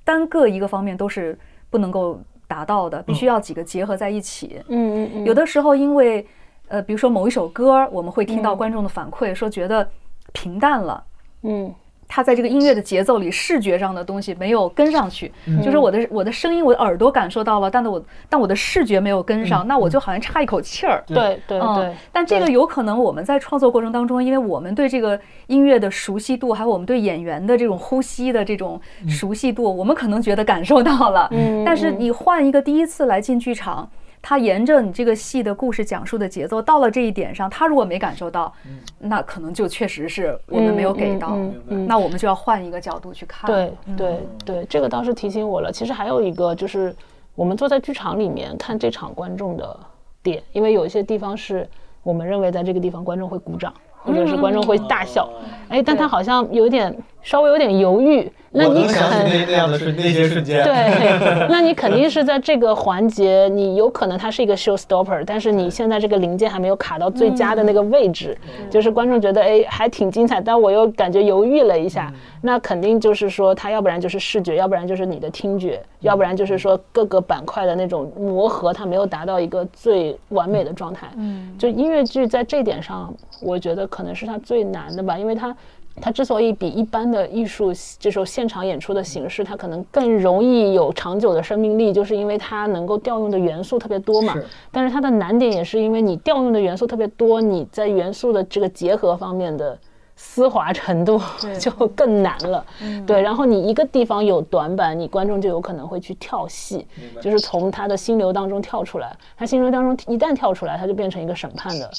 [0.04, 1.38] 单个一个方面都是
[1.70, 4.60] 不能够达到的，必须要几个结合在一起。
[4.68, 6.26] 嗯嗯嗯，有的时候因为
[6.70, 9.86] 呃，比如说某一首歌，我们会听到观众的反馈，说觉得
[10.32, 11.04] 平淡了。
[11.42, 11.74] 嗯
[12.12, 15.32] 他在这个音乐的节奏里，视觉上的东西没有跟上去，
[15.62, 21.04] 就是我的我的声音，我的耳朵感受到了，但是我但我的视觉没有跟上，那我就好像差一口气儿。
[21.06, 25.16] 对对嗯对，但这个有可能我们在创作过程当中，因为我们对这个
[25.46, 31.28] 音乐的熟悉度，还有我们对演员的这种呼吸的这种熟悉度，我们可能觉得感受到了。
[31.30, 33.88] 嗯但是你换一个第一次来进剧场，
[34.22, 38.52] 他沿着你这个戏的故事讲述的节奏，到了这一点上，他如果没感受到，
[38.98, 41.38] 那可能就确实是我们没有给到。
[41.66, 43.50] 那我们就要换一个角度去看。
[43.50, 45.72] 对对对，这个倒是提醒我了。
[45.72, 46.94] 其实还有一个就是，
[47.34, 49.80] 我们坐在剧场里面看这场观众的
[50.22, 51.66] 点，因为有一些地方是
[52.02, 53.72] 我们认为在这个地方观众会鼓掌，
[54.02, 55.30] 或者是观众会大笑，
[55.70, 59.08] 哎，但他好像有点稍微有点犹豫，那你肯
[59.46, 68.36] 那样的是那些瞬间， 对， 那你肯定是在这个环节，你有可能它是一个 show stopper，但是你现在这个零件还没有卡到最佳的那个位置，
[68.70, 81.06] 就是观众觉得哎还挺精彩，但我又感觉犹豫了一下，那肯定就是说它要不然就是视觉，要不然就是你的听觉，要不然就是说各个板块的那种磨合，它没有达到一个最完美的状态。
[81.16, 85.54] 嗯，就音乐剧在这点上，我觉得可能是它最难的吧，因为它。
[86.02, 94.46] 它之所以比一般的艺术这种现场演出的形式，它可能更容易有长久的生命力，就是因为它能够调用的元素特别多嘛是。
[94.70, 99.78] 但是它的难点也是因为你调用的元素特别多，你在元素的这个结合方面的
[100.16, 101.20] 丝滑程度
[101.58, 102.64] 就更难了。
[103.06, 106.86] 对，然后你一个地方有短板，你观众就有可能会去跳戏，
[107.20, 109.14] 就是从他的心流当中跳出来。
[109.36, 111.90] 他心流当中一旦跳出来，他就变成一个审判的。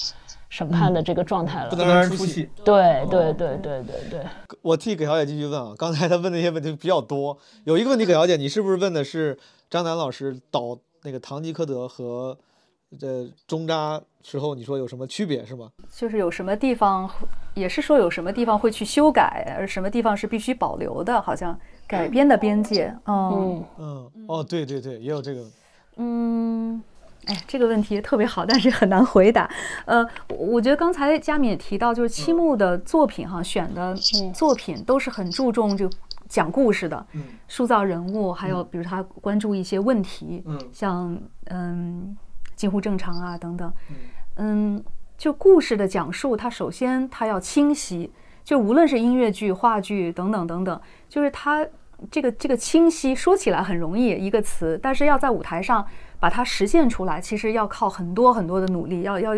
[0.52, 2.48] 审判的这个状态了，不能让人出戏。
[2.65, 4.19] 对对对对对对，
[4.61, 12.38] 我替葛小姐继续问啊，刚才她问那些问题比较多，有一个问题，葛小姐，你是不是问的是张楠老师导那个《堂吉诃德》和
[12.99, 15.72] 这中扎时候，你说有什么区别是吗？
[15.90, 17.10] 就是有什么地方，
[17.53, 21.57] 也是说有什么地方会去修改，而什么地方是必须保留的，好像
[21.88, 22.94] 改编的边界。
[23.06, 25.45] 嗯嗯嗯，哦，对对对，也有这个。
[25.95, 26.84] 嗯。
[27.26, 29.49] 哎，这个问题特别好，但是很难回答。
[29.85, 33.95] 呃，我我觉得刚才佳敏也提到，就是七木的作品哈，选的
[34.34, 35.95] 作品都是很注重这个
[36.27, 37.23] 讲故事的，嗯。
[37.48, 40.60] 塑造人物，还有比如他关注一些问题，嗯。
[40.72, 41.15] 像
[41.45, 42.18] 嗯
[42.56, 43.72] 近乎正常啊等等。
[43.89, 43.95] 嗯，
[44.77, 44.84] 嗯，
[45.18, 48.11] 就故事的讲述，它首先它要清晰，
[48.43, 51.68] 就无论是音乐剧、话剧等等等等，就是它
[52.10, 55.85] 这个这个清晰说起来很容易一个词，但是要在舞台上
[56.22, 59.31] 把它实现出来，其实要靠很多很多的努力，要要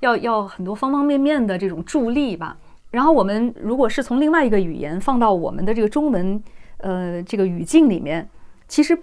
[0.00, 2.58] 要要很多方方面面的这种助力吧。
[2.90, 6.42] 然后我们如果是从另外一个语言放到我们的这个中文，
[6.76, 8.28] 呃，这个语境里面，
[8.68, 8.96] 其实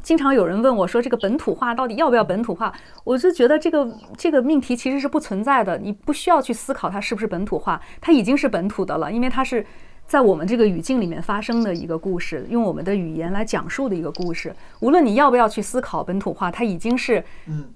[0.00, 2.72] 经常有人问我说，这个本土化到底要不要本土化？
[3.02, 9.66] 我就觉得这个这个命题其实是不存在的，你不需要去思考它是不是本土化，它已经是本土的了，因为它是
[10.06, 14.54] 在我们这个语境里面发生的一个故事，用我们的语言来讲述的一个故事。
[14.78, 17.22] 无论你要不要去思考本土化，它已经是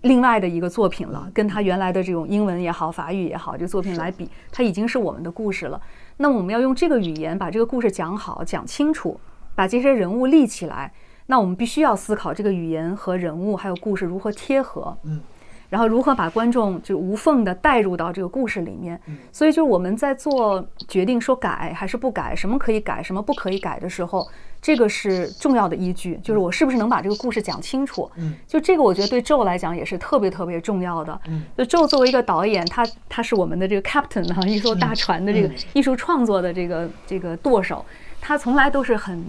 [0.02, 5.80] 另外的一个作品了，跟它原来的这种英文也好、法语也好，这个作品来比，它已经是我们的故事了。
[6.18, 9.18] 那么我们要用这个语言把这个故事讲好、讲清楚，
[9.56, 10.92] 把这些人物立起来。
[11.26, 15.20] 那我们必须要思考这个语言和人物还有故事如何贴合，嗯，
[15.70, 19.00] 然后如何把观众就无缝的带入到这个故事里面。
[19.32, 24.28] 所以就是我们在做决定说改还是不改，什么可以改，什么不可以改的时候，
[24.60, 28.10] 这个是重要的依据，就是我是不是能把这个故事讲清楚。
[28.16, 31.18] 嗯，就这个我觉得对周来讲也是特别特别重要的。
[31.28, 37.84] 嗯，就周作为一个导演，他他是我们的这个 captain 啊，一艘大船的这个嗯艺术创作的这个这个舵手，
[38.20, 39.24] 他从来都是很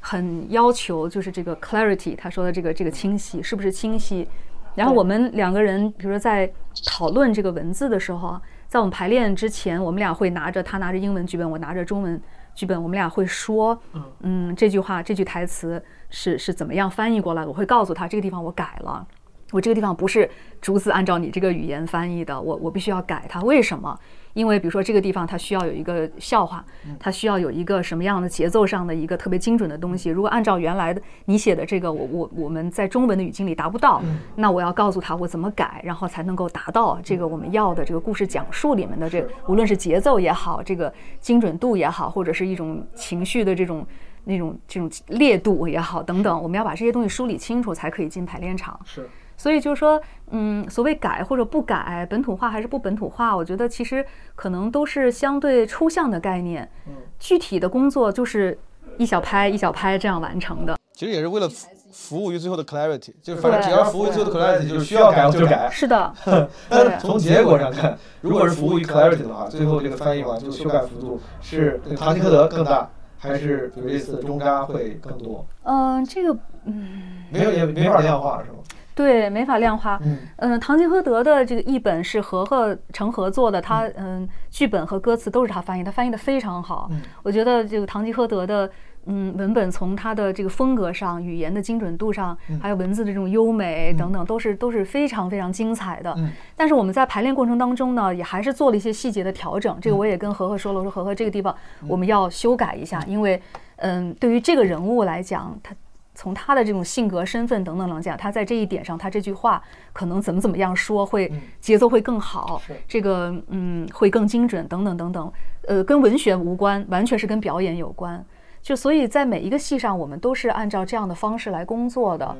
[0.00, 4.26] 很要求，就是这个 clarity，他说的这个这个清晰是不是清晰？
[4.74, 6.50] 然后我们两个人，比如说在
[6.84, 12.20] 讨论这个文字的时候啊，在我们排练之前，我们俩会拿着他拿着英文剧本，我拿着中文
[12.54, 13.80] 剧本，我们俩会说，
[14.20, 17.48] 嗯，这句话这句台词是是怎么样翻译过来的？
[17.48, 19.06] 我会告诉他这个地方我改了，
[19.52, 20.28] 我这个地方不是
[20.60, 23.40] 逐字按照你这个语言翻译的，我我必须要改它。
[23.42, 23.98] 为什么？
[24.34, 26.64] 因为比如说这个地方它需要有一个笑话，
[27.00, 30.10] 它需要有一个什么样的节奏上的一个特别精准的东西。
[30.10, 34.02] 如果按照原来的你写的这个，我我我们在中文的语境里达不到，
[34.36, 43.86] 那我要告诉他我怎么改，然后才能够达到这个我们要的这个故事讲述里面的这个，无论是节奏也好，这个精准度也好，或者是一种情绪的这种
[44.24, 48.78] 那种这种烈度也好等等，我们要把这些东西梳理清楚，才可以进排练场。
[48.84, 50.00] 是所以就是说，
[50.30, 54.04] 嗯，所谓改或者不改，本土化还是不本土化，我觉得其实
[54.34, 56.68] 可能都是相对抽象的概念。
[56.86, 58.58] 嗯具体的工作就是
[58.98, 60.76] 一小拍一小拍这样完成的。
[60.92, 65.70] 其实也是为了服服务于最后的 clarity，就是反正只要服务于最后的 clarity，就是需要改就改。
[65.70, 66.12] 是的，
[66.68, 75.46] 但从结果上看，如果是服务于 clarity 的话，最后这个翻译完就修改幅度是那个唐吉诃德更大，还是比如这次中扎会更多？
[75.62, 78.58] 嗯、这个嗯没有也没法量化是吗？
[78.94, 79.98] 对没法量化。
[80.04, 86.88] 嗯嗯，唐吉诃德的这个译本是和和成合作的，他嗯剧本和歌词都是他翻译，他翻译的非常好。
[86.90, 88.70] 嗯我觉得这个唐吉诃德的
[89.06, 96.14] 嗯文本从他的这个风格上、语言的精准度上，嗯还有文字的这种优美等等，都是都是非常非常精彩的。
[96.16, 99.76] 嗯但是我们在排练过程当中呢，也还是做了一些细节的调整。
[99.80, 101.54] 这个我也跟何何说了，我说何何这个地方
[101.88, 103.42] 我们要修改一下，因为
[103.76, 105.74] 嗯，对于这个人物来讲，他。
[106.14, 109.62] 从他的这种性格、身份等等来讲，他在这一点上，他这句话
[109.92, 111.30] 可能怎么怎么样说，会
[111.60, 115.32] 节奏会更好，是这个嗯会更精准等等等等，
[115.66, 118.24] 呃，跟文学无关，完全是跟表演有关。
[118.62, 122.36] 就所以在每一个戏上，我们都是按照这样的方式来工作的。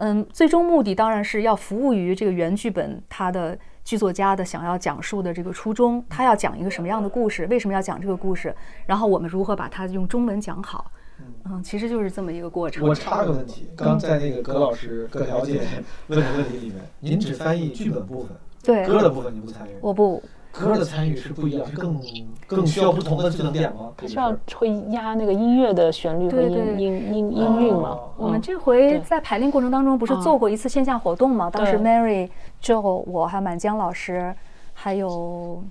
[0.00, 8.54] 嗯，最终目的当然是要服务于这个原剧本它的剧作家的想要讲述的这个初衷，他要讲一个什么样的故事，为什么要讲这个故事，
[8.86, 10.90] 然后我们如何把它用中文讲好。
[11.44, 12.86] 嗯，其实就是这么一个过程。
[12.86, 15.60] 我插个问题，刚在那个葛老师、葛小姐
[16.08, 19.70] 问的问题里面，您只翻译剧本部分，对，歌的部分您不参与。
[19.80, 22.00] 我不，歌的参与是不一样，是更
[22.46, 23.92] 更需要不同的技能点吗？
[23.96, 28.10] 它需要会压那个音乐的旋律和音对对音音音韵嘛哦。
[28.16, 31.48] 我们嗯这回在排练过程当中不是嗯做过一次线下活动吗？
[31.50, 32.28] 当时 Mary、
[32.62, 34.34] Joe、我还有满江老师，
[34.74, 35.62] 还有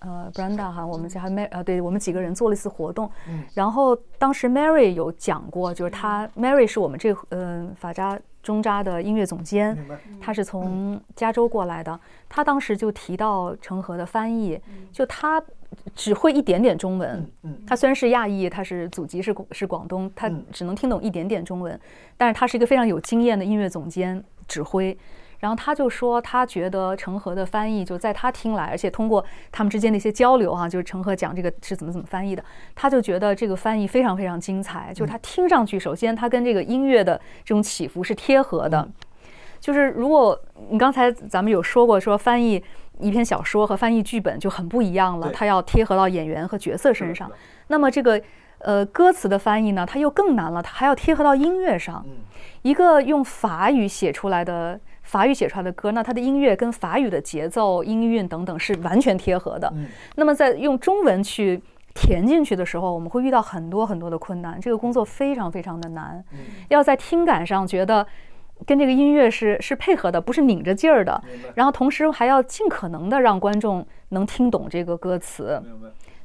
[0.00, 3.10] 呃 Brenda 哈，我们家还 Mary 呃，对我们几个人做了一次活动。
[3.28, 9.98] 嗯然后当时 Mary 有讲过，就是她 Mary 是我们这嗯、呃、法扎中扎的音乐总监，明白。
[10.20, 11.98] 他是从加州过来的，
[12.28, 14.58] 他当时就提到成河的翻译，
[14.90, 15.42] 就她
[15.94, 21.78] 只会一点点中文，嗯他虽然是亚裔，他是祖籍是是广东，他嗯只能听懂一点点中文，
[22.16, 24.96] 但是他是一个非常有经验的音乐总监指挥。
[25.40, 32.44] 然后他就说，他觉得成河的翻译就在他听来，而且通过他们之间的一些交流哈、就是成河讲这个是怎么怎么翻译的，
[32.74, 38.86] 他就觉得这个翻译非常非常精彩，就是他听上去，首先他跟这个音乐的这种起伏是贴合的，
[39.58, 40.38] 就是如果
[40.68, 42.62] 你刚才咱们有说过说翻译
[42.98, 47.32] 一篇小说和翻译剧本就很不一样了，对它要贴合到演员和角色身上。
[47.68, 48.20] 那么这个
[48.58, 52.04] 呃歌词的翻译呢，它又更难了，它还要贴合到音乐上。
[52.06, 52.16] 嗯
[52.62, 59.72] 一个用法语写出来的法语写出来的歌，那它的音乐跟法语的节奏、音韵等等是完全贴合的。
[59.74, 59.86] 嗯。
[60.16, 61.60] 那么在用中文去
[61.94, 66.38] 填进去的时候，我们会遇到很多很多的困难，这个工作非常非常的难，嗯。
[66.68, 68.06] 要在听感上觉得
[68.66, 71.22] 跟这个音乐是是配合的，不是拧着劲儿的，
[71.54, 75.60] 然后同时还要尽可能的让观众能听懂这个歌词，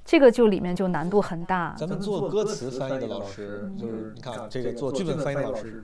[0.04, 1.74] 这个就里面就难度很大。
[1.78, 5.84] 咱们做歌词翻译的老师，就是你看这个做剧本翻译的老师，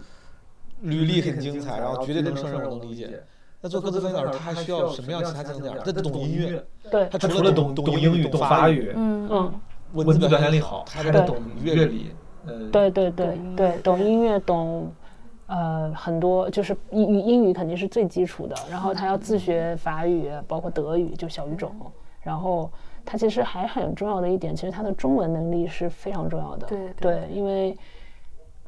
[0.82, 3.24] 履历很精彩，然后绝对能胜任，我能理解。
[3.62, 5.80] 那做歌词翻译老师，他还需要什么样其他技能点儿？
[5.80, 9.54] 他懂音乐，对，他他除了懂懂英语、懂法语，嗯嗯，
[9.94, 12.12] 文字表现力好，他还得懂乐理。
[12.48, 14.92] 呃，对对对对，懂音乐，懂
[15.46, 21.72] 呃很多，就是英语英语肯定是最基础的，然后他要自学法语，包括德语，就小语种，
[22.22, 22.68] 然后
[23.06, 26.66] 他其实还很重要的一点，其实他的中文能力是非常重要的。
[26.66, 27.78] 对对，因为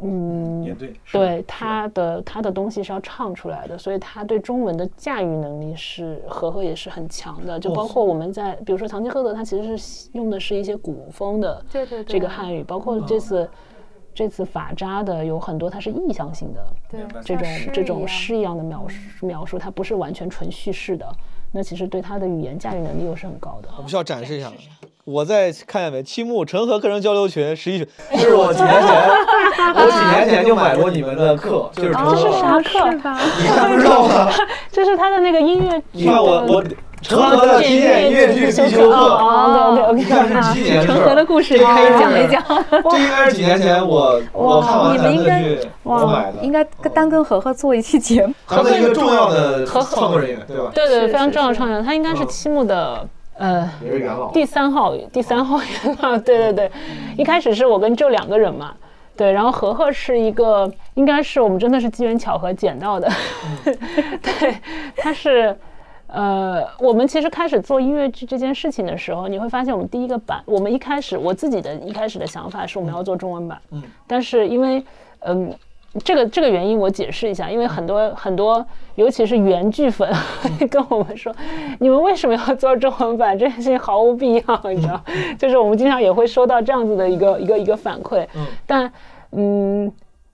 [0.03, 7.59] 嗯，也对，对他的他的东西是要唱出来的，所以他对中文的驾驭能力是和和也是很强的。
[7.59, 13.49] 就包括我们在比如说《堂吉诃德》，他其实是用的是一些古风的对对对这个汉语，包括这次
[14.13, 21.07] 这次法扎的有很多它是意象性的对这种这种诗一样的描述描述，它不是完全纯叙事的。
[21.51, 23.69] 那其实对他的语言驾驭能力又是很高的。
[23.77, 24.51] 我们需要展示一下。
[25.05, 26.01] 我在看见没？
[26.01, 29.09] 七木陈和课程交流群十一群，是我几年前，
[29.75, 32.89] 我几年前就买过你们的课，就是哦这是陈啥课？
[33.41, 34.29] 你还不知道吗？
[34.71, 35.81] 这是他的那个音乐。
[35.91, 36.63] 你看我我
[37.01, 41.09] 陈河的体验音乐剧必修课，哦，对对你看是几几年的成事儿？
[41.09, 42.41] 河的故事可以讲一讲。
[42.89, 48.33] 这应该是几年前我我看完咱们的剧我买的，应该跟单跟和和做一期节目。
[48.47, 50.71] 他们的一个重要的创作人员，对吧？
[50.73, 53.05] 对对，非常重要的创业，他应该是嗯七木的
[53.37, 53.69] 呃。
[54.33, 56.71] 第三号第三号 元老，对对对，
[57.17, 58.73] 一开始是我跟就两个人嘛。
[59.15, 63.07] 对，然后和和是一个，应该是我们真的是机缘巧合捡到的。
[64.21, 64.57] 对，
[64.97, 65.55] 他是，
[66.07, 74.83] 呃，我们其实开始做音乐剧这件事情的时候，你会发现我们第一个版，我们一开始我自己的一开始的想法是我们要做中文版，嗯，但是因为，
[75.19, 75.53] 嗯。
[76.03, 78.65] 这个这个原因我解释一下，因为很多很多，
[78.95, 80.11] 尤其是原剧粉
[80.71, 81.31] 跟我们说，
[81.79, 83.37] 你们为什么要做中文版？
[83.37, 84.99] 这件事情毫无必要，你知道？
[85.37, 88.25] 就是我们经常也会收到这样子的一个一个一个反馈。
[88.35, 88.91] 嗯但
[89.33, 89.91] 嗯，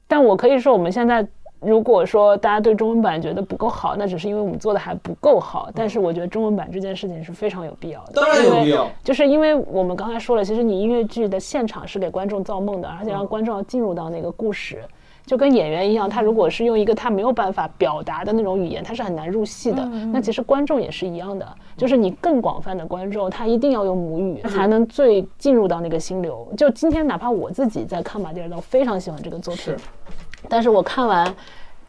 [0.08, 1.28] 但我可以说，我们现在
[1.60, 5.70] 如果说大家对中文版觉得不够好，那只是因为我们做的还不够好。
[5.76, 8.88] 但是我觉得中文版这件事情是非常有必要的，当然有必要。
[9.04, 14.82] 就是因为我们刚才说了，其实你音乐剧的现场是给观众造梦的，而且让观众要进入到那个故事。
[15.30, 19.86] 就跟演员一样，他如果是用一个他没有办法表达的那种语言，他是很难入戏的。
[20.12, 21.48] 那其实观众也是一样的，
[21.78, 26.52] 就是你更广泛的观众，他一定要用母语，才能最进入到那个心流。
[26.58, 29.76] 就今天，哪怕我自己在看马蒂尔道，非常喜欢这个作品，
[30.50, 31.32] 但是我看完。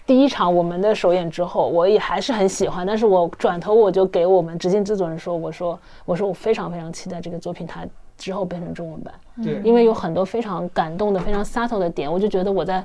[0.07, 7.87] 第一场我们的首演之后，我也还是很喜欢，但是我转头我就给我们执行制作人说，我说我说我非常非常期待这个作品它
[8.19, 12.85] 之后变成中文版，对，因为有很多非常感动的、非常 subtle 的点，我就觉得我在。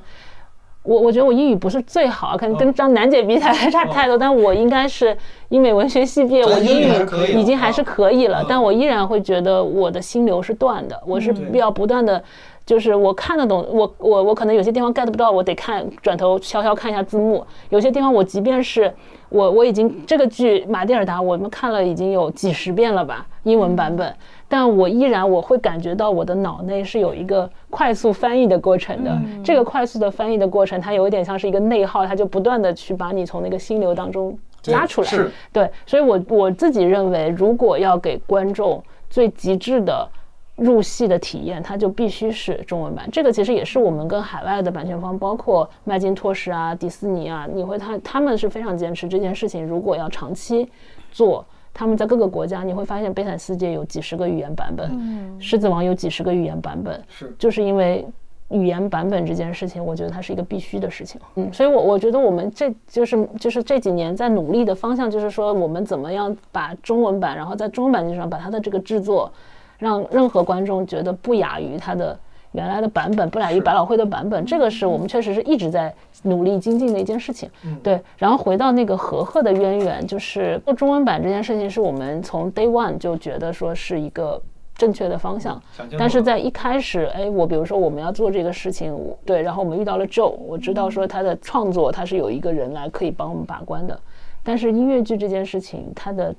[0.86, 5.16] 我我觉得我英语不是最好，可能跟张楠姐比起来还差太多，但我应该是
[5.48, 11.56] 英美文学系毕业，我英语已经还是可以了啊，但我依然会觉得我的心流是断的，我是对。
[11.56, 12.22] 要不断的，
[12.66, 18.92] 就是我看得懂，我我我可能有些地方 get 不到，我得看转头悄悄看一下字幕，有些地方我即便是
[19.30, 24.14] 我我已经这个剧马蒂尔达我们看了已经有几十遍了吧，英文版本。
[24.48, 29.20] 但我依然我会感觉到我的脑内是有一个快速翻译的过程的。
[29.42, 35.08] 这个快速的翻译的过程，它有一点像是一个内耗，它就不断的去把你从那个心流当中拉出来。
[35.08, 40.08] 是对，所以我我自己认为，如果要给观众最极致的
[40.54, 43.08] 入戏的体验，它就必须是中文版。
[43.10, 49.66] 这个其实也是我们跟海外的版权方，包括麦金托什啊、迪士尼啊，你会他他们是非常坚持这件事情。
[49.66, 50.70] 如果要长期
[51.10, 51.44] 做。
[51.78, 58.06] 他们在各个国家，你会发现《悲惨世界》有几十个语言版本，嗯狮子王》有几十个语言版本，是就是因为
[58.48, 61.20] 语言版本这件事情，我觉得它是一个必须的事情。
[61.34, 69.30] 嗯，所以我我觉得我们这就是就是这几年在努力的方向，就是说我们怎么样把中文版，然后在中文版基础上把它的这个制作，
[69.76, 72.18] 让任何观众觉得不亚于它的。
[72.56, 77.50] 原来的版本不亚于百老汇的版本，这个是我们确实是一直在努力精进的一件事情。
[77.82, 84.40] 对，然后回到那个和贺的渊源，就是做中文版这件事情，是我们从 day one 就觉得说是一个
[84.74, 85.60] 正确的方向。
[85.98, 88.96] 但是在一开始，哎，我比如说我们要做这个事情，
[89.26, 94.00] 对，然后我们遇到了 Joe，我知道说他的创作他是有一个人来可以帮我们把关的，
[94.42, 96.34] 但是音乐剧这件事情，它的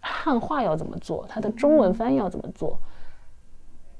[0.00, 2.78] 汉化要怎么做，它的中文翻译要怎么做。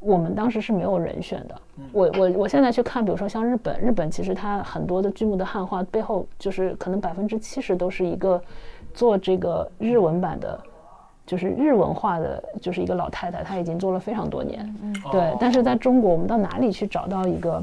[0.02, 1.54] 我们当时是没有人选的。
[1.92, 8.42] 我我我现在去看，比如说像日本，日本其实它很多的剧目的汉化背后，就是可能百分之七十都是一个
[8.92, 10.60] 做这个日文版的，
[11.24, 14.74] 就是日文化的，就是一个老太太，她已经做了非常多年。
[15.10, 17.60] 对，但是在中国，我们到哪里去找到一个？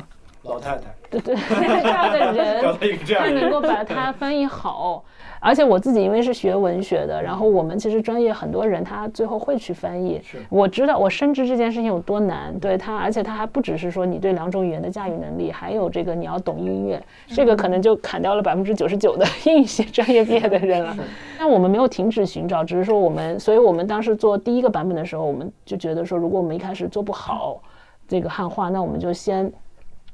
[0.50, 2.78] 老太太，对 对，这样的人，
[3.18, 5.04] 他能够把它翻译好。
[5.42, 10.22] 而且我自己因为是学文学的，然后我们其实专业很多人他最后会去翻译。
[10.50, 12.54] 我知道我深知这件事情有多难。
[12.60, 20.94] 对他，而且他还不只是说你对两种语言的驾驭能力，还有这个你要懂音乐，这个可能就砍掉了百分之九十九的英语系专业毕业的人了。
[21.38, 27.62] 但我们没有停止寻找，只是说我们，所以我们当时做第一个版本的时候，我们就觉得说，如果我们一开始做不好
[28.10, 29.50] 这个汉化，那我们就先。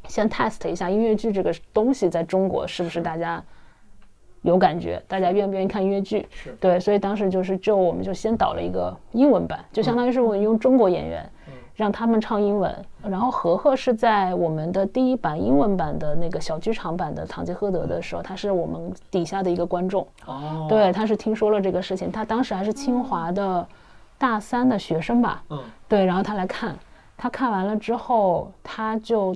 [0.08, 3.44] 先 test 一下音乐剧这个东西在中国是不是大家
[4.42, 6.28] 有感觉，大家愿不愿意看音乐剧？
[6.30, 11.28] 是对，所以当时就是就我们就先导了一个英文版，就相当于是我们用中国演员
[11.76, 20.08] 让他们唱英文，然后何赫是在我们的第一版英文版的那个小剧场版的《堂吉诃德》的时候，他是我们底下的一个观众。
[20.26, 23.68] 哦，对，他是听说了这个事情，他当时还是清华的
[24.18, 25.44] 大三的学生吧？
[25.50, 25.60] 嗯，
[25.90, 26.78] 对，然后他来看，
[27.18, 29.36] 他看完了之后，他就。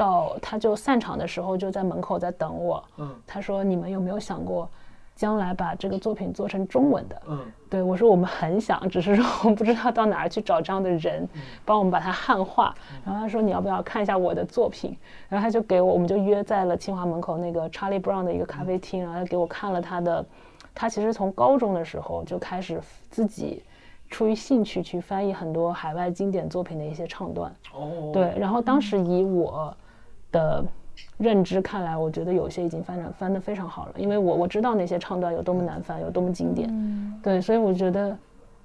[0.00, 2.82] 到他就散场的时候，就在门口在等我。
[2.96, 4.66] 嗯，他说：“你们有没有想过，
[5.14, 11.28] 将来把这个作品做成中文的？”嗯，对我说：“我们很想，只是说我们不知道到哪儿去找这样的人，
[11.66, 12.74] 帮我们把它汉化。”
[13.04, 14.96] 然后他说：“你要不要看一下我的作品？”
[15.28, 20.24] 然后他就给我，我们就约在了清华门口那个 Charlie Brown 的一个咖啡厅，然后他给我看了他的。
[20.74, 23.62] 他其实从高中的时候就开始自己。
[24.12, 29.72] 出于兴趣去翻译很多海外经典作品的一些唱段，哦，对，然后当时以我
[30.32, 30.64] 的
[31.18, 38.16] 认知看来，我觉得有些已经翻转翻得非常好了，因为我我知道那些唱段有多么难翻，有多么经典，对，所以我觉得，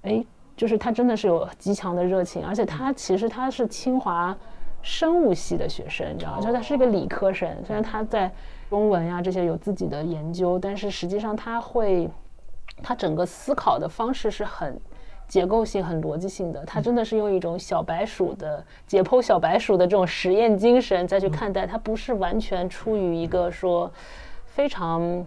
[0.04, 0.26] 哎，
[0.56, 4.36] 就是他真的是有极强的热情，而且他其实他是清华
[4.82, 6.42] 生物系的学生，你知道吗？
[6.42, 8.32] 就他是一个理科生，虽然他在
[8.70, 12.10] 中文呀这些有自己的研究，但是实际上他会，
[12.84, 14.80] 他整个思考的方式是很。
[15.28, 23.92] 结构性很逻辑性的，他真的是用一种小白鼠的解剖小白鼠的这种实验精神再去看待，他不是完全出于一个说
[24.46, 25.26] 非常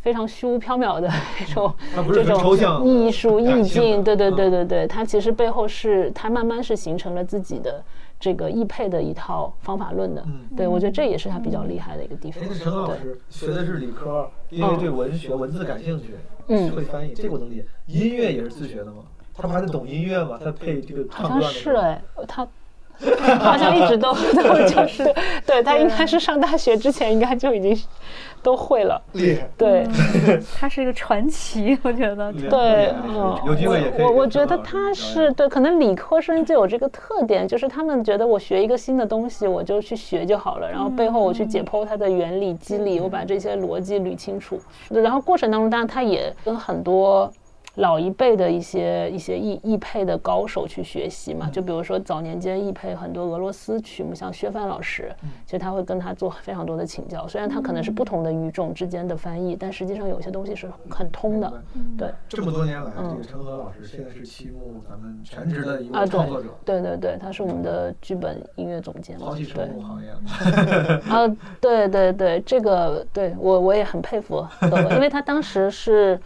[0.00, 1.08] 非常虚无缥缈的
[1.38, 1.72] 那种
[2.12, 4.02] 这种艺术意境。
[4.02, 7.82] 对对对对对，他其实背后是他慢慢是形成了自己的
[8.18, 10.24] 这个易配的一套方法论的。
[10.56, 12.42] 对我觉得这也是他比较厉害的一个地方。
[12.52, 16.16] 陈老师学的是理科，因为对文学文字感兴趣，
[16.48, 17.64] 嗯，会翻译，这个我能理解。
[17.86, 19.04] 音乐也是自学的吗？
[19.36, 20.38] 他们还得懂音乐吗？
[20.42, 22.46] 他配这个好像是哎， 他
[23.38, 25.12] 好像一直都都就是，
[25.44, 27.76] 对他应该是上大学之前应该就已经
[28.42, 29.00] 都会了。
[29.14, 29.84] 厉害，对，
[30.56, 32.32] 他是一个传奇，我觉得。
[32.32, 34.04] 对，嗯，有机会也可以。
[34.04, 44.60] 我我觉得他是对，可能理科生就有这个特点，就是他们觉得我学一个新的东西，我就去学就好了，然后背后我去解剖它的原理机理，我把这些逻辑捋清楚。
[44.90, 47.32] 然后过程当中，当然他也跟很多。
[47.76, 55.10] 老一辈的一些一些译译配的高手去学习嘛，就比如说早年间译配很多俄罗斯曲目，像薛范老师，
[55.46, 57.26] 其实他会跟他做非常多的请教。
[57.26, 61.50] 虽然他可能是不同的语种之间的翻译，但实际上有些东西是很通的。
[61.96, 66.48] 对，这么多年来，这个陈和老师现在是期末咱们全职的一个创作者。
[66.66, 69.18] 对对对，他是我们的剧本音乐总监。
[69.18, 71.00] 抛弃生物行业了。
[71.08, 74.46] 啊，对对对，这个对我我也很佩服，
[74.90, 76.20] 因为他当时是。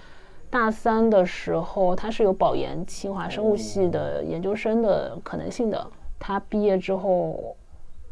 [0.51, 5.86] 大三的时候，他是有保研清华生物系的研究生的可能性的。
[6.18, 7.56] 他毕业之后，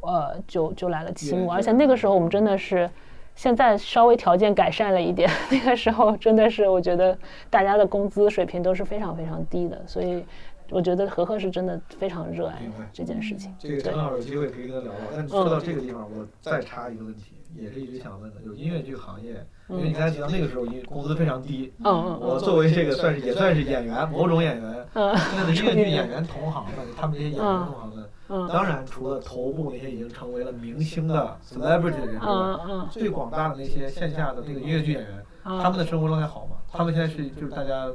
[0.00, 2.88] 呃，就就来了清华，而且那个时候我们真的是，
[3.34, 5.30] 现在稍微条件改善了一点。
[5.50, 7.16] 那个时候真的是，我觉得
[7.48, 10.22] 大家的工资水平都是非常非常低的，所以
[10.70, 12.60] 我觉得何何是真的非常热爱
[12.92, 13.54] 这件事情。
[13.58, 15.00] 这个正好有机会可以跟他聊聊。
[15.16, 19.46] 但说到这个地方，我再插一个问题，也是一直想问的，就是音乐剧行业。
[19.68, 21.72] 因为你刚才提到那个时候，因为工资非常低。
[21.84, 24.86] 嗯嗯我作为这个算是也算是演员，某种演员。
[24.94, 25.16] 嗯。
[25.16, 28.48] 现在的音乐剧演员同行们，他们这些演员同行们，嗯。
[28.48, 36.56] 当然，除了头部那些已经成为了明星的 celebrity 的人之外，最广大的那些线下的那个音乐剧演员，他们的生活状态好吗？
[36.72, 37.88] 他们现在是就是大家。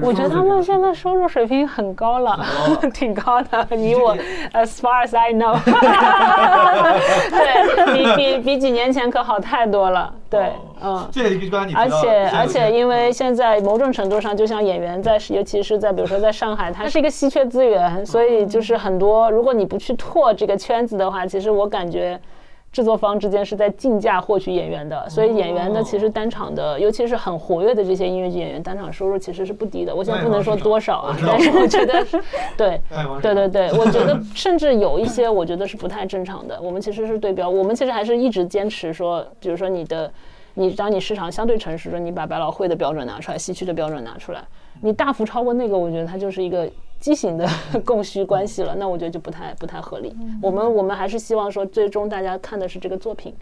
[0.00, 2.38] 我觉得他们现在收入水平很高了，
[2.94, 3.66] 挺高的。
[3.76, 4.16] 你我
[4.54, 5.54] ，as far as I know，
[7.30, 10.12] 对比比比几年前可好太多了。
[10.30, 10.50] 对，
[10.82, 11.06] 嗯。
[11.74, 22.18] 而且而且，因为现在某种程度上，就像演员在，尤其是在比如说在上海，它是一个稀缺资源，所以就是很多，如果你不去拓这个圈子的话，其实我感觉。
[22.72, 29.94] 制作方之间是在竞价获取演员的，所以演员的，其实单场的，尤其是很活跃的这些音乐剧演员，单场收入其实是不低的。
[29.94, 32.18] 我现在不能说多少啊，但是我觉得是，
[32.56, 32.80] 对，
[33.20, 36.58] 对对对，我觉得甚至有一些，我觉得是不太正常的。
[36.62, 40.10] 我们其实是对标，我们其实还是一直坚持说，比如说你的，
[40.54, 44.42] 你当你市场相对成熟的，你把百老汇的标准拿出来，西区的标准拿出来，
[44.80, 46.66] 你大幅超过那个，我觉得它就是一个。
[47.02, 47.48] 畸形的
[47.84, 50.14] 供需关系了，那我觉得就不太不太合理。
[50.40, 53.34] 我们我们还是希望说，最终大家看的是这个作品，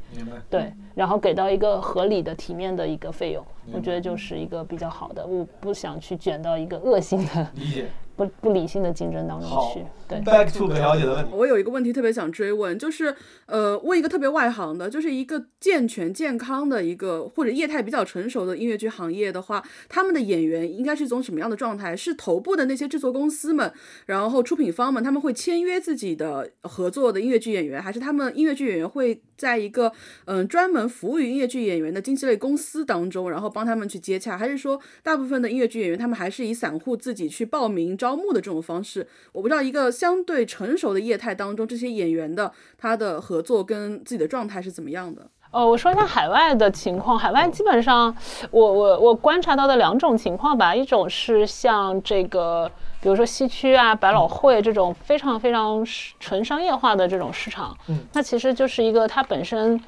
[0.48, 5.26] 对，然后给到一个合理的、体面的一个费用，我觉得就是一个比较好的。
[5.26, 7.46] 我不想去卷到一个恶性的。
[7.54, 7.84] 理。
[8.16, 9.84] 不不理性的竞争当中去。
[10.10, 11.30] 对，Back to 小姐的问题。
[11.32, 13.14] 我有一个问题特别想追问，就是
[13.46, 21.96] 呃，问一个特别外行的，就是一个健全健康的一个或者业态比较成熟的音乐剧行业的话，他们的演员应该是一种什么样的状态？
[21.96, 23.72] 是头部的那些制作公司们，
[24.06, 29.92] 然后出品方们，他们会签约自己的合作的音乐剧演员，还是他们音乐剧演员会在一个
[30.24, 34.36] 嗯专门服务于音乐剧演员的经纪类公司当中，然后帮他们去接洽？
[34.36, 37.90] 还是说大部分的音乐剧演员他们还是以散户自己去报名？
[38.00, 45.26] 招募的这种方式，我不知道一个相对成熟的业态当中，这些演员的他的合作跟自己的状态是怎么样的？
[45.50, 47.18] 哦，我说一下海外的情况。
[47.18, 48.16] 海外基本上，
[48.50, 52.66] 我我我观察到的两种情况吧，一种是像这个，
[53.02, 55.84] 比如说西区啊、百老汇这种非常非常
[56.18, 59.78] 纯商业化的这种市场，嗯，那其实就是一个它本身。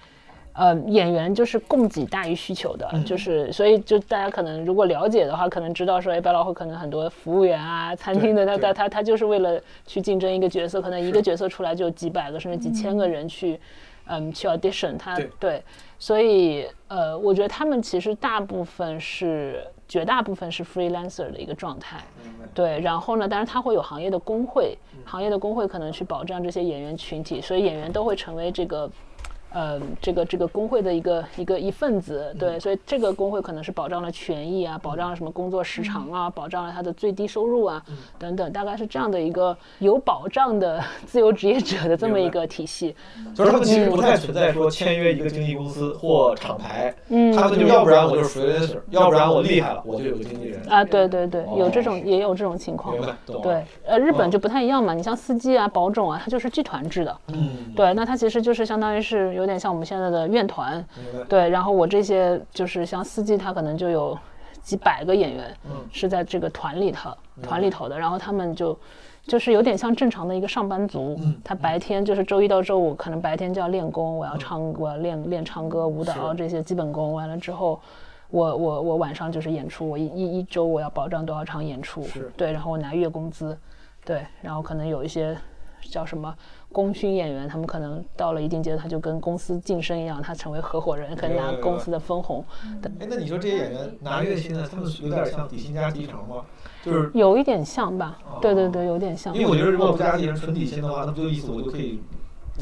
[0.55, 13.59] 呃，演员就是供给大于需求的，就是所以就大家可能如果了解的话，可能知道说，哎，百老汇可能很多服务员啊、餐厅的，他他他他就是为了去竞争一个角色，可能一个角色出来就几百个甚至几千个人去，
[14.05, 15.63] 嗯，去 audition，他对，
[15.99, 22.05] 所以呃，我觉得他们其实大部分是绝大部分是 freelancer 的一个状态，
[22.53, 24.77] 对，然后呢，当然他会有行业的工会，
[25.07, 28.91] 行业的工会可能去保障这些演员群体，所以演员都会成为这个。
[29.55, 37.83] 呃，这个这个工会的一个一个一份子，对，所以这个工会可能是保障了权益啊，保障了什么工作时长啊，保障了他的最低收入啊，
[38.19, 42.97] 等等，大概是这样的一个有保障的自由职业者的这么一个体系。
[43.35, 50.63] 就是他们其实不太存在说签约一个经纪公司或厂牌，嗯，他们就要不然我就是 freelancer，要不然我厉害了，我就有个经纪人。
[50.67, 52.97] 啊，对对对，有这种也有这种情况，
[53.43, 59.42] 对，呃，日本就不太一样嘛，你像司机啊、保种啊，它就是剧团制的，嗯，对，那它其实就是相当于是有。
[59.43, 60.83] 有点像我们现在的院团，
[61.29, 61.49] 对。
[61.51, 64.19] 然后我这些就是像司机，他可能就有
[64.63, 65.55] 几百个演员
[65.93, 67.11] 是在这个团里头，
[67.43, 67.99] 团里头的。
[67.99, 68.79] 然后他们就
[69.27, 77.13] 就是有点像正常的一个上班族，他白天就是周一到周五，可能白天就要练功，我要唱，我要练练唱歌、舞蹈这些基本功。
[77.13, 77.81] 完了之后，
[78.31, 82.07] 我我我晚上就是演出，我一一一周我要保障多少场演出，
[82.37, 82.53] 对。
[82.53, 83.57] 然后我拿月工资，
[84.05, 84.25] 对。
[84.41, 85.37] 然后可能有一些
[85.91, 86.35] 叫什么。
[86.71, 92.43] 功勋演员，他们可能到了一定阶段，他就跟公司晋升一样，他成为合伙人，可以拿公司的分红。
[92.99, 94.67] 哎，那你说这些演员拿月薪呢？
[94.71, 96.47] 他们有点像底薪加提成吗？
[96.83, 98.19] 就是有一点像吧？
[98.41, 99.35] 对对对，有点像。
[99.35, 102.01] 因为我觉得如果不加提成，纯底薪的话，那不就意思我就可以。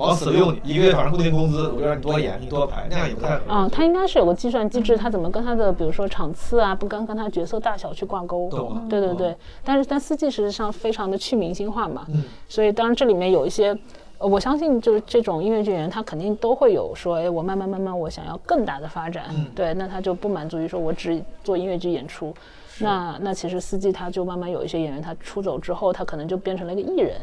[0.01, 8.48] 往死用你，一个月反正固定工资，我就让你多演，你多排，那样也不太合啊，他应该是有个计算机制，他怎么跟他的比如说场次啊，不跟跟他角色大小去挂钩？
[8.89, 9.36] 对对对。
[9.62, 12.06] 但是但四季实际上非常的去明星化嘛，
[12.48, 13.77] 所以当然这里面有一些，
[14.18, 19.24] 我相信就是这种音乐剧演员，他肯定都会有说，哎，我慢慢慢慢我想要更大的发展，
[19.55, 22.35] 对，那他就不满足于说我只做音乐剧演出。
[22.81, 27.16] 那那其实司机他就慢慢有一些演员，他出走之后，他可能就变成了一个艺人，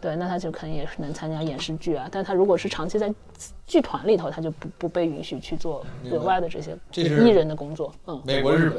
[0.00, 2.08] 对，那他就可能也是能参加影视剧啊。
[2.10, 3.12] 但他如果是长期在
[3.66, 7.92] 剧团里头，他就不不被允许去做额外的这些艺人的工作。
[8.06, 8.70] 嗯，美国、日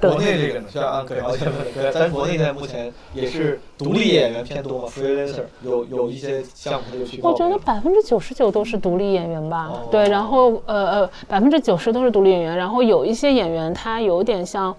[0.00, 7.20] 本、国内这个呢，像可了解问，咱国内在目前也是独立演员偏多嘛，freelancer 有有一些项目他就去。
[7.22, 14.74] 我觉得百分之九十九都是独立演员吧，对，然后呃呃，百分之九十都是独立演员，然后有一些演员他有点像。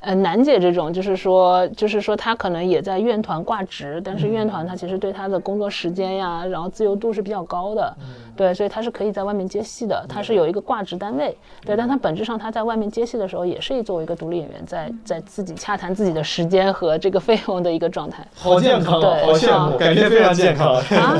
[0.00, 7.94] 呃，楠姐这种就是说，就是说她可能也在院团挂职，但是院团她其实对她的工作时间呀，然后自由度是比较高的，
[8.34, 11.36] 对，所以她是可以在外面接戏的，她是有一个挂职单位，
[11.66, 18.26] 对，但她本质上她在外面接戏的时候，也是作为一个独立演员，在在自己洽谈自己的时间和这个费用的一个状态。
[18.34, 20.76] 好健康，对好羡慕，感觉非常健康。
[20.76, 21.18] 啊，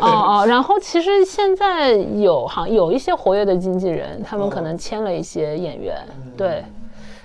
[0.00, 0.08] 哦
[0.42, 5.96] 哦，然后其实现在有行有一些活跃的经纪人，他们可能签了一些演员，
[6.36, 6.64] 对，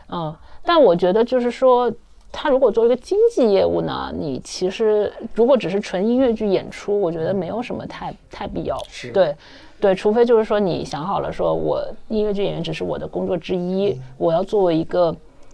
[0.09, 0.33] 嗯。
[0.63, 1.91] 但我觉得就是说，
[2.31, 8.77] 他如果做一个经济业务呢，你其实如果只是纯音乐剧演出，我觉得没有什么太太必要。
[9.13, 9.35] 对，
[9.79, 15.13] 对，除非就是说你想好了，说我音乐剧演员只是我的工作之一，我要作为一个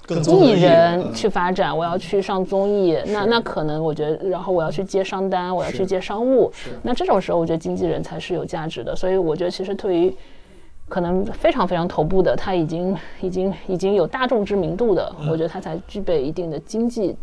[0.10, 1.14] 艺人嗯。
[1.14, 6.52] 去发展，我要去上综艺，那那可能我觉得，然后我要去接商单，我要去接商务，
[6.84, 8.96] 那这种时候我觉得经纪人才是有价值的。
[8.96, 10.14] 所以我觉得其实对于
[10.90, 17.16] 可能非常非常头部的，他已经已经已经有大众知名度的，我觉得他才具备一定的经济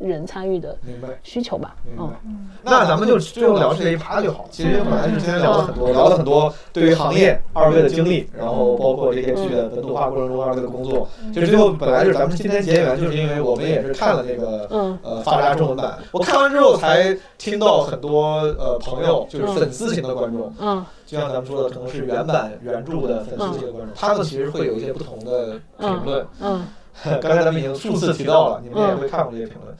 [0.00, 1.08] 人参与的明白。
[1.22, 1.76] 需求吧。
[1.84, 4.46] 明白嗯，那咱们就最后聊这一趴就好。
[4.50, 11.08] 其实本来是今天聊了很多，聊了很多对于行业二位的经历，然后包括这些剧的本土化过程中二位的工作。
[11.32, 26.26] 其实最后本来就是咱们今天结缘，就是因为我们也是看了那个嗯呃发扎中文版，我看完之后才听到很多呃朋友就是粉丝型的观众，嗯就像咱们说的，可能是原版原著的粉丝型的观众，他们其实会有一些不同的评论。
[26.40, 26.64] 嗯
[27.20, 29.76] 刚才咱们已经数次提到了，你们也会看过这些评论。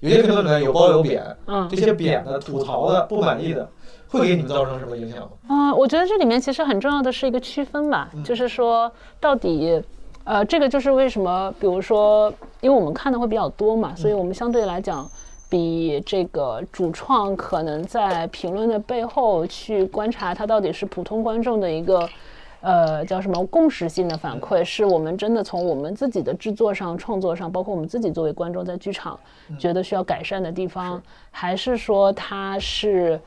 [0.00, 3.68] 有些评论里面有褒有贬，嗯这些贬的、吐槽的、不满意的，
[4.08, 5.30] 会给你们造成什么影响吗？
[5.48, 9.82] 啊、我觉得这里面其实很重要的是一个区分吧，就是说到底，
[10.24, 12.32] 呃，这个就是为什么，比如说，
[12.62, 15.06] 因为我们看的会比较多嘛，所以我们相对来讲，
[15.50, 22.08] 比这个主创可能在评论的背后去观察他到底是普通观众的一个。
[22.60, 29.18] 呃，叫什么共识性的反馈，是我们真的从我们自己的制作上、创作上，包括我们自己作为观众在剧场
[29.58, 33.20] 觉得需要改善的地方，还是说它是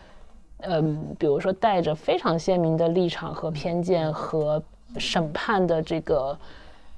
[0.59, 4.61] 嗯，比如说带着非常鲜明的立场和偏见和
[4.97, 6.37] 审判的这个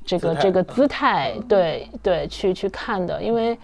[0.05, 3.57] 这个这个姿态，对对，去去看的，因为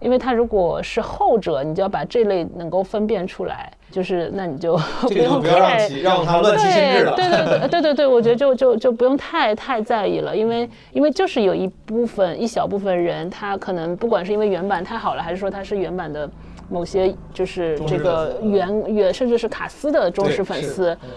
[0.00, 7.14] 因为他如果是后者，你就要把这类能够分辨出来，就是那你就不用太让他乱其心智了。
[7.16, 16.28] 对对对对对对对，我觉得就就就不用太太在意了，因为因为就是有一部分一小部分人，他可能不管是因为原版太好了，还是说他是原版的
[16.68, 21.10] 某些就是这个原原甚至是卡斯的忠实粉丝，嗯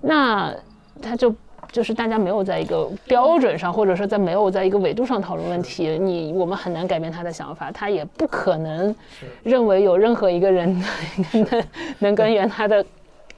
[0.00, 0.54] 那
[1.00, 1.34] 他就。
[1.72, 8.94] 就是大家没有在一个标准上，或者说在没有在一个维度上讨论问题，你我们很难改变他的想法，他也不可能
[9.42, 10.84] 认为有任何一个人
[11.32, 11.64] 能
[11.98, 12.84] 能跟原他的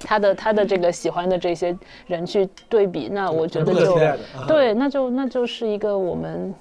[0.00, 1.74] 他的他的这个喜欢的这些
[2.08, 3.96] 人去对比，那我觉得就
[4.48, 6.52] 对，那就那就是一个我们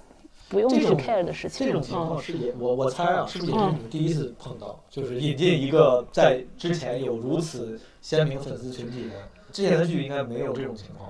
[0.49, 1.65] 不用去 care 的事情。
[1.65, 4.79] 这种情况嗯是也我我猜啊，是不是也是你们第一次碰到？
[4.91, 9.15] 就是引进一个在之前有如此鲜明粉丝群体的，
[9.51, 11.09] 之前的剧应该没有这种情况，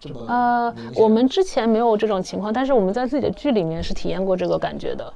[0.00, 5.12] 这么呃我们之前没有这种情况，但是我们在自己的剧里面是体验过这个感觉的。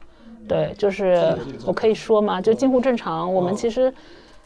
[0.47, 1.37] 对，就是
[1.67, 3.33] 我可以说嘛，就近乎正常。
[3.35, 3.93] 我们其实，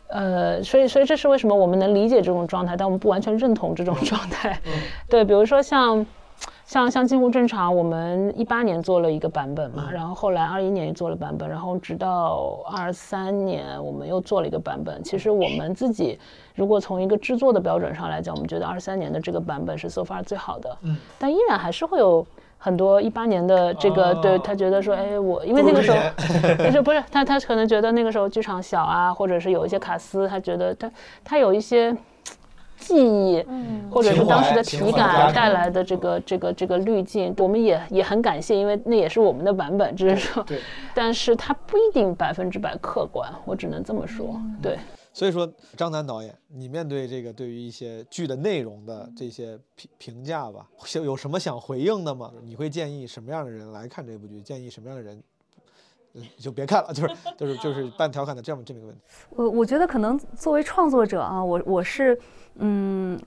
[0.07, 4.61] 呃，所以所以这是为什么我们能理解这种状态，但我们不完全认同这种状态。
[5.09, 6.07] 对，比如说像。
[6.69, 15.03] 像像近乎正常，我们一八年做了一个版本嘛，然后后来二一年也做了版本，然后直到二三年我们又做了一个版本。
[15.03, 16.19] 其实我们自己
[16.55, 22.27] 如果从一个制作的标准上来讲，我们觉得二三年的这个版本是 so far 最好的，嗯，但依然还是会有
[22.59, 24.21] 很多一八年的这个，哦。
[24.21, 25.97] 对他觉得说，哎，我因为那个时候
[26.55, 30.91] 不是不是他他可能觉得那个时候剧场小啊，或者是有一些卡司，他觉得他
[31.25, 31.97] 他有一些
[32.79, 33.45] 记忆，
[33.91, 40.61] 或者是当时的体感带来的这个这个这个滤镜，我们也也很感谢，因为那也是我们的版本，只是说对，
[40.95, 44.79] 但是它不一定百分之百客观，我只能这么说，对。
[45.11, 50.65] 所以说，张楠导演，你面对这个对于一些剧的内容的这些评评价吧，
[50.95, 52.31] 有有什么想回应的吗？
[52.45, 54.41] 你会建议什么样的人来看这部剧？
[54.41, 55.21] 建议什么样的人，
[56.15, 59.03] 嗯，就别看了， 就是就是就是半调侃的这么这么一个问题。
[59.31, 62.17] 我我觉得可能作为创作者啊，我我是
[62.59, 63.19] 嗯，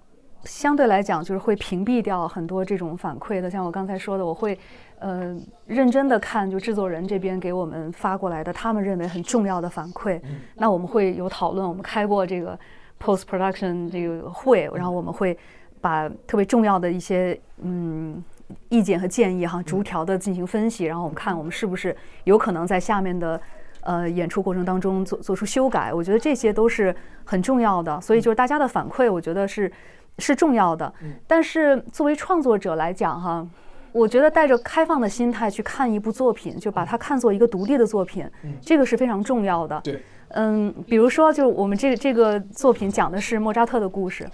[0.44, 3.50] 相对来讲就是会屏蔽掉很多这种反馈的。
[3.50, 4.58] 像我刚才说的，我会
[5.00, 5.36] 呃
[5.66, 10.22] 认真的看就制作人这边给我们发过来的他们认为很重要的反馈，
[10.56, 12.58] 那我们会有讨论，我们开过这个
[13.00, 15.38] post production 这个会，然后我们会
[15.80, 18.24] 把特别重要的一些嗯。
[18.68, 21.96] 意见和建议哈，逐条的进行分析，然后我们看我们是不是
[22.26, 23.40] 有可能在下面的
[23.82, 25.94] 呃演出过程当中做做出修改。
[25.94, 29.72] 我觉得这些都是很重要的，所以就是大家的反馈，我觉得是
[30.18, 30.94] 是重要的。
[31.28, 33.48] 但是作为创作者来讲哈，
[33.92, 38.30] 我觉得带着开放的心态去看一部作品，就把它看作一个独立的作品，
[38.62, 39.80] 这个是非常重要的。
[39.84, 44.28] 对，嗯，比如说，就我们这个这个作品讲的是莫扎特的故事。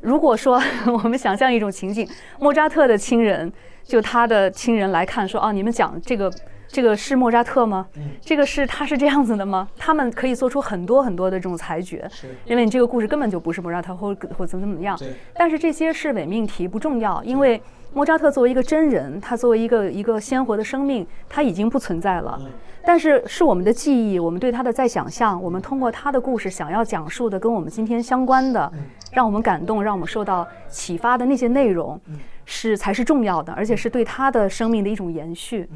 [0.00, 2.08] 如果说我们想象一种情景，
[2.38, 3.52] 莫扎特的亲人，
[3.82, 6.30] 就他的亲人来看说，哦，你们讲这个
[6.76, 7.86] 这个是莫扎特吗？
[8.20, 9.66] 这个是他是这样子的吗？
[9.78, 12.06] 他们可以做出很多很多的这种裁决，
[12.44, 14.94] 因为你这个故事根本就不是莫扎特或或怎么怎么样。
[15.34, 17.58] 但是这些是伪命题，不重要，因为
[17.94, 22.38] 莫扎特作为一个真人，他作为一个一个鲜活的生命，他已经不存在了。
[22.84, 28.70] 但是是我们的记忆，我们对他的再想象，我们通过他的故事想要讲述的跟我们今天相关的，
[29.12, 31.98] 让我们感动、让我们受到启发的那些内容，
[32.44, 35.66] 是才是重要的，而且是对他的生命的一种延续。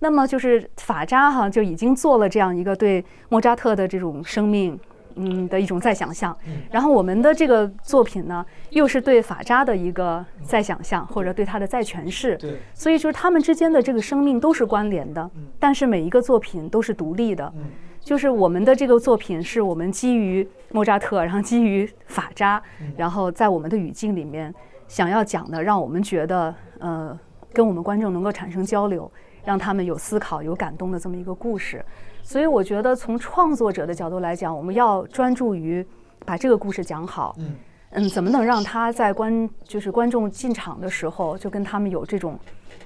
[0.00, 4.78] 那么就是法扎哈就已经做了这样一个对莫扎特的这种生命，
[5.16, 6.36] 嗯的一种再想象。
[6.70, 12.36] 然后我们的这个作品呢，又是对法扎的一个再想象，或者对他的再诠释。
[12.36, 17.52] 对，所以就是他们之间的这个生命都是关联的，但是每一个作品都是独立的。
[18.00, 22.62] 就是我们的这个作品是我们基于莫扎特，然后基于法扎，
[22.96, 24.54] 然后在我们的语境里面
[24.86, 27.18] 想要讲的，让我们觉得呃
[27.52, 29.10] 跟我们观众能够产生交流，
[29.48, 31.82] 让他们有思考、有感动的这么一个故事。
[32.22, 35.82] 所以我觉得从创作者的角度来讲，我们要专注于
[36.26, 37.34] 把这个故事讲好。
[37.92, 42.38] 嗯，怎么能让他在观就是观众进场的时候就跟他们有这种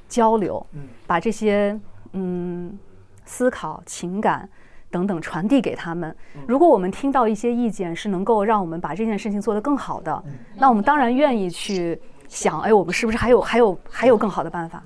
[0.09, 0.65] 交流，
[1.05, 1.77] 把这些
[2.13, 2.79] 嗯
[3.25, 4.49] 思考、情感。
[4.93, 6.15] 等等传递给他们。
[6.47, 10.23] 如果我们听到一些意见是能够让我们把这件事情做得更好的，
[10.55, 11.99] 那我们当然愿意去
[12.29, 14.83] 想，哎，我们是不是还有还有还有更好的办法？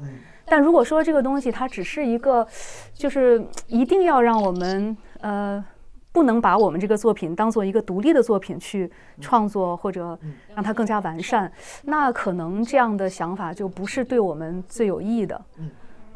[0.46, 2.46] 但如果说这个东西它只是一个，
[2.94, 5.64] 就是一定要让我们呃
[6.12, 8.90] 不能把我们这个作品当做一个独立的作品去
[9.20, 10.18] 创作或者
[10.54, 11.52] 让它更加完善，
[11.84, 15.44] 那可能这样的想法就不是对我们最有益的。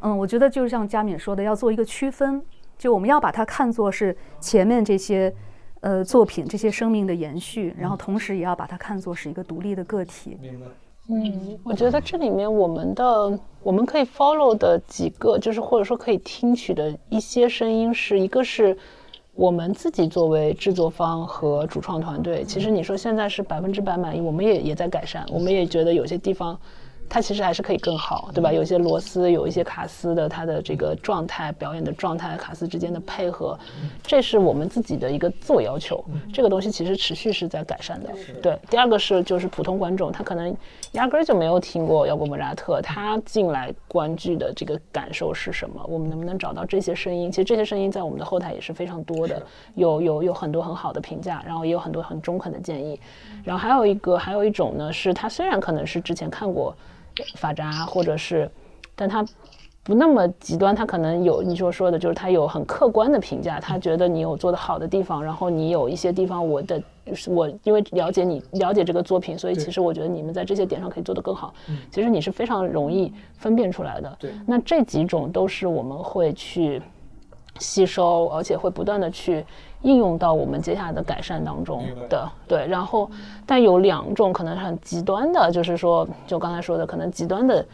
[0.03, 2.43] 嗯，我觉得就像佳敏说的，要做一个区分。
[2.79, 5.31] 就我们要把它看作是前面这些，
[5.81, 10.39] 呃，作品这些生命的延续，然后同时也要把它看作是一个独立的个体。
[10.41, 10.67] 明白。
[11.13, 18.77] 嗯，我觉得这里面我们的我们可以 follow 的几个，就是或者说可以听取的一些声音，是一个是
[19.35, 26.59] 我们自己作为制作方和主创团队，其实你说现在是百分之百满意，我们也也在改善，我们也觉得有些地方。
[27.11, 28.53] 它其实还是可以更好，对吧？
[28.53, 33.59] 有些螺丝，有一些卡斯的它的这个状态、表演的状态、卡斯之间的配合，
[34.01, 36.03] 这是我们自己的一个自我要求。
[36.33, 38.11] 这个东西其实持续是在改善的。
[38.41, 40.57] 对，第二个是就是普通观众，他可能
[40.93, 45.85] 压根儿就没有听过摇滚莫扎特，他进来观剧的这个感受是什么？
[45.89, 47.29] 我们能不能找到这些声音？
[47.29, 49.43] 其实这些声音在我们的后台也是非常多的，
[49.75, 53.01] 有有有很多很好的评价，然后也有很多很中肯的建议。
[53.43, 56.73] 然后还有一个，还有一种呢，是他虽然可能是之前看过。
[57.37, 58.51] 法扎，或者是，
[58.95, 59.25] 但他
[59.83, 66.83] 不那么极端，他可能有你所说的，就是他有很客观的评价，他觉得你有做的好的地方，然后你有一些地方，我的
[67.29, 71.55] 我因为了解你了解这个作品，所以其实我觉得你们在这些点上可以做得更好。
[71.91, 74.17] 其实你是非常容易分辨出来的。
[74.21, 76.81] 对，那这几种都是我们会去
[77.59, 79.45] 吸收，而且会不断的去。
[79.83, 83.11] 应用到我们接下来的改善当中的对，然后
[83.47, 87.65] 但有两种可能很极端的，就是说，就刚才说的，可能极端的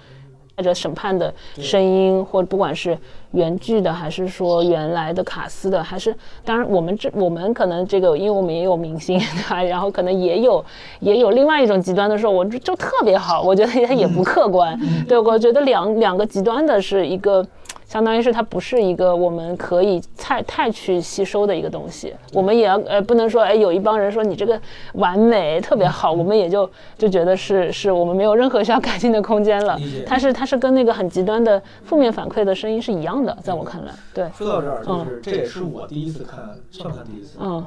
[0.55, 2.97] 带着审判的声音，或不管是
[3.33, 6.15] 原剧的，还是说原来的卡斯的，还是
[6.45, 10.65] 当然我们这我们可能这个，因为我们也有明星 对然后可能也有
[11.01, 14.79] 也有另外一种极端的时候，我就就特别好，我觉得也也不客观，
[15.09, 17.45] 对我觉得两两个极端的是一个。
[17.87, 24.61] 相当于是它不是一个我们可以太太去吸收的一个东西，我们也要呃不能说哎有一帮人说你这个
[24.95, 26.69] 完美特别好，我们也就
[26.99, 29.79] 就觉得是是我们没有任何需要改进的空间了。
[30.05, 34.29] 它是它是跟那个很极端的负面反馈的声音是一样的，在我看来，对。
[34.37, 37.39] 说到这儿，就是这也是我第一次看，算不算第一次？
[37.41, 37.65] 嗯，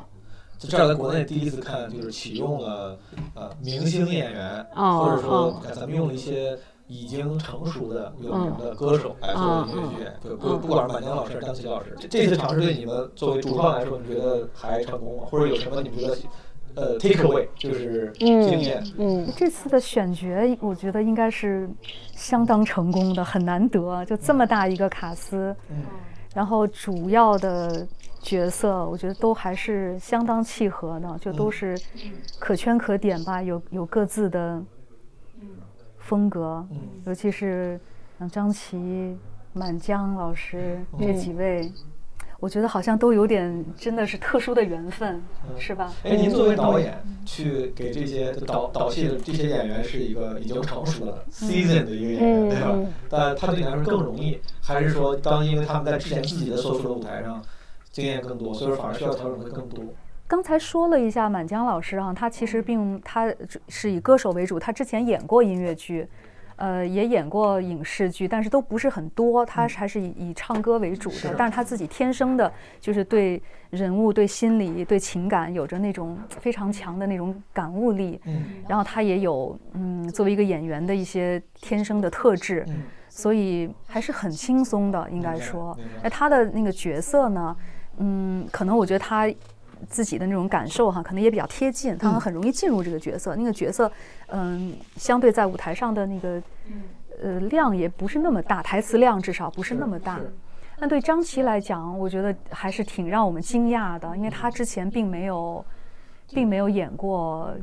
[0.57, 2.97] 就这在国内第一次看，就是启用了
[3.35, 6.57] 呃明星演员，或者说咱们用了一些。
[6.89, 15.23] 已经成熟的有名的歌手来做音乐剧，对不不管是满江老师、张琪老师，这这次尝试对你们作为主创来说，你觉得还成功吗？
[15.29, 16.17] 或者有什么你们觉得
[16.73, 18.83] 呃 take away 就是经验？
[18.97, 20.25] 嗯，这次的选角
[20.59, 21.69] 我觉得应该是
[22.13, 25.55] 相当成功的，很难得，就这么大一个卡司，
[26.33, 27.87] 然后主要的
[28.19, 31.79] 角色我觉得都还是相当契合的，就都是
[32.39, 34.59] 可圈可点吧，有有各自的。
[36.10, 36.65] 风格，
[37.06, 37.80] 尤其是
[38.18, 39.15] 像张琪、
[39.53, 41.72] 满江老师这几位，
[42.40, 45.22] 我觉得好像都有点真的是特殊的缘分，
[45.60, 45.94] 是吧？
[46.03, 52.76] 哎，您作为导演，去给这些导导戏的这些演员是一个已经成熟的 season 的一个演员，对吧？
[53.07, 57.40] 但他对你来说更容易，还是说当因为他们在之前自己的所处的舞台上
[57.91, 59.86] 经验更多，所以说反而需要调整会更多？
[60.30, 63.34] 刚才说了一下满江老师啊，他其实并他
[63.68, 66.07] 是以歌手为主，他之前演过音乐剧，
[66.57, 71.34] 呃，也演过影视剧，但是都不是很多，他还是以以唱歌为主的。
[71.35, 73.41] 但是他自己天生的就是对
[73.72, 78.22] 人物、对心理、对情感有着那种非常强的那种感悟力。
[78.26, 78.43] 嗯。
[78.68, 82.64] 然后他也有嗯，作为一个演员的一些天生的特质，
[83.10, 85.76] 所以还是很轻松的，应该说。
[86.03, 87.57] 哎，他的那个角色呢，
[87.97, 89.27] 嗯，可能我觉得他。
[89.88, 93.35] 自己的那种感受哈，可能也比较贴近，他很容易进入这个角色。
[93.35, 93.91] 那个角色，
[94.27, 96.41] 嗯，相对在舞台上的那个
[97.22, 100.19] 呃量也不是那么大，台词量至少不是那么大。
[100.81, 105.64] 那对张琪来讲，我觉得还是挺让我们惊讶的，因为他之前并没有，
[106.31, 107.53] 并没有演过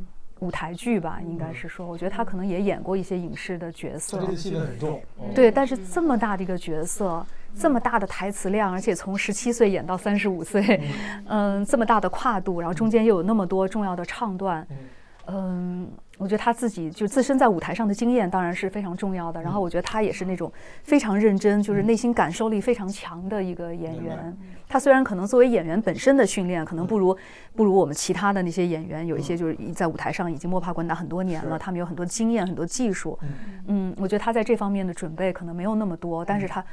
[0.41, 4.21] 舞台剧吧，应该是说，我觉得他可能也演过一些影视的角色。
[4.21, 5.03] 这个戏份很重。
[5.35, 7.27] 对，但是这么大的一个角色，
[7.59, 10.81] 这么大的台词量，而且从十七岁演到三十五岁，
[11.27, 14.67] 嗯，这么大的跨度，然后中间又有那么多重要的唱段，
[15.27, 15.89] 嗯。
[16.19, 19.43] 我觉得他自己就自身在舞台上的经验当然是非常重要的。
[19.43, 20.51] 然后我觉得他也是那种
[20.83, 24.35] 非常认真，就是内心感受力非常强的一个演员。
[24.67, 27.15] 他虽然可能作为演员本身的训练可能不如
[27.55, 33.19] 不如我们其他的那些演员，有一些就是在舞台上已经摸爬滚打很多年了，他们有很多经验、很多技术。
[33.67, 36.65] 嗯，我觉得他在这方面的准备可能没有那么多，但是他。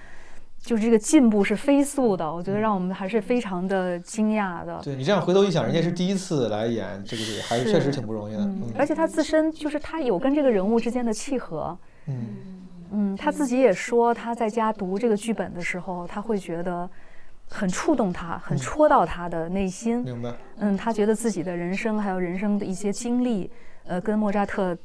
[0.64, 4.80] 就是这个进步是飞速的，我觉得让我们还是非常的惊讶的。
[4.82, 8.50] 对你这样回头一想，人家是第一次来演这个剧，还是确实挺不容易的。
[8.78, 11.78] 而且他自身就是他有跟这个人物之间的契合。
[12.08, 12.16] 嗯
[12.92, 16.90] 嗯，他自己也说他在家读这个剧本的时候，他会觉得
[17.50, 20.02] 很触动他，很戳到他的内心。
[20.04, 20.34] 明白。
[20.60, 23.52] 嗯，他觉得自己的人生还有人生的一些经历，
[23.86, 24.78] 呃，跟莫扎特，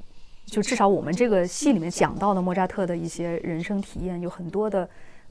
[0.45, 4.89] 就至少我们这个戏里面讲到的莫扎特的一些人生体验有很多的。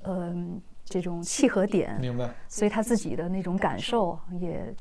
[0.08, 2.34] 嗯，这种契合点，明白。
[2.48, 4.74] 所以他自己的那种感受也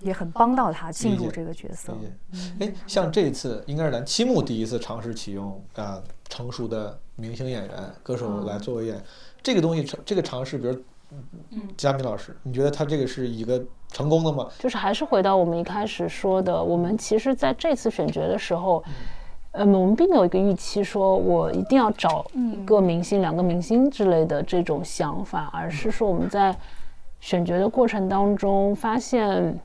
[0.00, 1.96] 也很帮到他进入这个角色。
[2.58, 9.00] 哎，像这次应该是咱七木第一次尝试启用啊成熟的明星演员、歌手来作为演
[9.42, 10.76] 这个东西，这个尝试，比如
[11.50, 14.48] 嗯佳敏老师，你觉得他这个是一个成功的吗？
[14.58, 18.82] 就是还是回到我们一开始说的，我们其实在这次选角的时候。
[18.86, 18.92] 嗯，
[19.54, 26.56] 我们并没有一个预期，说我一定要找一个明星、两个明星之类的这种想法，而是说我们在
[27.20, 29.58] 选角的过程当中发现，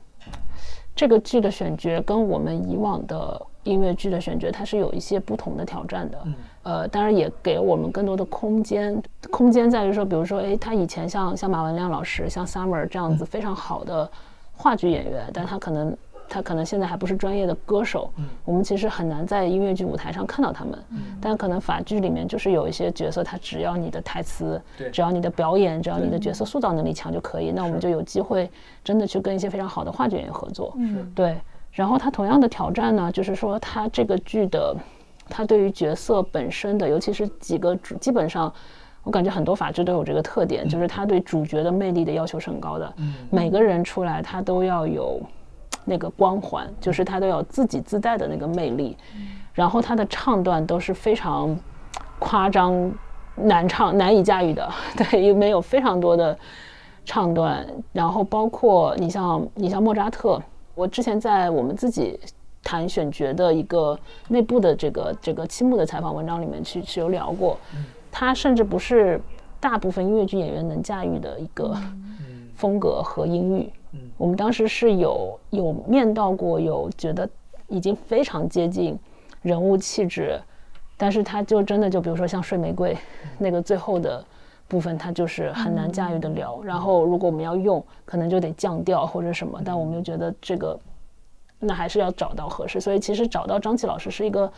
[0.94, 6.18] 这个剧的选角跟我们以往的音乐剧的选角它是有一些不同的挑战的。
[6.64, 9.02] 呃，当然也给我们更多的空间。
[9.30, 14.10] 空间在于说，比如说，哎，他以前像像马文亮老师、像 Summer 这样子非常好的
[14.54, 15.96] 话剧演员，但他可能。
[16.28, 18.10] 他可能现在还不是专业的歌手，
[18.44, 20.78] 我们其实很难在音乐剧舞台上看到他们。
[21.20, 24.60] 但可能法剧里面就是有一些角色，他只要你的台词，
[24.92, 27.50] 只要你的表演，只要你的角色塑造能力强就可以。
[27.50, 28.50] 那我们就有机会
[28.84, 30.76] 真的去跟一些非常好的话剧演员合作。
[31.14, 31.36] 对。
[31.72, 34.76] 然后他同样的挑战呢，就是说他这个剧的，
[35.28, 38.52] 他对于角色本身的，尤其是几个主，基本上
[39.04, 42.92] 我感觉很多法剧都有这个特点，就是他对主角的魅力的要求是很高的。
[43.30, 45.20] 每个人出来，他都要有。
[45.88, 48.96] 那个光环，就是他都有自己自带的那个魅力，
[49.54, 51.58] 然后他的唱段都是非常
[52.18, 52.92] 夸张、
[53.34, 54.70] 难唱、难以驾驭的。
[54.96, 56.38] 对，因为有非常多的
[57.04, 60.40] 唱段，然后包括你像你像莫扎特，
[60.74, 62.20] 我之前在我们自己
[62.62, 63.98] 谈选角的一个
[64.28, 67.56] 内部的这个这个期末的采访文章里面去去有聊过，
[68.12, 69.18] 他甚至不是
[69.58, 71.74] 大部分音乐剧演员能驾驭的一个
[72.54, 73.72] 风格和音域。
[74.16, 77.28] 我们当时是有有面到过，有觉得
[77.68, 78.98] 已经非常接近
[79.42, 80.40] 人物气质，
[80.96, 82.96] 但是他就真的就比如说像睡玫瑰
[83.38, 84.24] 那个最后的
[84.66, 86.60] 部分，他就是很难驾驭得了。
[86.62, 90.78] 然后如果我们要用，可能就得降调或者什么，但我们又觉得这个
[91.58, 94.52] 那还是要找到合适，所以其实找到张琪老师是一个。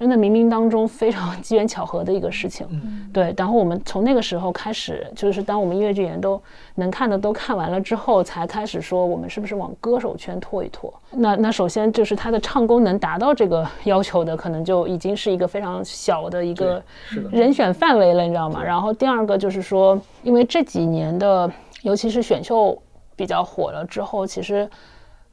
[0.00, 2.66] 真的冥冥当中非常机缘巧合的一个事情，
[3.12, 3.34] 对。
[3.36, 6.40] 然后我们从那个时候开始，就是当我们音乐剧演员都
[6.76, 10.90] 能看的都看完了之后，才开始说我们是不是往歌手圈拓一拓。
[11.10, 16.82] 那那首先就是他的唱功能达到这个要求的，可能就已经是一个非常小的一个
[17.30, 18.64] 人选范围了，你知道吗？
[18.64, 21.52] 然后第二个就是说，因为这几年的，
[21.82, 22.74] 尤其是选秀
[23.14, 24.66] 比较火了之后，其实。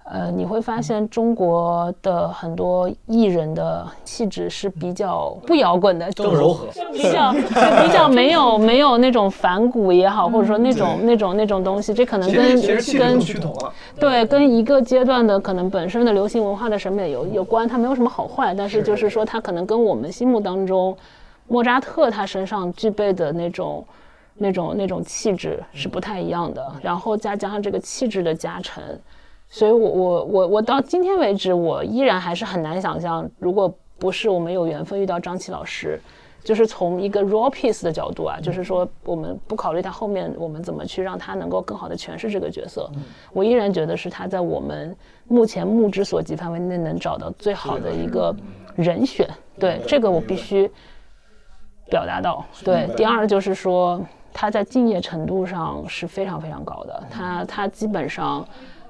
[0.10, 12.62] 呃，你会发现中国的很多艺人的气质是比较不摇滚的，更柔和，比较比较没有没有那种反骨也好，或者说那种那种那种东西，这可能跟
[12.98, 13.20] 跟
[14.00, 20.98] 对跟一个阶段的可能本身的流行文化的审美有有关，它没有什么好坏，但是就是说它可能跟我们心目当中
[21.50, 23.86] 莫扎特他身上具备的那种
[24.36, 28.82] 那种那种气质是不太一样的，然后再加上这个气质的加成。
[29.49, 35.99] 所以，我我我我到今天为止，我依然还是很难想象，如果不是我们有缘分遇到张琪老师，
[36.44, 42.91] 就是从一个 raw piece 的角度啊，就是说我们不考虑他后面我们怎么去让他能够更好的诠释这个角色，
[43.32, 44.95] 我依然觉得是他在我们
[45.28, 48.36] 目前目之所及范围内能找到最好的一个
[48.76, 49.28] 人选。
[49.57, 50.69] 对，这个我必须
[51.90, 52.45] 表达到。
[52.65, 53.99] 对，第二就是说
[54.34, 58.45] 他在敬业程度上是非常非常高的，他他基本上。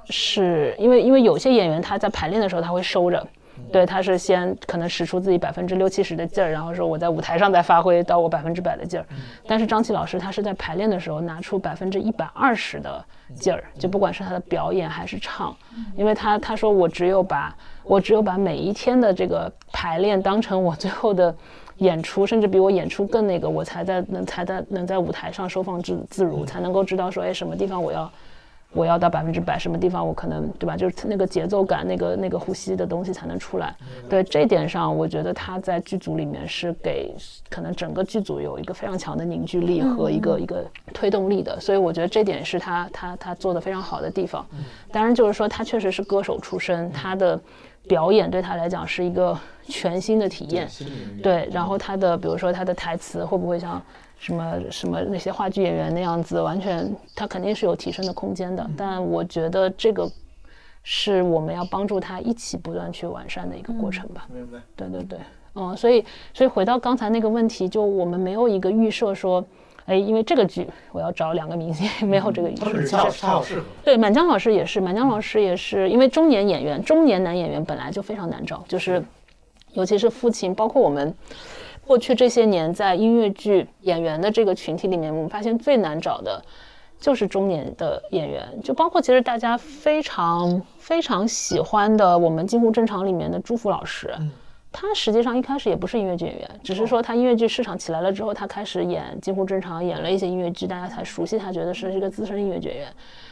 [0.09, 3.27] 是因为因为有些演员他在排练的时候他会收着，
[3.71, 9.05] 对，他是先可能使出自己百分之六七十的劲儿，然后说我在舞台上再发挥到我百分之百的劲儿。
[9.47, 13.03] 但是张琪老师他是在排练的时候拿出百分之一百二十的
[13.35, 15.55] 劲儿，就不管是他的表演还是唱，
[15.95, 17.53] 因为他他说我只有把
[17.83, 21.35] 我只有把每一天的这个排练当成我最后的
[21.79, 28.09] 演出，甚至比我演出更那个，我才在能才在能在舞台上收放自自如，才能够知道说，哎，什么地方我要。
[28.77, 30.77] 我要到百分之百，什么地方我可能对吧？
[30.77, 33.75] 就是那个节奏感，那个那个呼吸的东西才能出来。
[34.07, 37.11] 对这点上，我觉得他在剧组里面是给
[37.49, 40.63] 可能整个剧组有一个非常强的凝聚力和一个一个
[40.93, 41.59] 推动力的。
[41.59, 44.45] 所以我觉得这点是他他他做的非常好的地方。
[44.91, 47.39] 当然，就是说他确实是歌手出身，他的
[47.87, 49.35] 表演对他来讲是一个
[49.67, 50.69] 全新的体验。
[51.23, 53.81] 对，然后他的比如说他的台词会不会像？
[54.19, 58.67] 什么什么那些话剧演员那样子，完全他肯定是有提升的空间的。
[58.75, 60.09] 但我觉得这个
[60.83, 64.27] 是我们要帮助他一起不断去完善的一个过程吧。
[64.33, 64.57] 明白。
[64.75, 65.19] 对对对，
[65.53, 66.03] 嗯，所以
[66.33, 69.45] 所以回到刚才那个问题，就我们没有一个预设说，
[69.85, 72.97] 哎，因为这个剧我要找两个明星，没有这个预设。
[73.83, 79.03] 对，满江老师也是，满江老师也是，因为中年演员、中年男演员本来就非常难找，就是
[79.73, 81.13] 尤其是父亲，包括我们。
[81.87, 86.43] 过去这些年，在音乐剧演员的这个群体里面，我们发现最难找的，
[86.99, 88.45] 就是中年的演员。
[88.61, 94.13] 就包括其实大家非常非常喜欢的我们《近乎正常》里面的朱福老师，
[94.69, 102.87] 他实际上一开始也不是音乐剧演员，只是说他音乐剧市场起来了之后，他开始演《近乎正常》，演了一些音乐剧，大家才熟悉他，觉得是一个资深音乐剧演员。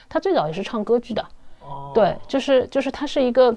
[0.07, 1.25] 他最早也是唱歌剧的，
[1.93, 3.53] 对，就是就是他是一个。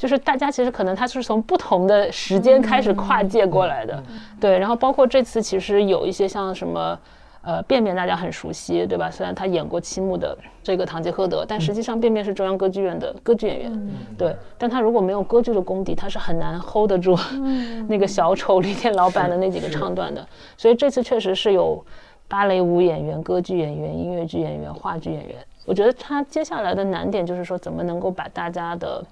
[0.00, 4.02] 就是大家其实可能他是从不同的时间开始跨界过来的，
[4.40, 4.58] 对。
[4.58, 6.98] 然后包括这次其实有一些像什么，
[7.42, 9.10] 呃，便便大家很熟悉，对吧？
[9.10, 14.34] 虽然他演过七幕的这个《堂吉诃德》，但实际上便便是中央歌剧院的歌剧演员，对。
[14.56, 17.14] 但他如果没有歌剧的功底，他是很难 hold 得住
[17.86, 20.26] 那个小丑旅店老板的那几个唱段的。
[20.56, 21.84] 所以这次确实是有
[22.26, 25.36] 芭蕾舞演员、歌剧演员、音乐剧演员、话剧演员。
[25.66, 29.04] 我觉得他接下来的难点就是说，怎么能够把大家的。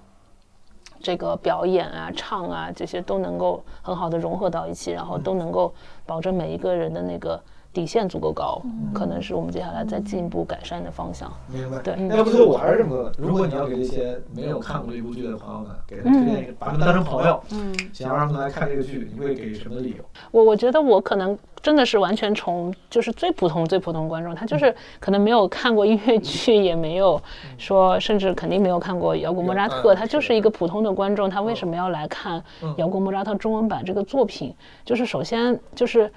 [1.01, 5.73] 这个表演啊、唱啊，这些都能够很好的融合到一起，然后都能够
[6.05, 7.41] 保证每一个人的那个。
[7.71, 8.59] 底线足够高，
[8.93, 11.31] 可能是我们接下来再进一步改善的方向。
[11.47, 11.77] 明白。
[11.79, 20.03] 对，要不就我还是这么问：如果你要给这些没有看过这部剧的朋友们，给他推荐一个，把他们当成朋友，嗯，想要让他们来看这个剧，你会给什么理由？
[20.31, 27.21] 我我觉得我可能真的是完全从就是最普通最普通观众，他就是可能没有看过音乐剧，也没有
[27.59, 32.43] 说，甚至肯定没有看过摇滚莫扎特，他就是一个普通的观众，他为什么要来看
[32.77, 34.55] 摇滚莫扎特中文版这个作品？
[34.83, 36.11] 就是首先就是。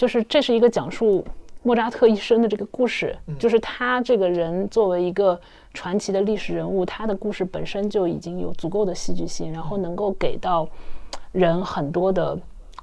[0.00, 1.22] 就是这是一个讲述
[1.62, 5.38] 莫扎特一生的这个故事，就是他这个人作为一个
[5.74, 10.66] 传奇的历史人物，他的故事本身就已经有足够的戏剧性，然后能够给到
[11.32, 12.34] 人很多的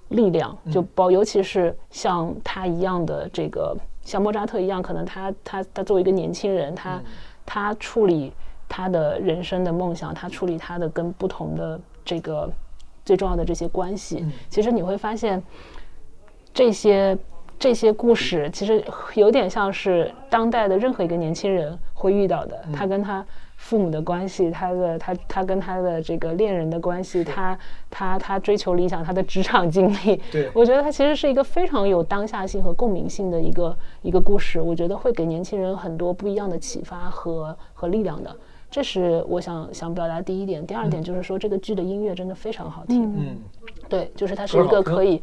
[0.10, 7.02] 力量，就包尤其是像他一样的这个像莫扎特一样，可能他他他作为一个年轻人，他
[7.48, 8.32] 他处理
[8.70, 12.48] 他的人生的梦想，他处理他的跟不同的这个
[13.04, 15.42] 最重要的这些关系，其实你会发现。
[16.58, 17.16] 这些
[17.60, 23.24] 这些故事其实有点像是当代的任何一个年轻人会遇到的，他跟他
[23.58, 27.56] 父母的关系，他的他他跟他的这个恋人的关系，他
[27.92, 30.20] 他他追求理想，他的职场经历。
[30.34, 38.36] 对，我觉得他其实是一个非常有当下性和共鸣性的一个一个故事，我觉得会给年轻人很多不一样的启发和和力量的。
[38.70, 40.66] 这是我想想表达第一点。
[40.66, 43.06] 第二点就是说，这个剧的音乐真的非常好听。
[43.16, 43.38] 嗯，
[43.88, 45.22] 对，就是它是一个可以。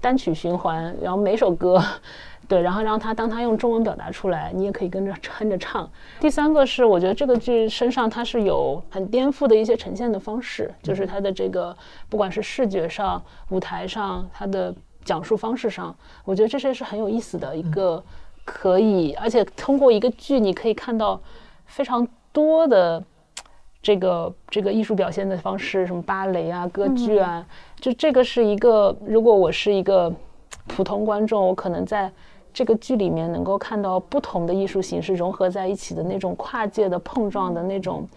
[0.00, 1.82] 单曲循环，然后每首歌，
[2.48, 5.90] 对，然后让他当他用中文表达出来，你也可以跟着哼着唱。
[6.20, 11.76] 第三个是，我觉得这个剧身上它是有很颠覆的一些呈现的方式，就是它的这个
[12.08, 13.20] 不管是视觉上、
[13.50, 14.74] 舞台上，它的
[15.04, 15.94] 讲述方式上，
[16.24, 18.02] 我觉得这些是很有意思的一个
[18.44, 21.20] 可以，而且通过一个剧，你可以看到
[21.66, 23.02] 非常多的。
[23.86, 27.46] 这个这个艺术表现的方式，什么芭蕾啊、歌剧啊，
[27.76, 28.92] 就这个是一个。
[29.06, 30.12] 如果我是一个
[30.66, 32.10] 普通观众，我可能在
[32.52, 38.08] 这个剧里面能够看到不同的艺术形式融合在一起的那种跨界的碰撞的那种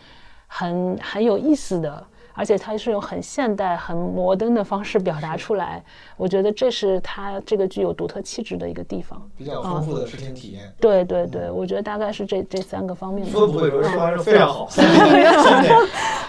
[0.47, 2.03] 很很有意思的。
[2.39, 5.83] 而且它是用很现代、很摩登的方式表达出来，
[6.15, 10.73] 我觉得这是它这个具有独特气质的一个地方，比较丰富的视听体验。
[10.79, 13.27] 对对对，我觉得大概是这这三个方面。
[13.27, 14.69] 说不会说，说非常好。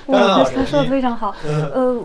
[0.06, 1.32] 我觉得说的非常好。
[1.46, 2.04] 呃，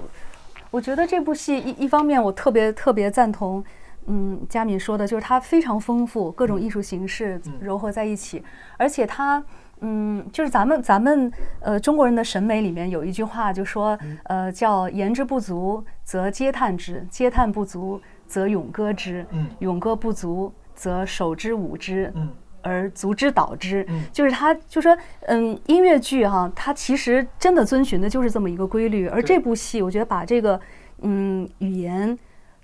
[0.69, 3.63] 我觉得这部戏一一方面我特别特别赞同，
[4.05, 8.43] 嗯，佳敏说的就是它非常丰富，各种艺术形式糅合在一起，
[8.77, 9.43] 而且它。
[9.87, 19.47] 嗯，就是咱们咱们呃中国人的审美里面有一句话，就说呃叫言之不足则嗟叹之，嗟叹不足则咏歌之，嗯。
[19.59, 22.29] 咏歌不足则手之舞之，嗯。
[22.63, 23.85] 而足之蹈之。
[23.87, 24.01] 嗯。
[24.11, 24.97] 就是他就说
[25.27, 30.59] 嗯音乐剧哈，它其实真的遵循的就是这么一个规律，而这部戏我觉得把这个
[31.01, 32.17] 嗯语言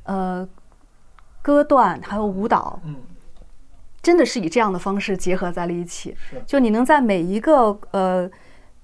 [0.03, 0.47] 呃
[1.43, 2.79] 歌段还有舞蹈。
[2.83, 2.95] 嗯，
[4.01, 6.15] 真的是以这样的方式结合在了一起，
[6.45, 8.29] 就你能在每一个呃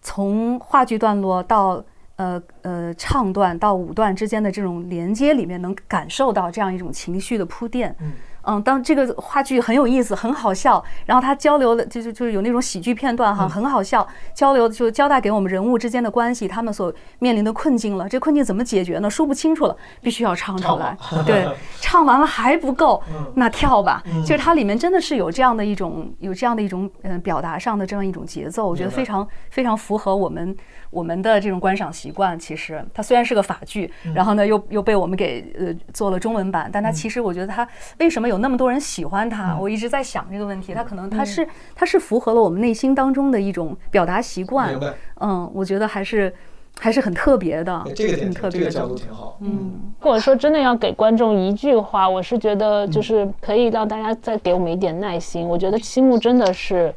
[0.01, 1.83] 从话剧段落到
[2.17, 7.95] 呃呃唱段到舞段之间的这种连接里面，能感受到这样一种情绪的铺垫。
[7.99, 8.13] 嗯
[8.47, 18.07] 嗯，当这个话剧很有意思，很好笑，然后他交流的就是就是有那种喜剧片段哈，嗯很好笑，交流就交代给我们人物之间的关系，他们所面临的困境了。
[18.07, 19.09] 这困境怎么解决呢？
[19.09, 20.97] 说不清楚了，必须要唱出来。
[21.25, 21.45] 对，
[21.81, 24.01] 唱完了还不够，嗯那跳吧。
[24.05, 30.55] 嗯就是它里面真的是有这样的一种有这样的一种嗯、呃表达上的这样一种节奏，我觉得非常非常符合我们
[30.89, 32.37] 我们的这种观赏习惯。
[32.37, 37.67] 其实它虽然是个法剧，嗯然后呢又又被我们给呃做了中文版，但它其实我觉得它
[37.99, 40.73] 为什么有那么多人喜欢它，嗯我一直在想这个问题。
[40.73, 44.73] 它可能它是它是符合了我们内心当中的一种表达习惯。
[45.19, 46.33] 嗯，我觉得还是
[46.79, 48.87] 还是很特别的哎，这个挺这个角特别的。
[48.87, 49.37] 度挺好。
[49.41, 55.47] 嗯，或者说真的要给观众一句话，我是觉得就是可以让大家再给我们一点耐心。
[55.47, 56.93] 我觉得七木真的是。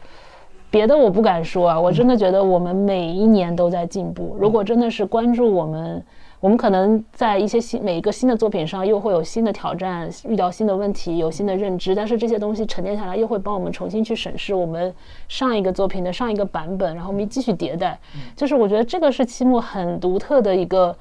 [0.70, 4.36] 别的我不敢说啊，我真的觉得我们每一年都在进步。
[4.38, 6.02] 如果真的是关注我们，
[6.40, 11.94] 我们可能在一些新每一个新的作品上又会有新的挑战，遇到新的问题，有新的认知。
[11.94, 14.92] 但是这些东西沉淀下来，又会帮我们重新去审视我们
[15.28, 17.98] 上一个作品的上一个版本，然后我们继续迭代。
[18.34, 20.96] 就是我觉得这个是七木很独特的一个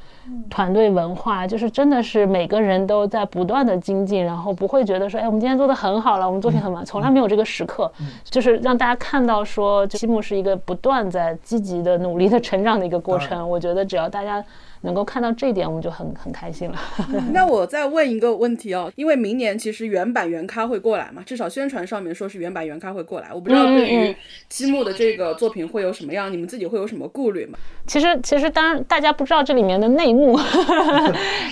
[0.50, 7.90] 团队文化，就是真的是每个人都在不断的精进，然后不会觉得说，哎，我们今天做的很好了，我们作品很完，从来没有这个时刻，
[8.26, 13.50] 就是让大家看到说，七木是一个不断在积极的努力的成长的一个过程。
[13.50, 14.44] 我觉得只要大家
[14.82, 16.78] 能够看到这一点，我们就很很开心了。
[17.34, 24.16] 那我再问一个问题哦，因为明年其实原版原咖会过来嘛，至少宣传上面说是原版原咖会过来，我不知道嗯对于嗯
[24.48, 27.58] 积木的这个作品会有什么样，你们自己会有什么顾虑吗？
[27.88, 30.40] 其实，其实当然大家不知道这里面的内幕，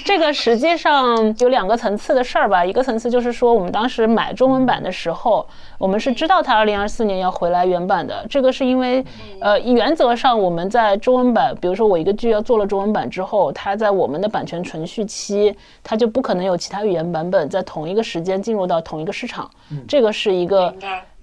[0.05, 2.63] 这个实际上有两个层次的事儿吧。
[2.63, 5.47] 一个层次就是说，我们当时买中文版的时候，
[5.79, 8.25] 我们是知道它二零二四年要回来原版的。
[8.29, 9.03] 这个是因为，
[9.41, 19.49] 呃，原则上我们在中文版，比如说我一个剧要做了中文版之后，它在我们的版权存续期，它就不可能有其他语言版本在同一个时间进入到同一个市场。
[19.87, 20.71] 这个是一个。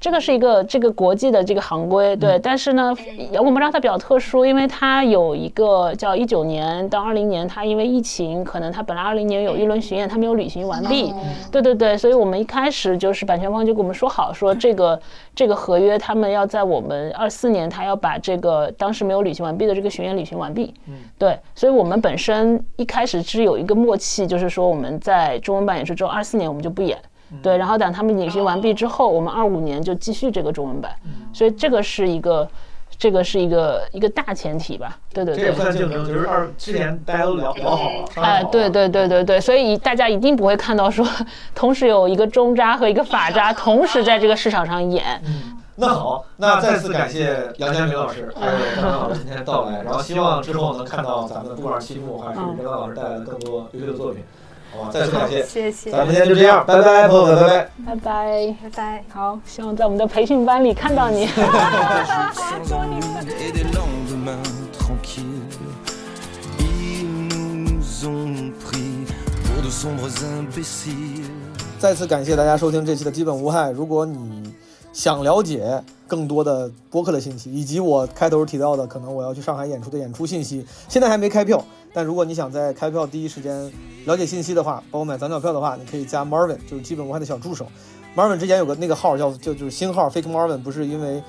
[0.00, 2.38] 这个是一个这个国际的这个行规，对。
[2.40, 2.94] 但是呢，
[3.38, 11.10] 我们让它比较特殊，因为它有一个叫一九年到二零年，它因为疫情，可能它本来二零年有一轮巡演，它没有履行完毕。
[11.50, 15.00] 对对对，所以我们一开始就是版权方就跟我们说好，说这个
[15.34, 20.74] 这个合约他们要在我们二四年，他要把这个当时没有履行完毕的这个巡演履行完毕。
[21.16, 26.98] 对，所以我们本身一开始是有一个默契，就是说我们在中文版演出之后，二四年我们就不演。
[27.42, 30.92] 对，然后等他们演习完毕之后，我们二五年就继续这个中文版，
[31.32, 32.48] 所以这个是一个，
[32.98, 34.98] 这个是一个一个大前提吧。
[35.12, 35.44] 对对对。
[35.44, 35.62] 这也不。
[35.62, 41.06] 算竞争，就是二之前大家都聊聊好了，哎，好了对对对对对，所以大家一定不会看到说，
[41.54, 45.20] 同时有一个中扎和一个法扎同时在这个市场上演。
[45.76, 48.32] 那好，那再次感谢杨佳明老师。
[48.38, 54.22] 还有张老师今天的到来，然后希望之后能看到咱们不管是期末还是任老师带来的更多优秀的作品，
[54.76, 54.90] 好吧？
[54.92, 57.70] 再次感谢，谢谢，咱们今天就这样，拜拜，朋友们，拜拜。
[57.86, 59.04] 拜拜，拜拜。
[59.12, 61.28] 好，希望在我们的培训班里看到你。
[71.78, 73.70] 再次感谢大家收听这期的基本无害。
[73.70, 74.54] 如果你
[74.92, 81.62] 想了解更多的播客的信息，以及我开头提到的可能我要去上海演出的演出信息，现在还没开票。
[81.94, 83.72] 但如果你想在开票第一时间
[84.04, 87.66] 了解信息的话，包括买早鸟票的话，你可以加 Marvin，就是基本无害的小助手。
[88.16, 91.22] Marvin 之前有个那个号叫就就是新号 Fake Marvin，不是因为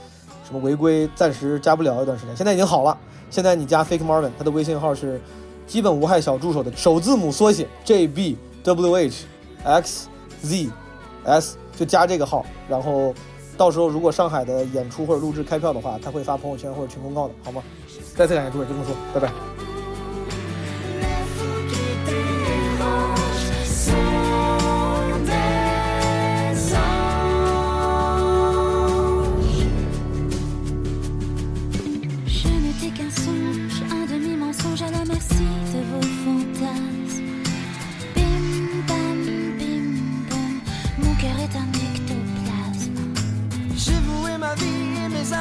[0.43, 2.97] 什么违规暂时加不了一段时间，现在已经好了。
[3.29, 5.21] 现在你加 Fake Marvin，他的微信号是
[5.67, 9.25] 基本无害小助手的首字母缩写 J B W H
[9.63, 10.07] X
[10.41, 10.69] Z
[11.25, 13.13] S，就加这个号，然后
[13.57, 17.61] 到时候如果上海的演出或者录制开票的话，他会发朋友圈或者群公告的，好吗？
[18.15, 19.74] 再次感谢诸位，就这么说，拜拜。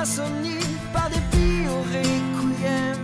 [0.05, 0.59] façonné
[0.93, 3.01] par des pires requiem.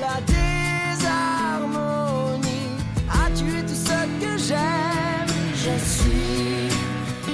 [0.00, 2.70] La désharmonie
[3.10, 5.34] a tué tout ce que j'aime.
[5.64, 6.68] Je suis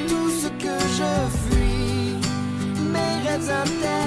[0.09, 1.13] tout ce que je
[1.43, 2.15] fuis,
[2.93, 4.00] mes rêves internes.